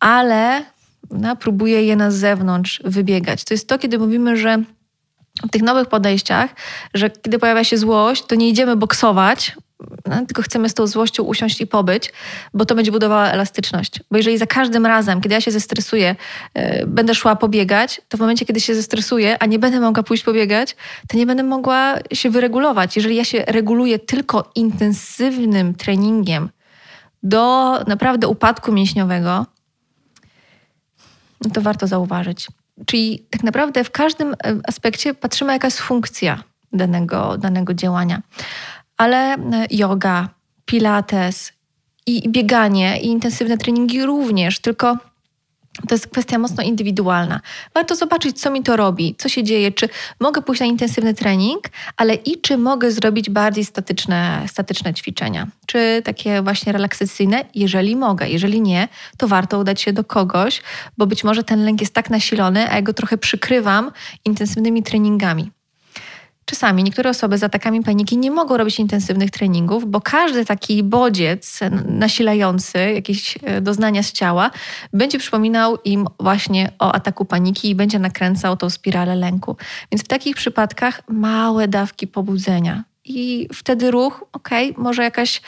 ale 0.00 0.64
no, 1.10 1.36
próbuję 1.36 1.82
je 1.82 1.96
na 1.96 2.10
zewnątrz 2.10 2.82
wybiegać. 2.84 3.44
To 3.44 3.54
jest 3.54 3.68
to, 3.68 3.78
kiedy 3.78 3.98
mówimy, 3.98 4.36
że 4.36 4.62
w 5.42 5.50
tych 5.50 5.62
nowych 5.62 5.88
podejściach, 5.88 6.50
że 6.94 7.10
kiedy 7.10 7.38
pojawia 7.38 7.64
się 7.64 7.78
złość, 7.78 8.26
to 8.26 8.34
nie 8.34 8.48
idziemy 8.48 8.76
boksować, 8.76 9.56
no, 10.06 10.26
tylko 10.26 10.42
chcemy 10.42 10.68
z 10.68 10.74
tą 10.74 10.86
złością 10.86 11.22
usiąść 11.22 11.60
i 11.60 11.66
pobyć, 11.66 12.12
bo 12.54 12.64
to 12.64 12.74
będzie 12.74 12.92
budowało 12.92 13.26
elastyczność. 13.26 14.00
Bo 14.10 14.16
jeżeli 14.16 14.38
za 14.38 14.46
każdym 14.46 14.86
razem, 14.86 15.20
kiedy 15.20 15.34
ja 15.34 15.40
się 15.40 15.50
zestresuję, 15.50 16.16
yy, 16.54 16.84
będę 16.86 17.14
szła 17.14 17.36
pobiegać, 17.36 18.00
to 18.08 18.16
w 18.16 18.20
momencie, 18.20 18.46
kiedy 18.46 18.60
się 18.60 18.74
zestresuję, 18.74 19.36
a 19.40 19.46
nie 19.46 19.58
będę 19.58 19.80
mogła 19.80 20.02
pójść 20.02 20.24
pobiegać, 20.24 20.76
to 21.08 21.16
nie 21.16 21.26
będę 21.26 21.42
mogła 21.42 21.94
się 22.12 22.30
wyregulować. 22.30 22.96
Jeżeli 22.96 23.16
ja 23.16 23.24
się 23.24 23.44
reguluję 23.46 23.98
tylko 23.98 24.50
intensywnym 24.54 25.74
treningiem 25.74 26.48
do 27.22 27.72
naprawdę 27.86 28.28
upadku 28.28 28.72
mięśniowego, 28.72 29.46
no 31.44 31.50
to 31.50 31.60
warto 31.60 31.86
zauważyć. 31.86 32.48
Czyli 32.86 33.26
tak 33.30 33.42
naprawdę 33.42 33.84
w 33.84 33.90
każdym 33.90 34.32
e, 34.32 34.36
aspekcie 34.64 35.14
patrzymy, 35.14 35.52
jaka 35.52 35.66
jest 35.66 35.80
funkcja 35.80 36.42
danego, 36.72 37.38
danego 37.38 37.74
działania. 37.74 38.22
Ale 39.02 39.34
e, 39.34 39.66
yoga, 39.70 40.28
pilates 40.64 41.52
i 42.06 42.28
bieganie 42.28 43.00
i 43.00 43.06
intensywne 43.06 43.58
treningi 43.58 44.02
również, 44.02 44.60
tylko 44.60 44.96
to 45.88 45.94
jest 45.94 46.06
kwestia 46.06 46.38
mocno 46.38 46.62
indywidualna. 46.62 47.40
Warto 47.74 47.94
zobaczyć, 47.94 48.40
co 48.40 48.50
mi 48.50 48.62
to 48.62 48.76
robi, 48.76 49.14
co 49.18 49.28
się 49.28 49.44
dzieje, 49.44 49.72
czy 49.72 49.88
mogę 50.20 50.42
pójść 50.42 50.60
na 50.60 50.66
intensywny 50.66 51.14
trening, 51.14 51.68
ale 51.96 52.14
i 52.14 52.40
czy 52.40 52.58
mogę 52.58 52.90
zrobić 52.90 53.30
bardziej 53.30 53.64
statyczne, 53.64 54.44
statyczne 54.46 54.94
ćwiczenia, 54.94 55.46
czy 55.66 56.02
takie 56.04 56.42
właśnie 56.42 56.72
relaksacyjne, 56.72 57.44
jeżeli 57.54 57.96
mogę. 57.96 58.28
Jeżeli 58.28 58.60
nie, 58.60 58.88
to 59.16 59.28
warto 59.28 59.58
udać 59.58 59.82
się 59.82 59.92
do 59.92 60.04
kogoś, 60.04 60.62
bo 60.98 61.06
być 61.06 61.24
może 61.24 61.44
ten 61.44 61.64
lęk 61.64 61.80
jest 61.80 61.94
tak 61.94 62.10
nasilony, 62.10 62.70
a 62.70 62.74
ja 62.74 62.82
go 62.82 62.92
trochę 62.92 63.18
przykrywam 63.18 63.90
intensywnymi 64.24 64.82
treningami. 64.82 65.50
Czasami 66.44 66.84
niektóre 66.84 67.10
osoby 67.10 67.38
z 67.38 67.42
atakami 67.42 67.82
paniki 67.82 68.18
nie 68.18 68.30
mogą 68.30 68.56
robić 68.56 68.78
intensywnych 68.78 69.30
treningów, 69.30 69.90
bo 69.90 70.00
każdy 70.00 70.44
taki 70.44 70.82
bodziec 70.82 71.60
nasilający 71.86 72.78
jakieś 72.78 73.38
e, 73.42 73.60
doznania 73.60 74.02
z 74.02 74.12
ciała 74.12 74.50
będzie 74.92 75.18
przypominał 75.18 75.78
im 75.84 76.06
właśnie 76.20 76.72
o 76.78 76.92
ataku 76.92 77.24
paniki 77.24 77.70
i 77.70 77.74
będzie 77.74 77.98
nakręcał 77.98 78.56
tą 78.56 78.70
spiralę 78.70 79.16
lęku. 79.16 79.56
Więc 79.92 80.04
w 80.04 80.08
takich 80.08 80.36
przypadkach 80.36 81.02
małe 81.08 81.68
dawki 81.68 82.06
pobudzenia, 82.06 82.84
i 83.04 83.48
wtedy 83.54 83.90
ruch, 83.90 84.24
okay, 84.32 84.74
może 84.76 85.02
jakaś, 85.02 85.40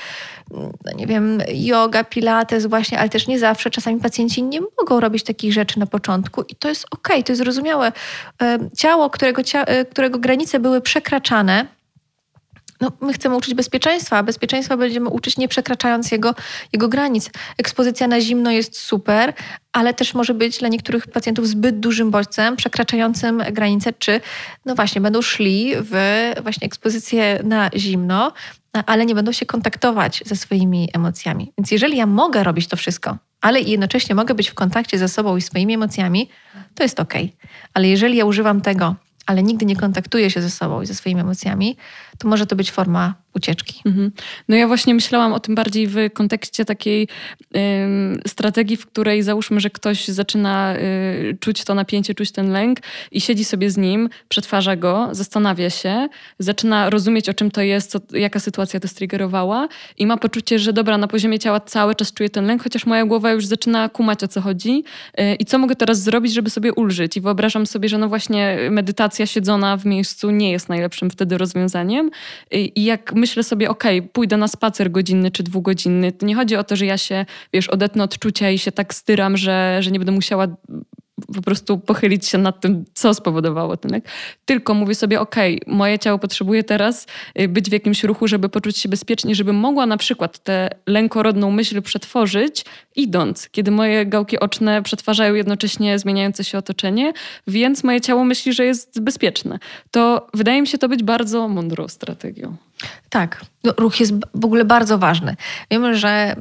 no 0.50 0.92
nie 0.96 1.06
wiem, 1.06 1.38
yoga, 1.54 2.04
pilates 2.04 2.66
właśnie, 2.66 2.98
ale 2.98 3.08
też 3.08 3.26
nie 3.26 3.38
zawsze. 3.38 3.70
Czasami 3.70 4.00
pacjenci 4.00 4.42
nie 4.42 4.60
mogą 4.60 5.00
robić 5.00 5.22
takich 5.22 5.52
rzeczy 5.52 5.78
na 5.78 5.86
początku 5.86 6.42
i 6.42 6.56
to 6.56 6.68
jest 6.68 6.86
okej, 6.90 7.16
okay, 7.16 7.24
to 7.24 7.32
jest 7.32 7.42
zrozumiałe. 7.42 7.92
Ciało, 8.76 9.10
którego, 9.10 9.42
e, 9.54 9.84
którego 9.84 10.18
granice 10.18 10.60
były 10.60 10.80
przekraczane, 10.80 11.66
no, 12.80 12.92
my 13.00 13.12
chcemy 13.12 13.36
uczyć 13.36 13.54
bezpieczeństwa, 13.54 14.18
a 14.18 14.22
bezpieczeństwa 14.22 14.76
będziemy 14.76 15.08
uczyć 15.08 15.36
nie 15.36 15.48
przekraczając 15.48 16.10
jego, 16.10 16.34
jego 16.72 16.88
granic. 16.88 17.30
Ekspozycja 17.58 18.08
na 18.08 18.20
zimno 18.20 18.50
jest 18.50 18.78
super, 18.78 19.32
ale 19.72 19.94
też 19.94 20.14
może 20.14 20.34
być 20.34 20.58
dla 20.58 20.68
niektórych 20.68 21.06
pacjentów 21.06 21.48
zbyt 21.48 21.80
dużym 21.80 22.10
bodźcem, 22.10 22.56
przekraczającym 22.56 23.42
granice, 23.52 23.92
czy 23.92 24.20
no 24.64 24.74
właśnie 24.74 25.00
będą 25.00 25.22
szli 25.22 25.72
w 25.76 26.32
właśnie 26.42 26.66
ekspozycję 26.66 27.40
na 27.44 27.70
zimno, 27.76 28.32
ale 28.86 29.06
nie 29.06 29.14
będą 29.14 29.32
się 29.32 29.46
kontaktować 29.46 30.22
ze 30.26 30.36
swoimi 30.36 30.88
emocjami. 30.92 31.52
Więc 31.58 31.70
jeżeli 31.70 31.96
ja 31.96 32.06
mogę 32.06 32.44
robić 32.44 32.68
to 32.68 32.76
wszystko, 32.76 33.18
ale 33.40 33.60
jednocześnie 33.60 34.14
mogę 34.14 34.34
być 34.34 34.50
w 34.50 34.54
kontakcie 34.54 34.98
ze 34.98 35.08
sobą 35.08 35.36
i 35.36 35.42
swoimi 35.42 35.74
emocjami, 35.74 36.28
to 36.74 36.82
jest 36.82 37.00
ok. 37.00 37.14
Ale 37.74 37.88
jeżeli 37.88 38.16
ja 38.16 38.24
używam 38.24 38.60
tego, 38.60 38.94
ale 39.26 39.42
nigdy 39.42 39.66
nie 39.66 39.76
kontaktuję 39.76 40.30
się 40.30 40.42
ze 40.42 40.50
sobą 40.50 40.82
i 40.82 40.86
ze 40.86 40.94
swoimi 40.94 41.20
emocjami, 41.20 41.76
to 42.18 42.28
może 42.28 42.46
to 42.46 42.56
być 42.56 42.70
forma 42.70 43.24
ucieczki. 43.34 43.82
Mhm. 43.86 44.12
No 44.48 44.56
ja 44.56 44.66
właśnie 44.66 44.94
myślałam 44.94 45.32
o 45.32 45.40
tym 45.40 45.54
bardziej 45.54 45.86
w 45.86 45.96
kontekście 46.12 46.64
takiej 46.64 47.08
strategii, 48.26 48.76
w 48.76 48.86
której 48.86 49.22
załóżmy, 49.22 49.60
że 49.60 49.70
ktoś 49.70 50.08
zaczyna 50.08 50.76
y, 50.76 51.36
czuć 51.40 51.64
to 51.64 51.74
napięcie, 51.74 52.14
czuć 52.14 52.32
ten 52.32 52.52
lęk 52.52 52.78
i 53.12 53.20
siedzi 53.20 53.44
sobie 53.44 53.70
z 53.70 53.76
nim, 53.76 54.08
przetwarza 54.28 54.76
go, 54.76 55.08
zastanawia 55.12 55.70
się, 55.70 56.08
zaczyna 56.38 56.90
rozumieć, 56.90 57.28
o 57.28 57.34
czym 57.34 57.50
to 57.50 57.60
jest, 57.60 57.90
co, 57.90 57.98
jaka 58.12 58.40
sytuacja 58.40 58.80
to 58.80 58.88
striggerowała 58.88 59.68
i 59.98 60.06
ma 60.06 60.16
poczucie, 60.16 60.58
że 60.58 60.72
dobra, 60.72 60.98
na 60.98 61.08
poziomie 61.08 61.38
ciała 61.38 61.60
cały 61.60 61.94
czas 61.94 62.12
czuję 62.12 62.30
ten 62.30 62.46
lęk, 62.46 62.62
chociaż 62.62 62.86
moja 62.86 63.06
głowa 63.06 63.32
już 63.32 63.46
zaczyna 63.46 63.88
kumać, 63.88 64.24
o 64.24 64.28
co 64.28 64.40
chodzi 64.40 64.84
y, 65.20 65.34
i 65.34 65.44
co 65.44 65.58
mogę 65.58 65.76
teraz 65.76 66.02
zrobić, 66.02 66.32
żeby 66.32 66.50
sobie 66.50 66.72
ulżyć. 66.72 67.16
I 67.16 67.20
wyobrażam 67.20 67.66
sobie, 67.66 67.88
że 67.88 67.98
no 67.98 68.08
właśnie 68.08 68.58
medytacja 68.70 69.26
siedzona 69.26 69.76
w 69.76 69.86
miejscu 69.86 70.30
nie 70.30 70.50
jest 70.50 70.68
najlepszym 70.68 71.10
wtedy 71.10 71.38
rozwiązaniem 71.38 72.03
i 72.50 72.84
jak 72.84 73.12
myślę 73.14 73.42
sobie, 73.42 73.70
okej, 73.70 73.98
okay, 73.98 74.10
pójdę 74.12 74.36
na 74.36 74.48
spacer 74.48 74.90
godzinny 74.90 75.30
czy 75.30 75.42
dwugodzinny, 75.42 76.12
to 76.12 76.26
nie 76.26 76.34
chodzi 76.34 76.56
o 76.56 76.64
to, 76.64 76.76
że 76.76 76.86
ja 76.86 76.98
się, 76.98 77.26
wiesz, 77.52 77.68
odetnę 77.68 78.04
od 78.04 78.18
czucia 78.18 78.50
i 78.50 78.58
się 78.58 78.72
tak 78.72 78.94
styram, 78.94 79.36
że, 79.36 79.78
że 79.80 79.90
nie 79.90 79.98
będę 79.98 80.12
musiała 80.12 80.46
po 81.34 81.42
prostu 81.42 81.78
pochylić 81.78 82.26
się 82.26 82.38
nad 82.38 82.60
tym, 82.60 82.84
co 82.94 83.14
spowodowało 83.14 83.76
ten 83.76 83.92
lek. 83.92 84.08
Tylko 84.44 84.74
mówię 84.74 84.94
sobie, 84.94 85.20
okay, 85.20 85.58
moje 85.66 85.98
ciało 85.98 86.18
potrzebuje 86.18 86.64
teraz 86.64 87.06
y, 87.40 87.48
być 87.48 87.70
w 87.70 87.72
jakimś 87.72 88.04
ruchu, 88.04 88.28
żeby 88.28 88.48
poczuć 88.48 88.78
się 88.78 88.88
bezpiecznie, 88.88 89.34
żeby 89.34 89.52
mogła 89.52 89.86
na 89.86 89.96
przykład 89.96 90.38
tę 90.38 90.70
lękorodną 90.86 91.50
myśl 91.50 91.82
przetworzyć 91.82 92.64
idąc, 92.96 93.48
kiedy 93.48 93.70
moje 93.70 94.06
gałki 94.06 94.40
oczne 94.40 94.82
przetwarzają 94.82 95.34
jednocześnie 95.34 95.98
zmieniające 95.98 96.44
się 96.44 96.58
otoczenie, 96.58 97.12
więc 97.46 97.84
moje 97.84 98.00
ciało 98.00 98.24
myśli, 98.24 98.52
że 98.52 98.64
jest 98.64 99.00
bezpieczne. 99.00 99.58
To 99.90 100.26
wydaje 100.34 100.60
mi 100.60 100.66
się 100.66 100.78
to 100.78 100.88
być 100.88 101.02
bardzo 101.02 101.48
mądrą 101.48 101.88
strategią. 101.88 102.56
Tak, 103.10 103.44
no, 103.64 103.72
ruch 103.76 104.00
jest 104.00 104.12
w 104.34 104.44
ogóle 104.44 104.64
bardzo 104.64 104.98
ważny. 104.98 105.36
Wiemy, 105.70 105.96
że 105.96 106.36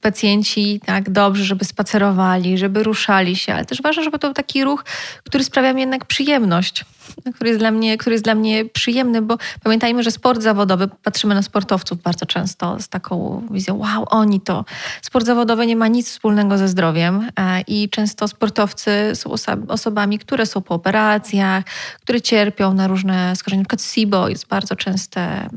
pacjenci 0.00 0.80
tak 0.86 1.10
dobrze, 1.10 1.44
żeby 1.44 1.64
spacerowali, 1.64 2.58
żeby 2.58 2.82
ruszali 2.82 3.36
się, 3.36 3.54
ale 3.54 3.64
też 3.64 3.82
ważne, 3.82 4.04
żeby 4.04 4.18
to 4.18 4.28
był 4.28 4.34
taki 4.34 4.64
ruch, 4.64 4.84
który 5.24 5.44
sprawia 5.44 5.72
mi 5.72 5.80
jednak 5.80 6.04
przyjemność 6.04 6.84
który 7.34 7.50
jest, 7.50 7.60
dla 7.60 7.70
mnie, 7.70 7.98
który 7.98 8.14
jest 8.14 8.24
dla 8.24 8.34
mnie 8.34 8.64
przyjemny, 8.64 9.22
bo 9.22 9.38
pamiętajmy, 9.62 10.02
że 10.02 10.10
sport 10.10 10.42
zawodowy, 10.42 10.88
patrzymy 11.02 11.34
na 11.34 11.42
sportowców 11.42 12.02
bardzo 12.02 12.26
często 12.26 12.80
z 12.80 12.88
taką 12.88 13.42
wizją, 13.50 13.76
wow, 13.76 14.04
oni 14.10 14.40
to. 14.40 14.64
Sport 15.02 15.26
zawodowy 15.26 15.66
nie 15.66 15.76
ma 15.76 15.88
nic 15.88 16.10
wspólnego 16.10 16.58
ze 16.58 16.68
zdrowiem 16.68 17.28
e, 17.38 17.60
i 17.60 17.88
często 17.88 18.28
sportowcy 18.28 18.90
są 19.14 19.30
osobami, 19.68 20.18
które 20.18 20.46
są 20.46 20.62
po 20.62 20.74
operacjach, 20.74 21.64
które 22.02 22.20
cierpią 22.20 22.74
na 22.74 22.86
różne. 22.86 23.28
Na 23.28 23.34
przykład 23.34 23.82
SIBO 23.82 24.28
jest 24.28 24.46
bardzo 24.46 24.76
częste 24.76 25.20
e, 25.20 25.48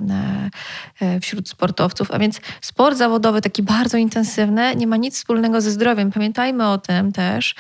e, 1.02 1.20
wśród 1.20 1.50
sportowców, 1.50 2.12
a 2.12 2.20
więc 2.20 2.42
sport 2.62 2.98
zawodowy, 2.98 3.42
taki 3.42 3.64
bardzo 3.64 3.98
intensywny, 3.98 4.76
nie 4.76 4.88
ma 4.88 4.98
nic 4.98 5.16
wspólnego 5.16 5.62
ze 5.62 5.72
zdrowiem. 5.72 6.12
Pamiętajmy 6.12 6.68
o 6.68 6.78
tym 6.78 7.12
też, 7.12 7.56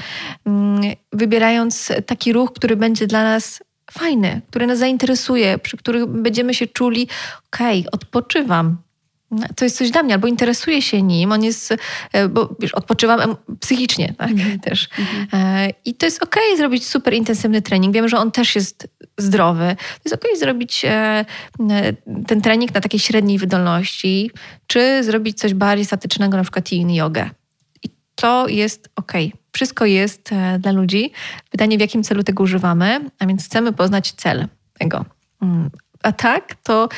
mm, 0.45 0.81
wybierając 1.13 1.91
taki 2.05 2.33
ruch, 2.33 2.53
który 2.53 2.75
będzie 2.75 3.07
dla 3.07 3.23
nas 3.23 3.59
fajny, 3.91 4.41
który 4.49 4.67
nas 4.67 4.79
zainteresuje, 4.79 5.57
przy 5.57 5.77
których 5.77 6.05
będziemy 6.05 6.53
się 6.53 6.67
czuli, 6.67 7.07
okej, 7.53 7.79
okay, 7.79 7.91
odpoczywam. 7.91 8.77
To 9.55 9.65
jest 9.65 9.77
coś 9.77 9.91
dla 9.91 10.03
mnie, 10.03 10.13
albo 10.13 10.27
interesuję 10.27 10.81
się 10.81 11.01
nim, 11.01 11.31
on 11.31 11.43
jest, 11.43 11.73
e, 12.13 12.27
bo 12.27 12.55
wiesz, 12.59 12.73
odpoczywam 12.73 13.35
psychicznie, 13.59 14.13
tak, 14.17 14.31
mm. 14.31 14.59
też. 14.59 14.87
Mm. 15.31 15.71
I 15.85 15.93
to 15.95 16.05
jest 16.05 16.23
okej 16.23 16.43
okay 16.45 16.57
zrobić 16.57 16.87
super 16.87 17.13
intensywny 17.13 17.61
trening. 17.61 17.93
Wiemy, 17.93 18.09
że 18.09 18.17
on 18.17 18.31
też 18.31 18.55
jest 18.55 18.87
zdrowy. 19.17 19.75
To 19.79 20.01
jest 20.05 20.15
okej 20.15 20.31
okay 20.31 20.39
zrobić 20.39 20.85
e, 20.85 21.25
ten 22.27 22.41
trening 22.41 22.73
na 22.73 22.81
takiej 22.81 22.99
średniej 22.99 23.37
wydolności, 23.37 24.31
czy 24.67 25.03
zrobić 25.03 25.37
coś 25.39 25.53
bardziej 25.53 25.85
statycznego, 25.85 26.37
na 26.37 26.43
przykład 26.43 26.71
yin 26.71 26.93
jogę. 26.93 27.29
I 27.83 27.89
to 28.15 28.47
jest 28.47 28.89
okej. 28.95 29.27
Okay. 29.27 29.38
Wszystko 29.51 29.85
jest 29.85 30.31
e, 30.31 30.59
dla 30.59 30.71
ludzi. 30.71 31.11
Pytanie, 31.49 31.77
w 31.77 31.81
jakim 31.81 32.03
celu 32.03 32.23
tego 32.23 32.43
używamy, 32.43 32.99
a 33.19 33.25
więc 33.25 33.45
chcemy 33.45 33.73
poznać 33.73 34.11
cel 34.11 34.47
tego. 34.79 35.05
Mm. 35.41 35.69
A 36.03 36.11
tak, 36.11 36.55
to 36.63 36.89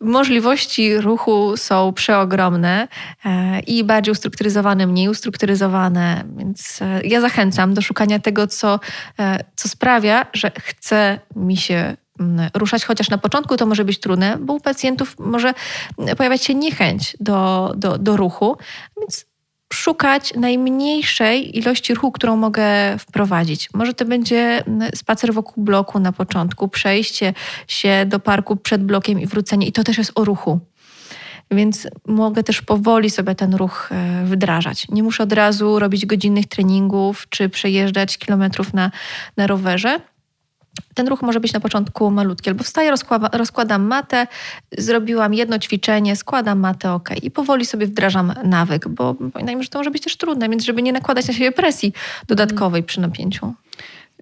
możliwości 0.00 0.98
ruchu 0.98 1.56
są 1.56 1.92
przeogromne 1.92 2.88
e, 3.24 3.60
i 3.60 3.84
bardziej 3.84 4.12
ustrukturyzowane, 4.12 4.86
mniej 4.86 5.08
ustrukturyzowane. 5.08 6.24
Więc 6.36 6.82
e, 6.82 7.00
ja 7.04 7.20
zachęcam 7.20 7.74
do 7.74 7.82
szukania 7.82 8.18
tego, 8.18 8.46
co, 8.46 8.80
co 9.56 9.68
sprawia, 9.68 10.26
że 10.32 10.52
chce 10.60 11.20
mi 11.36 11.56
się 11.56 11.96
mm, 12.20 12.50
ruszać, 12.54 12.84
chociaż 12.84 13.10
na 13.10 13.18
początku 13.18 13.56
to 13.56 13.66
może 13.66 13.84
być 13.84 14.00
trudne, 14.00 14.36
bo 14.40 14.52
u 14.52 14.60
pacjentów 14.60 15.18
może 15.18 15.54
pojawiać 16.16 16.44
się 16.44 16.54
niechęć 16.54 17.16
do, 17.20 17.72
do, 17.76 17.98
do 17.98 18.16
ruchu, 18.16 18.56
więc 19.00 19.29
szukać 19.72 20.34
najmniejszej 20.34 21.58
ilości 21.58 21.94
ruchu, 21.94 22.12
którą 22.12 22.36
mogę 22.36 22.98
wprowadzić. 22.98 23.68
Może 23.74 23.94
to 23.94 24.04
będzie 24.04 24.64
spacer 24.94 25.34
wokół 25.34 25.64
bloku 25.64 25.98
na 25.98 26.12
początku, 26.12 26.68
przejście 26.68 27.34
się 27.68 28.06
do 28.06 28.20
parku 28.20 28.56
przed 28.56 28.84
blokiem 28.84 29.20
i 29.20 29.26
wrócenie, 29.26 29.66
i 29.66 29.72
to 29.72 29.84
też 29.84 29.98
jest 29.98 30.12
o 30.14 30.24
ruchu. 30.24 30.60
Więc 31.50 31.88
mogę 32.06 32.42
też 32.42 32.62
powoli 32.62 33.10
sobie 33.10 33.34
ten 33.34 33.54
ruch 33.54 33.88
e, 33.92 34.24
wdrażać. 34.24 34.88
Nie 34.88 35.02
muszę 35.02 35.22
od 35.22 35.32
razu 35.32 35.78
robić 35.78 36.06
godzinnych 36.06 36.46
treningów 36.46 37.26
czy 37.28 37.48
przejeżdżać 37.48 38.18
kilometrów 38.18 38.74
na, 38.74 38.90
na 39.36 39.46
rowerze 39.46 40.00
ten 40.94 41.08
ruch 41.08 41.22
może 41.22 41.40
być 41.40 41.52
na 41.52 41.60
początku 41.60 42.10
malutki, 42.10 42.50
albo 42.50 42.64
wstaję, 42.64 42.90
rozkładam, 42.90 43.30
rozkładam 43.32 43.82
matę, 43.82 44.26
zrobiłam 44.78 45.34
jedno 45.34 45.58
ćwiczenie, 45.58 46.16
składam 46.16 46.58
matę, 46.58 46.92
ok. 46.92 47.08
I 47.22 47.30
powoli 47.30 47.66
sobie 47.66 47.86
wdrażam 47.86 48.32
nawyk, 48.44 48.88
bo 48.88 49.14
pamiętajmy, 49.14 49.62
że 49.62 49.68
to 49.68 49.78
może 49.78 49.90
być 49.90 50.02
też 50.02 50.16
trudne, 50.16 50.48
więc 50.48 50.64
żeby 50.64 50.82
nie 50.82 50.92
nakładać 50.92 51.28
na 51.28 51.34
siebie 51.34 51.52
presji 51.52 51.92
dodatkowej 52.28 52.82
przy 52.82 53.00
napięciu. 53.00 53.54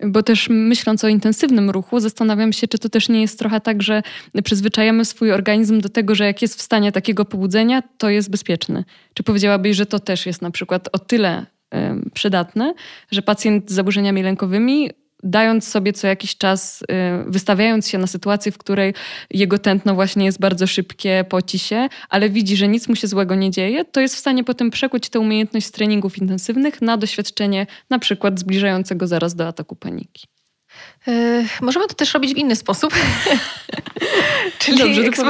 Bo 0.07 0.23
też 0.23 0.49
myśląc 0.51 1.05
o 1.05 1.09
intensywnym 1.09 1.71
ruchu, 1.71 2.01
zastanawiam 2.01 2.53
się, 2.53 2.69
czy 2.69 2.79
to 2.79 2.89
też 2.89 3.09
nie 3.09 3.21
jest 3.21 3.39
trochę 3.39 3.61
tak, 3.61 3.83
że 3.83 4.03
przyzwyczajamy 4.45 5.05
swój 5.05 5.33
organizm 5.33 5.81
do 5.81 5.89
tego, 5.89 6.15
że 6.15 6.25
jak 6.25 6.43
jest 6.43 6.59
w 6.59 6.63
stanie 6.63 6.93
takiego 6.93 7.25
pobudzenia, 7.25 7.83
to 7.99 8.11
jest 8.11 8.31
bezpieczny. 8.31 8.85
Czy 9.15 9.23
powiedziałabyś, 9.23 9.77
że 9.77 9.87
to 9.87 9.99
też 9.99 10.27
jest 10.27 10.43
na 10.43 10.51
przykład 10.51 10.89
o 10.93 10.99
tyle 10.99 11.47
przydatne, 12.15 12.75
że 13.11 13.23
pacjent 13.23 13.71
z 13.71 13.75
zaburzeniami 13.75 14.23
lękowymi 14.23 14.91
dając 15.23 15.69
sobie 15.69 15.93
co 15.93 16.07
jakiś 16.07 16.37
czas, 16.37 16.83
y, 16.83 16.85
wystawiając 17.27 17.89
się 17.89 17.99
na 17.99 18.07
sytuację, 18.07 18.53
w 18.53 18.59
której 18.59 18.95
jego 19.31 19.59
tętno 19.59 19.95
właśnie 19.95 20.25
jest 20.25 20.41
bardzo 20.41 20.67
szybkie, 20.67 21.25
poci 21.29 21.59
się, 21.59 21.89
ale 22.09 22.31
widzi, 22.31 22.57
że 22.57 22.69
nic 22.69 22.89
mu 22.89 22.97
się 22.97 23.07
złego 23.07 23.35
nie 23.35 23.51
dzieje, 23.51 23.85
to 23.85 24.01
jest 24.01 24.15
w 24.15 24.19
stanie 24.19 24.45
potem 24.45 24.71
przekuć 24.71 25.09
tę 25.09 25.21
umiejętność 25.21 25.67
z 25.67 25.71
treningów 25.71 26.19
intensywnych 26.19 26.83
na 26.83 26.97
doświadczenie 26.97 27.67
na 27.91 27.99
przykład 27.99 28.41
zbliżającego 28.41 29.07
zaraz 29.07 29.35
do 29.35 29.49
ataku 29.49 29.77
paniki. 29.77 30.38
Yy, 31.07 31.47
możemy 31.61 31.87
to 31.87 31.95
też 31.95 32.15
robić 32.15 32.35
w 32.35 32.37
inny 32.37 32.57
sposób. 32.57 32.95
czyli, 34.59 34.79
Dobrze, 34.79 35.03
ekspo 35.03 35.25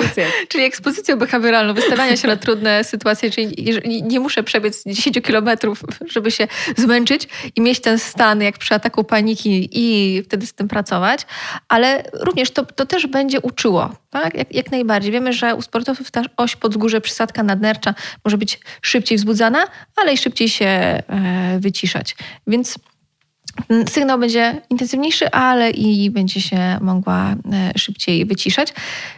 czyli 0.49 0.65
ekspozycją 0.65 1.17
behawioralną, 1.17 1.75
wystawiania 1.75 2.17
się 2.17 2.29
na 2.29 2.37
trudne 2.37 2.85
sytuacje, 2.85 3.31
czyli 3.31 3.73
nie 4.03 4.21
muszę 4.21 4.43
przebiec 4.43 4.85
10 4.87 5.21
kilometrów, 5.21 5.81
żeby 6.07 6.31
się 6.31 6.49
zmęczyć 6.77 7.29
i 7.57 7.61
mieć 7.61 7.81
ten 7.81 7.99
stan 7.99 8.43
jak 8.43 8.59
przy 8.59 8.75
ataku 8.75 9.05
paniki 9.05 9.69
i 9.73 10.23
wtedy 10.23 10.47
z 10.47 10.53
tym 10.53 10.69
pracować, 10.69 11.27
ale 11.69 12.11
również 12.13 12.51
to, 12.51 12.67
to 12.67 12.87
też 12.87 13.07
będzie 13.07 13.41
uczyło, 13.41 13.95
tak? 14.11 14.35
Jak, 14.35 14.55
jak 14.55 14.71
najbardziej. 14.71 15.13
Wiemy, 15.13 15.33
że 15.33 15.55
u 15.55 15.63
sportowców 15.63 16.11
ta 16.11 16.23
oś 16.37 16.57
podzgórze, 16.57 17.01
przysadka 17.01 17.43
nadnercza 17.43 17.95
może 18.25 18.39
być 18.39 18.61
szybciej 18.83 19.19
wzbudzana, 19.19 19.65
ale 19.97 20.13
i 20.13 20.19
szybciej 20.19 20.49
się 20.49 20.67
e, 20.67 21.03
wyciszać. 21.61 22.17
Więc 22.47 22.79
sygnał 23.89 24.19
będzie 24.19 24.63
intensywniejszy, 24.71 25.31
ale 25.31 25.71
i 25.71 26.11
będzie 26.11 26.41
się 26.41 26.79
mogła 26.81 27.31
e, 27.53 27.79
szybciej 27.79 28.27
wyciszać. 28.27 28.75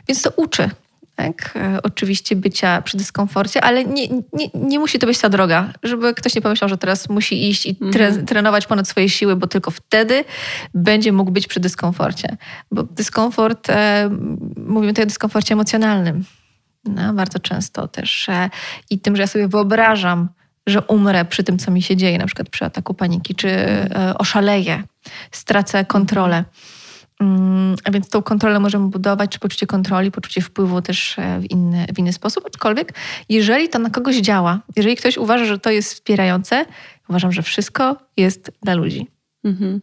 Więc 0.08 0.22
to 0.22 0.30
uczy. 0.36 0.70
Tak? 1.16 1.54
E, 1.56 1.78
oczywiście 1.82 2.36
bycia 2.36 2.82
przy 2.82 2.96
dyskomforcie, 2.96 3.64
ale 3.64 3.84
nie, 3.84 4.08
nie, 4.08 4.46
nie 4.54 4.78
musi 4.78 4.98
to 4.98 5.06
być 5.06 5.18
ta 5.18 5.28
droga, 5.28 5.72
żeby 5.82 6.14
ktoś 6.14 6.34
nie 6.34 6.42
pomyślał, 6.42 6.68
że 6.68 6.78
teraz 6.78 7.08
musi 7.08 7.48
iść 7.50 7.66
i 7.66 7.76
tre, 7.76 8.06
mhm. 8.06 8.26
trenować 8.26 8.66
ponad 8.66 8.88
swoje 8.88 9.08
siły, 9.08 9.36
bo 9.36 9.46
tylko 9.46 9.70
wtedy 9.70 10.24
będzie 10.74 11.12
mógł 11.12 11.30
być 11.30 11.46
przy 11.46 11.60
dyskomforcie. 11.60 12.36
Bo 12.70 12.82
dyskomfort, 12.82 13.70
e, 13.70 14.10
mówimy 14.56 14.92
tutaj 14.92 15.04
o 15.04 15.06
dyskomforcie 15.06 15.54
emocjonalnym. 15.54 16.24
No, 16.84 17.14
bardzo 17.14 17.38
często 17.38 17.88
też. 17.88 18.28
E, 18.28 18.50
I 18.90 19.00
tym, 19.00 19.16
że 19.16 19.22
ja 19.22 19.26
sobie 19.26 19.48
wyobrażam, 19.48 20.28
że 20.66 20.82
umrę 20.82 21.24
przy 21.24 21.44
tym, 21.44 21.58
co 21.58 21.70
mi 21.70 21.82
się 21.82 21.96
dzieje, 21.96 22.18
na 22.18 22.26
przykład 22.26 22.48
przy 22.48 22.64
ataku 22.64 22.94
paniki, 22.94 23.34
czy 23.34 23.48
e, 23.48 24.14
oszaleję, 24.18 24.82
stracę 25.30 25.84
kontrolę. 25.84 26.44
Mm, 27.20 27.76
a 27.84 27.90
więc 27.90 28.08
tą 28.08 28.22
kontrolę 28.22 28.60
możemy 28.60 28.88
budować, 28.88 29.30
czy 29.30 29.38
poczucie 29.38 29.66
kontroli, 29.66 30.10
poczucie 30.10 30.40
wpływu 30.40 30.82
też 30.82 31.18
e, 31.18 31.40
w 31.40 31.50
inny, 31.50 31.86
w 31.94 31.98
inny 31.98 32.12
sposób. 32.12 32.44
Aczkolwiek, 32.46 32.94
jeżeli 33.28 33.68
to 33.68 33.78
na 33.78 33.90
kogoś 33.90 34.16
działa, 34.16 34.60
jeżeli 34.76 34.96
ktoś 34.96 35.16
uważa, 35.16 35.44
że 35.44 35.58
to 35.58 35.70
jest 35.70 35.94
wspierające, 35.94 36.64
uważam, 37.08 37.32
że 37.32 37.42
wszystko 37.42 37.96
jest 38.16 38.52
dla 38.62 38.74
ludzi. 38.74 39.19
Mhm. 39.44 39.80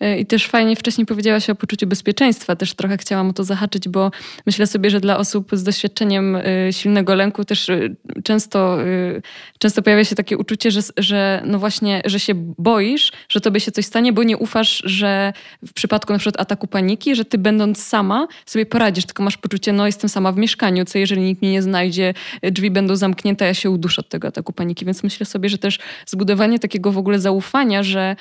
E, 0.00 0.18
I 0.18 0.26
też 0.26 0.46
fajnie 0.46 0.76
wcześniej 0.76 1.06
powiedziałaś 1.06 1.50
o 1.50 1.54
poczuciu 1.54 1.86
bezpieczeństwa. 1.86 2.56
Też 2.56 2.74
trochę 2.74 2.98
chciałam 2.98 3.30
o 3.30 3.32
to 3.32 3.44
zahaczyć, 3.44 3.88
bo 3.88 4.10
myślę 4.46 4.66
sobie, 4.66 4.90
że 4.90 5.00
dla 5.00 5.18
osób 5.18 5.48
z 5.52 5.62
doświadczeniem 5.62 6.36
e, 6.36 6.72
silnego 6.72 7.14
lęku 7.14 7.44
też 7.44 7.68
e, 7.68 7.88
często, 8.24 8.78
często 9.58 9.82
pojawia 9.82 10.04
się 10.04 10.16
takie 10.16 10.38
uczucie, 10.38 10.70
że, 10.70 10.80
że 10.96 11.42
no 11.46 11.58
właśnie, 11.58 12.02
że 12.04 12.20
się 12.20 12.34
boisz, 12.58 13.12
że 13.28 13.40
tobie 13.40 13.60
się 13.60 13.72
coś 13.72 13.84
stanie, 13.84 14.12
bo 14.12 14.22
nie 14.22 14.36
ufasz, 14.36 14.82
że 14.84 15.32
w 15.66 15.72
przypadku 15.72 16.12
na 16.12 16.18
przykład 16.18 16.40
ataku 16.40 16.66
paniki, 16.66 17.14
że 17.14 17.24
ty 17.24 17.38
będąc 17.38 17.84
sama 17.84 18.28
sobie 18.46 18.66
poradzisz, 18.66 19.06
tylko 19.06 19.22
masz 19.22 19.36
poczucie, 19.36 19.72
no 19.72 19.86
jestem 19.86 20.10
sama 20.10 20.32
w 20.32 20.36
mieszkaniu, 20.36 20.84
co 20.84 20.98
jeżeli 20.98 21.22
nikt 21.22 21.42
mnie 21.42 21.52
nie 21.52 21.62
znajdzie, 21.62 22.14
drzwi 22.42 22.70
będą 22.70 22.96
zamknięte, 22.96 23.44
ja 23.44 23.54
się 23.54 23.70
uduszę 23.70 24.00
od 24.00 24.08
tego 24.08 24.28
ataku 24.28 24.52
paniki. 24.52 24.84
Więc 24.84 25.02
myślę 25.02 25.26
sobie, 25.26 25.48
że 25.48 25.58
też 25.58 25.78
zbudowanie 26.06 26.58
takiego 26.58 26.92
w 26.92 26.98
ogóle 26.98 27.20
zaufania, 27.20 27.82
że 27.82 28.16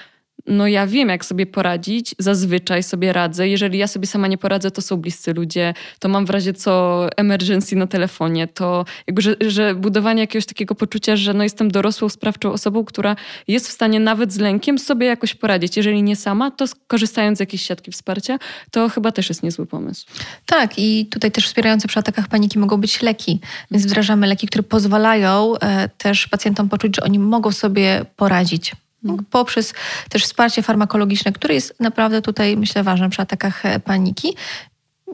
no 0.48 0.68
ja 0.68 0.88
wiem, 0.88 1.10
jak 1.10 1.26
sobie 1.26 1.46
poradzić, 1.46 2.16
zazwyczaj 2.20 2.84
sobie 2.84 3.14
radzę. 3.14 3.48
Jeżeli 3.48 3.78
ja 3.78 3.88
sobie 3.88 4.08
sama 4.08 4.28
nie 4.28 4.38
poradzę, 4.38 4.72
to 4.72 4.82
są 4.82 4.98
bliscy 4.98 5.34
ludzie, 5.34 5.74
to 6.00 6.10
mam 6.10 6.26
w 6.26 6.30
razie 6.30 6.54
co 6.54 7.08
emergency 7.18 7.76
na 7.76 7.88
telefonie, 7.88 8.48
to 8.48 8.86
jakby, 9.08 9.22
że, 9.22 9.36
że 9.48 9.76
budowanie 9.76 10.22
jakiegoś 10.22 10.46
takiego 10.46 10.76
poczucia, 10.76 11.16
że 11.16 11.34
no 11.34 11.44
jestem 11.44 11.72
dorosłą, 11.72 12.10
sprawczą 12.10 12.52
osobą, 12.52 12.86
która 12.86 13.16
jest 13.48 13.68
w 13.68 13.72
stanie 13.72 14.00
nawet 14.00 14.34
z 14.34 14.40
lękiem 14.40 14.80
sobie 14.80 15.08
jakoś 15.08 15.36
poradzić. 15.36 15.78
Jeżeli 15.78 16.04
nie 16.04 16.16
sama, 16.16 16.52
to 16.52 16.66
korzystając 16.88 17.38
z 17.38 17.40
jakiejś 17.40 17.62
siatki 17.62 17.92
wsparcia, 17.92 18.40
to 18.72 18.90
chyba 18.90 19.12
też 19.12 19.30
jest 19.30 19.44
niezły 19.44 19.66
pomysł. 19.66 20.06
Tak 20.46 20.74
i 20.78 21.06
tutaj 21.06 21.32
też 21.32 21.46
wspierające 21.46 21.88
przy 21.88 22.00
atakach 22.00 22.28
paniki 22.28 22.60
mogą 22.60 22.78
być 22.78 23.02
leki, 23.02 23.40
więc 23.72 23.86
wdrażamy 23.86 24.28
leki, 24.28 24.48
które 24.48 24.64
pozwalają 24.64 25.58
e, 25.58 25.90
też 25.90 26.28
pacjentom 26.28 26.70
poczuć, 26.70 26.96
że 26.96 27.04
oni 27.04 27.20
mogą 27.20 27.52
sobie 27.52 28.06
poradzić. 28.16 28.72
Mhm. 29.04 29.26
poprzez 29.30 29.74
też 30.10 30.24
wsparcie 30.24 30.62
farmakologiczne, 30.62 31.32
które 31.32 31.54
jest 31.54 31.80
naprawdę 31.80 32.22
tutaj, 32.22 32.58
myślę, 32.58 32.84
ważne 32.84 33.10
przy 33.10 33.22
atakach 33.22 33.66
e, 33.66 33.80
paniki. 33.80 34.36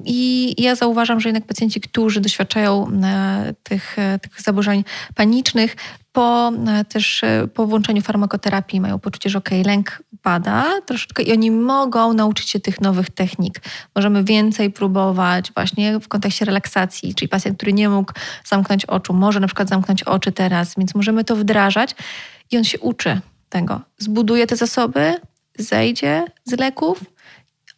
I 0.05 0.53
ja 0.63 0.75
zauważam, 0.75 1.19
że 1.19 1.29
jednak 1.29 1.45
pacjenci, 1.45 1.81
którzy 1.81 2.21
doświadczają 2.21 2.87
e, 3.03 3.53
tych, 3.63 3.99
e, 3.99 4.19
tych 4.19 4.41
zaburzeń 4.41 4.83
panicznych, 5.15 5.75
po 6.11 6.51
też 6.89 7.21
po 7.53 7.67
włączeniu 7.67 8.01
farmakoterapii 8.01 8.81
mają 8.81 8.99
poczucie, 8.99 9.29
że 9.29 9.37
ok, 9.37 9.49
lęk 9.65 10.03
pada 10.21 10.65
troszeczkę 10.85 11.23
i 11.23 11.31
oni 11.31 11.51
mogą 11.51 12.13
nauczyć 12.13 12.49
się 12.49 12.59
tych 12.59 12.81
nowych 12.81 13.09
technik. 13.09 13.61
Możemy 13.95 14.23
więcej 14.23 14.71
próbować 14.71 15.51
właśnie 15.53 15.99
w 15.99 16.07
kontekście 16.07 16.45
relaksacji, 16.45 17.15
czyli 17.15 17.29
pacjent, 17.29 17.57
który 17.57 17.73
nie 17.73 17.89
mógł 17.89 18.13
zamknąć 18.45 18.85
oczu, 18.85 19.13
może 19.13 19.39
na 19.39 19.47
przykład 19.47 19.69
zamknąć 19.69 20.03
oczy 20.03 20.31
teraz, 20.31 20.73
więc 20.77 20.95
możemy 20.95 21.23
to 21.23 21.35
wdrażać 21.35 21.95
i 22.51 22.57
on 22.57 22.63
się 22.63 22.79
uczy 22.79 23.21
tego. 23.49 23.81
Zbuduje 23.97 24.47
te 24.47 24.55
zasoby, 24.55 25.13
zejdzie 25.57 26.25
z 26.45 26.59
leków, 26.59 27.03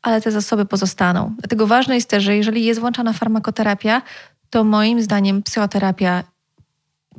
ale 0.01 0.21
te 0.21 0.31
zasoby 0.31 0.65
pozostaną. 0.65 1.35
Dlatego 1.39 1.67
ważne 1.67 1.95
jest 1.95 2.09
też, 2.09 2.23
że 2.23 2.37
jeżeli 2.37 2.65
jest 2.65 2.79
włączana 2.79 3.13
farmakoterapia, 3.13 4.01
to 4.49 4.63
moim 4.63 5.01
zdaniem 5.01 5.43
psychoterapia 5.43 6.23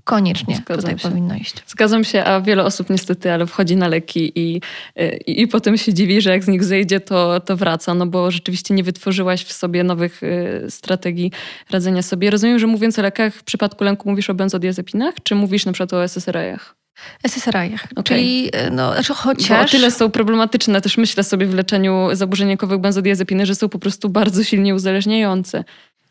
koniecznie 0.05 0.57
Zgadzam 0.57 0.76
tutaj 0.76 0.98
się. 0.98 1.09
powinno 1.09 1.34
iść. 1.34 1.55
Zgadzam 1.66 2.05
się, 2.05 2.24
a 2.24 2.40
wiele 2.40 2.64
osób 2.64 2.90
niestety, 2.90 3.32
ale 3.32 3.46
wchodzi 3.46 3.76
na 3.76 3.88
leki 3.88 4.32
i, 4.34 4.61
i, 5.26 5.42
i, 5.42 5.48
potem 5.48 5.76
się 5.76 5.94
dziwi, 5.94 6.20
że 6.20 6.30
jak 6.30 6.44
z 6.44 6.48
nich 6.48 6.64
zejdzie, 6.64 7.01
to, 7.01 7.40
to 7.40 7.57
wraca, 7.57 7.94
no 7.94 8.07
bo 8.07 8.30
rzeczywiście 8.30 8.74
nie 8.74 8.82
wytworzyłaś 8.82 9.44
w 9.44 9.53
sobie 9.53 9.84
nowych 9.84 10.22
y, 10.22 10.66
strategii 10.68 11.32
radzenia 11.70 12.03
sobie. 12.03 12.30
Rozumiem, 12.30 12.59
że 12.59 12.66
mówiąc 12.66 12.98
o 12.98 13.03
lekach, 13.03 13.34
w 13.34 13.42
przypadku 13.42 13.84
lęku 13.84 14.11
mówisz 14.11 14.30
o 14.30 14.34
benzodiazepinach, 14.34 15.14
czy 15.22 15.34
mówisz 15.34 15.66
na 15.66 15.72
przykład 15.72 15.92
o 15.92 16.05
SSRI-ach? 16.05 16.80
SSRI-ach. 17.22 17.84
Okay. 17.90 18.05
Czyli 18.05 18.51
e, 18.53 18.70
no, 18.70 18.92
znaczy 18.92 19.14
chociaż... 19.14 19.48
Bo 19.48 19.61
o 19.61 19.64
tyle 19.64 19.90
są 19.90 20.11
problematyczne, 20.11 20.80
też 20.80 20.98
myślę 20.98 21.24
sobie 21.24 21.46
w 21.46 21.55
leczeniu 21.55 22.09
zaburzeń 22.12 22.48
lękowych 22.48 22.78
benzodiazepiny, 22.78 23.46
że 23.46 23.55
są 23.55 23.68
po 23.68 23.78
prostu 23.78 24.09
bardzo 24.09 24.44
silnie 24.44 24.74
uzależniające. 24.74 25.64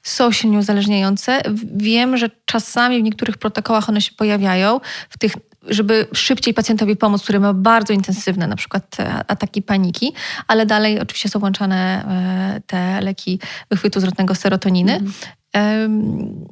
Są 0.04 0.32
silnie 0.32 0.58
uzależniające. 0.58 1.42
Wiem, 1.76 2.18
że 2.18 2.30
czasami 2.46 3.00
w 3.00 3.04
niektórych 3.04 3.38
protokołach 3.38 3.90
one 3.90 4.02
się 4.02 4.12
pojawiają, 4.18 4.80
w 5.10 5.18
tych 5.18 5.34
żeby 5.68 6.08
szybciej 6.14 6.54
pacjentowi 6.54 6.96
pomóc, 6.96 7.24
który 7.24 7.40
ma 7.40 7.54
bardzo 7.54 7.94
intensywne 7.94 8.48
na 8.48 8.56
przykład 8.56 9.00
e, 9.00 9.24
ataki 9.28 9.62
paniki, 9.62 10.14
ale 10.48 10.66
dalej 10.66 11.00
oczywiście 11.00 11.30
są 11.30 11.40
włączane 11.40 12.06
e, 12.58 12.62
te 12.68 13.02
leki 13.02 13.40
wychwytu 13.70 14.00
zwrotnego 14.00 14.36
serotoniny. 14.36 15.00
Mm. 15.54 16.46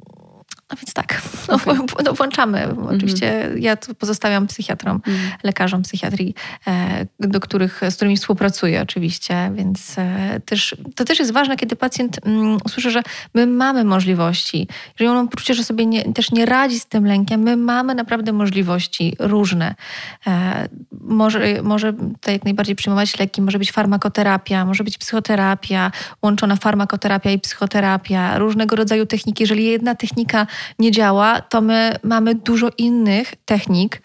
No 0.70 0.76
więc 0.76 0.94
tak, 0.94 1.22
no, 1.48 1.54
okay. 1.54 1.78
no 2.04 2.12
włączamy. 2.12 2.58
Mm 2.58 2.76
-hmm. 2.76 2.96
Oczywiście 2.96 3.50
ja 3.58 3.76
to 3.76 3.94
pozostawiam 3.94 4.46
psychiatrom, 4.46 5.00
mm 5.06 5.18
-hmm. 5.18 5.30
lekarzom 5.42 5.82
psychiatrii, 5.82 6.34
e, 6.66 7.06
do 7.20 7.40
których, 7.40 7.80
z 7.90 7.96
którymi 7.96 8.16
współpracuję 8.16 8.82
oczywiście, 8.82 9.50
więc 9.54 9.98
e, 9.98 10.40
też, 10.44 10.76
to 10.94 11.04
też 11.04 11.18
jest 11.18 11.32
ważne, 11.32 11.56
kiedy 11.56 11.76
pacjent 11.76 12.26
mm, 12.26 12.58
usłyszy, 12.64 12.90
że 12.90 13.02
my 13.34 13.46
mamy 13.46 13.84
możliwości. 13.84 14.68
Jeżeli 14.94 15.08
on 15.08 15.24
ma 15.24 15.30
poczucie, 15.30 15.54
że 15.54 15.64
sobie 15.64 15.86
nie, 15.86 16.12
też 16.12 16.32
nie 16.32 16.46
radzi 16.46 16.80
z 16.80 16.86
tym 16.86 17.06
lękiem, 17.06 17.40
my 17.40 17.56
mamy 17.56 17.94
naprawdę 17.94 18.32
możliwości 18.32 19.16
różne. 19.18 19.74
E, 20.26 20.68
może, 21.00 21.62
może 21.62 21.92
to 22.20 22.30
jak 22.30 22.44
najbardziej 22.44 22.76
przyjmować 22.76 23.18
leki, 23.18 23.42
może 23.42 23.58
być 23.58 23.72
farmakoterapia, 23.72 24.64
może 24.64 24.84
być 24.84 24.98
psychoterapia, 24.98 25.92
łączona 26.22 26.56
farmakoterapia 26.56 27.30
i 27.30 27.38
psychoterapia, 27.38 28.38
różnego 28.38 28.76
rodzaju 28.76 29.06
techniki. 29.06 29.42
Jeżeli 29.42 29.64
jedna 29.64 29.94
technika 29.94 30.46
nie 30.78 30.90
działa, 30.90 31.40
to 31.40 31.60
my 31.60 31.96
mamy 32.02 32.34
dużo 32.34 32.70
innych 32.78 33.34
technik, 33.44 34.02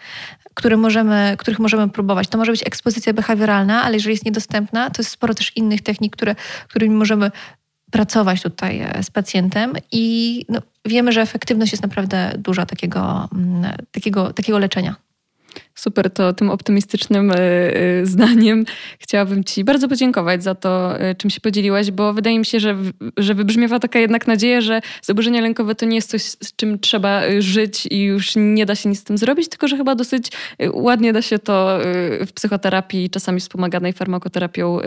które 0.54 0.78
możemy, 0.78 1.36
których 1.38 1.60
możemy 1.60 1.90
próbować. 1.90 2.28
To 2.28 2.38
może 2.38 2.52
być 2.52 2.68
ekspozycja 2.68 3.14
behawioralna, 3.14 3.84
ale 3.84 3.94
jeżeli 3.96 4.14
jest 4.14 4.26
niedostępna, 4.26 4.90
to 4.90 5.02
jest 5.02 5.12
sporo 5.12 5.34
też 5.34 5.52
innych 5.56 5.82
technik, 5.82 6.16
które, 6.16 6.36
którymi 6.68 6.96
możemy 6.96 7.32
pracować 7.92 8.42
tutaj 8.42 8.80
e, 8.82 9.04
z 9.04 9.12
pacjentem 9.12 9.74
i 9.92 10.46
no, 10.50 10.62
wiemy, 10.86 11.12
że 11.12 11.22
efektywność 11.22 11.72
jest 11.72 11.84
naprawdę 11.84 12.34
duża 12.38 12.66
takiego, 12.66 13.30
mm, 13.34 13.72
takiego, 13.92 14.34
takiego 14.34 14.60
leczenia. 14.60 14.96
Super, 15.76 16.10
to 16.10 16.34
tym 16.34 16.50
optymistycznym 16.50 17.32
e, 17.32 17.36
e, 17.36 18.06
zdaniem 18.06 18.66
chciałabym 19.00 19.44
Ci 19.44 19.64
bardzo 19.64 19.88
podziękować 19.88 20.44
za 20.44 20.56
to, 20.56 21.00
e, 21.00 21.16
czym 21.16 21.30
się 21.30 21.42
podzieliłaś, 21.42 21.92
bo 21.92 22.14
wydaje 22.14 22.40
mi 22.40 22.46
się, 22.46 22.60
że, 22.60 22.78
że 23.18 23.36
wybrzmiewa 23.36 23.80
taka 23.80 24.00
jednak 24.00 24.28
nadzieja, 24.28 24.62
że 24.62 24.82
zaburzenia 25.02 25.42
lękowe 25.42 25.76
to 25.76 25.86
nie 25.86 25.96
jest 25.96 26.10
coś, 26.10 26.22
z 26.22 26.56
czym 26.56 26.80
trzeba 26.80 27.22
żyć 27.40 27.88
i 27.92 28.04
już 28.04 28.34
nie 28.36 28.66
da 28.66 28.76
się 28.76 28.90
nic 28.90 29.00
z 29.00 29.04
tym 29.04 29.18
zrobić, 29.18 29.50
tylko 29.50 29.68
że 29.68 29.78
chyba 29.78 29.96
dosyć 29.96 30.32
ładnie 30.74 31.14
da 31.14 31.22
się 31.22 31.40
to 31.40 31.80
w 32.28 32.32
psychoterapii, 32.34 33.10
czasami 33.10 33.40
wspomaganej 33.40 33.94
farmakoterapią 33.94 34.80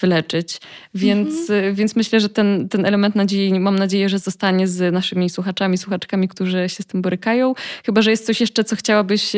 wyleczyć. 0.00 0.60
Więc, 0.94 1.50
mhm. 1.50 1.74
więc 1.74 1.96
myślę, 1.96 2.20
że 2.20 2.28
ten, 2.28 2.68
ten 2.68 2.86
element 2.86 3.14
nadziei, 3.14 3.60
mam 3.60 3.78
nadzieję, 3.78 4.08
że 4.08 4.18
zostanie 4.18 4.68
z 4.68 4.94
naszymi 4.94 5.30
słuchaczami, 5.30 5.78
słuchaczkami, 5.78 6.28
którzy 6.28 6.68
się 6.68 6.82
z 6.82 6.86
tym 6.86 7.02
borykają. 7.02 7.54
Chyba, 7.86 8.02
że 8.02 8.10
jest 8.10 8.26
coś 8.26 8.40
jeszcze, 8.40 8.64
co 8.64 8.76
chciałabyś 8.76 9.32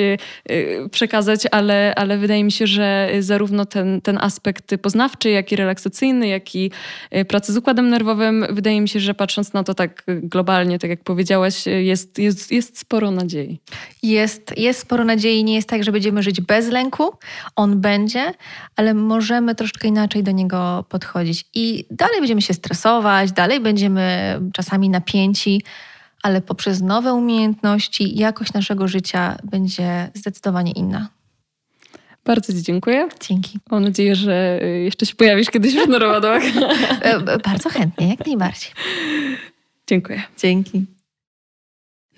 przekazać, 0.89 1.47
ale, 1.51 1.95
ale 1.97 2.18
wydaje 2.18 2.45
mi 2.45 2.53
się, 2.53 2.66
że 2.66 3.11
zarówno 3.20 3.66
ten, 3.66 4.01
ten 4.01 4.18
aspekt 4.18 4.74
poznawczy, 4.83 5.31
jak 5.31 5.53
i 5.53 5.57
relaksacyjny, 5.57 6.28
jak 6.28 6.55
i 6.55 6.70
y, 7.16 7.24
pracy 7.24 7.53
z 7.53 7.57
układem 7.57 7.89
nerwowym, 7.89 8.47
wydaje 8.51 8.81
mi 8.81 8.89
się, 8.89 9.01
że 9.01 9.14
patrząc 9.14 9.53
na 9.53 9.64
to 9.64 9.74
tak 9.74 10.05
globalnie, 10.07 10.78
tak 10.78 10.91
jak 10.91 11.05
powiedziałaś, 11.05 11.66
jest, 11.66 12.18
jest, 12.18 12.53
jest 12.53 12.78
sporo 12.78 13.11
nadziei. 13.11 13.61
Jest, 14.03 14.59
jest 14.59 14.81
sporo 14.81 15.05
nadziei. 15.05 15.45
Nie 15.45 15.55
jest 15.55 15.68
tak, 15.68 15.85
że 15.85 15.93
będziemy 15.93 16.22
żyć 16.22 16.41
bez 16.41 16.68
lęku. 16.68 17.11
On 17.57 17.81
będzie, 17.81 18.35
ale 18.76 18.95
możemy 18.95 19.55
troszkę 19.55 19.89
inaczej 19.89 20.22
do 20.22 20.31
niego 20.31 20.85
podchodzić. 20.89 21.45
I 21.55 21.85
dalej 21.91 22.20
będziemy 22.20 22.43
się 22.43 22.55
stresować, 22.55 23.33
dalej 23.33 23.61
będziemy 23.61 24.39
czasami 24.53 24.91
napięci 24.91 25.62
ale 26.23 26.41
poprzez 26.41 26.81
nowe 26.81 27.14
umiejętności 27.14 28.18
jakość 28.18 28.53
naszego 28.53 28.89
życia 28.89 29.37
będzie 29.45 30.11
zdecydowanie 30.14 30.73
inna. 30.73 31.09
Bardzo 32.25 32.53
Ci 32.53 32.62
dziękuję. 32.62 33.09
Dzięki. 33.21 33.59
Mam 33.71 33.83
nadzieję, 33.85 34.16
że 34.16 34.61
y, 34.62 34.79
jeszcze 34.79 35.07
się 35.07 35.14
pojawisz 35.14 35.51
kiedyś 35.51 35.75
w 35.75 35.89
Neurowadłach. 35.89 36.43
E, 37.01 37.39
bardzo 37.39 37.68
chętnie, 37.68 38.09
jak 38.09 38.27
najbardziej. 38.27 38.71
Dziękuję. 39.87 40.23
Dzięki. 40.39 40.87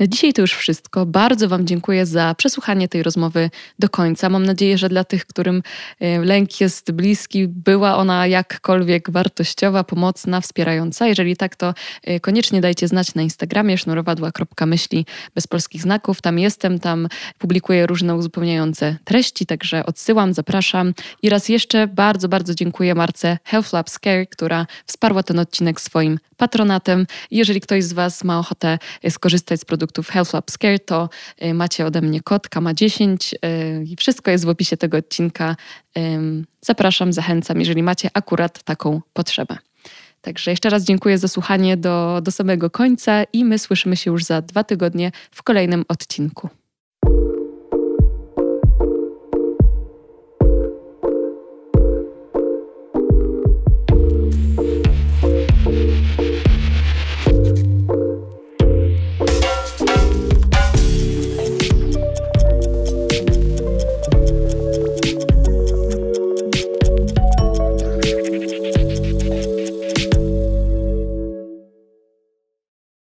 Na 0.03 0.09
dzisiaj 0.09 0.33
to 0.33 0.41
już 0.41 0.55
wszystko. 0.55 1.07
Bardzo 1.07 1.49
Wam 1.49 1.67
dziękuję 1.67 2.07
za 2.07 2.35
przesłuchanie 2.35 2.89
tej 2.89 3.03
rozmowy 3.03 3.51
do 3.79 3.89
końca. 3.89 4.29
Mam 4.29 4.47
nadzieję, 4.47 4.79
że 4.79 4.89
dla 4.89 5.05
tych, 5.05 5.27
którym 5.27 5.63
e, 6.01 6.19
lęk 6.19 6.61
jest 6.61 6.93
bliski, 6.93 7.49
była 7.49 7.97
ona 7.97 8.27
jakkolwiek 8.27 9.11
wartościowa, 9.11 9.85
pomocna, 9.85 10.41
wspierająca. 10.41 11.07
Jeżeli 11.07 11.37
tak, 11.37 11.57
to 11.57 11.75
e, 12.03 12.21
koniecznie 12.21 12.61
dajcie 12.61 12.89
znać 12.89 13.15
na 13.15 13.23
Instagramie 13.23 13.79
sznurowadła.myśli 13.79 15.07
bez 15.35 15.47
polskich 15.47 15.83
znaków. 15.83 16.23
Tam 16.23 16.39
jestem, 16.39 16.79
tam 16.79 17.09
publikuję 17.39 17.87
różne 17.87 18.15
uzupełniające 18.15 18.97
treści, 19.05 19.47
także 19.47 19.87
odsyłam, 19.87 20.35
zapraszam. 20.35 20.95
I 21.23 21.29
raz 21.29 21.49
jeszcze 21.49 21.87
bardzo, 21.87 22.29
bardzo 22.29 22.55
dziękuję 22.55 22.95
Marce 22.95 23.39
Health 23.45 23.73
Lab 23.73 23.91
Scare, 23.91 24.27
która 24.27 24.67
wsparła 24.87 25.23
ten 25.23 25.39
odcinek 25.39 25.81
swoim 25.81 26.19
patronatem. 26.43 27.07
Jeżeli 27.31 27.61
ktoś 27.61 27.85
z 27.85 27.93
Was 27.93 28.25
ma 28.25 28.39
ochotę 28.39 28.79
e, 29.03 29.11
skorzystać 29.11 29.61
z 29.61 29.65
produktów 29.65 30.09
Health 30.09 30.33
Lab 30.33 30.51
Scare, 30.51 30.79
to 30.79 31.09
y, 31.45 31.55
macie 31.55 31.87
ode 31.87 32.01
mnie 32.01 32.21
kod 32.21 32.49
KAMA10 32.49 33.35
y, 33.35 33.85
i 33.85 33.97
wszystko 33.97 34.31
jest 34.31 34.45
w 34.45 34.49
opisie 34.49 34.77
tego 34.77 34.97
odcinka. 34.97 35.57
Zapraszam, 36.61 37.13
zachęcam, 37.13 37.61
jeżeli 37.61 37.83
macie 37.83 38.11
akurat 38.15 38.63
taką 38.63 39.01
potrzebę. 39.13 39.59
Także 40.21 40.51
jeszcze 40.51 40.71
raz 40.71 40.85
dziękuję 40.85 41.19
za 41.19 41.29
słuchanie 41.29 41.77
do, 41.77 42.21
do 42.23 42.31
samego 42.31 42.71
końca 42.71 43.25
i 43.33 43.45
my 43.45 43.59
słyszymy 43.59 43.97
się 43.97 44.11
już 44.11 44.25
za 44.25 44.43
dwa 44.43 44.65
tygodnie 44.65 45.13
w 45.31 45.43
kolejnym 45.43 45.85
odcinku. 45.89 46.49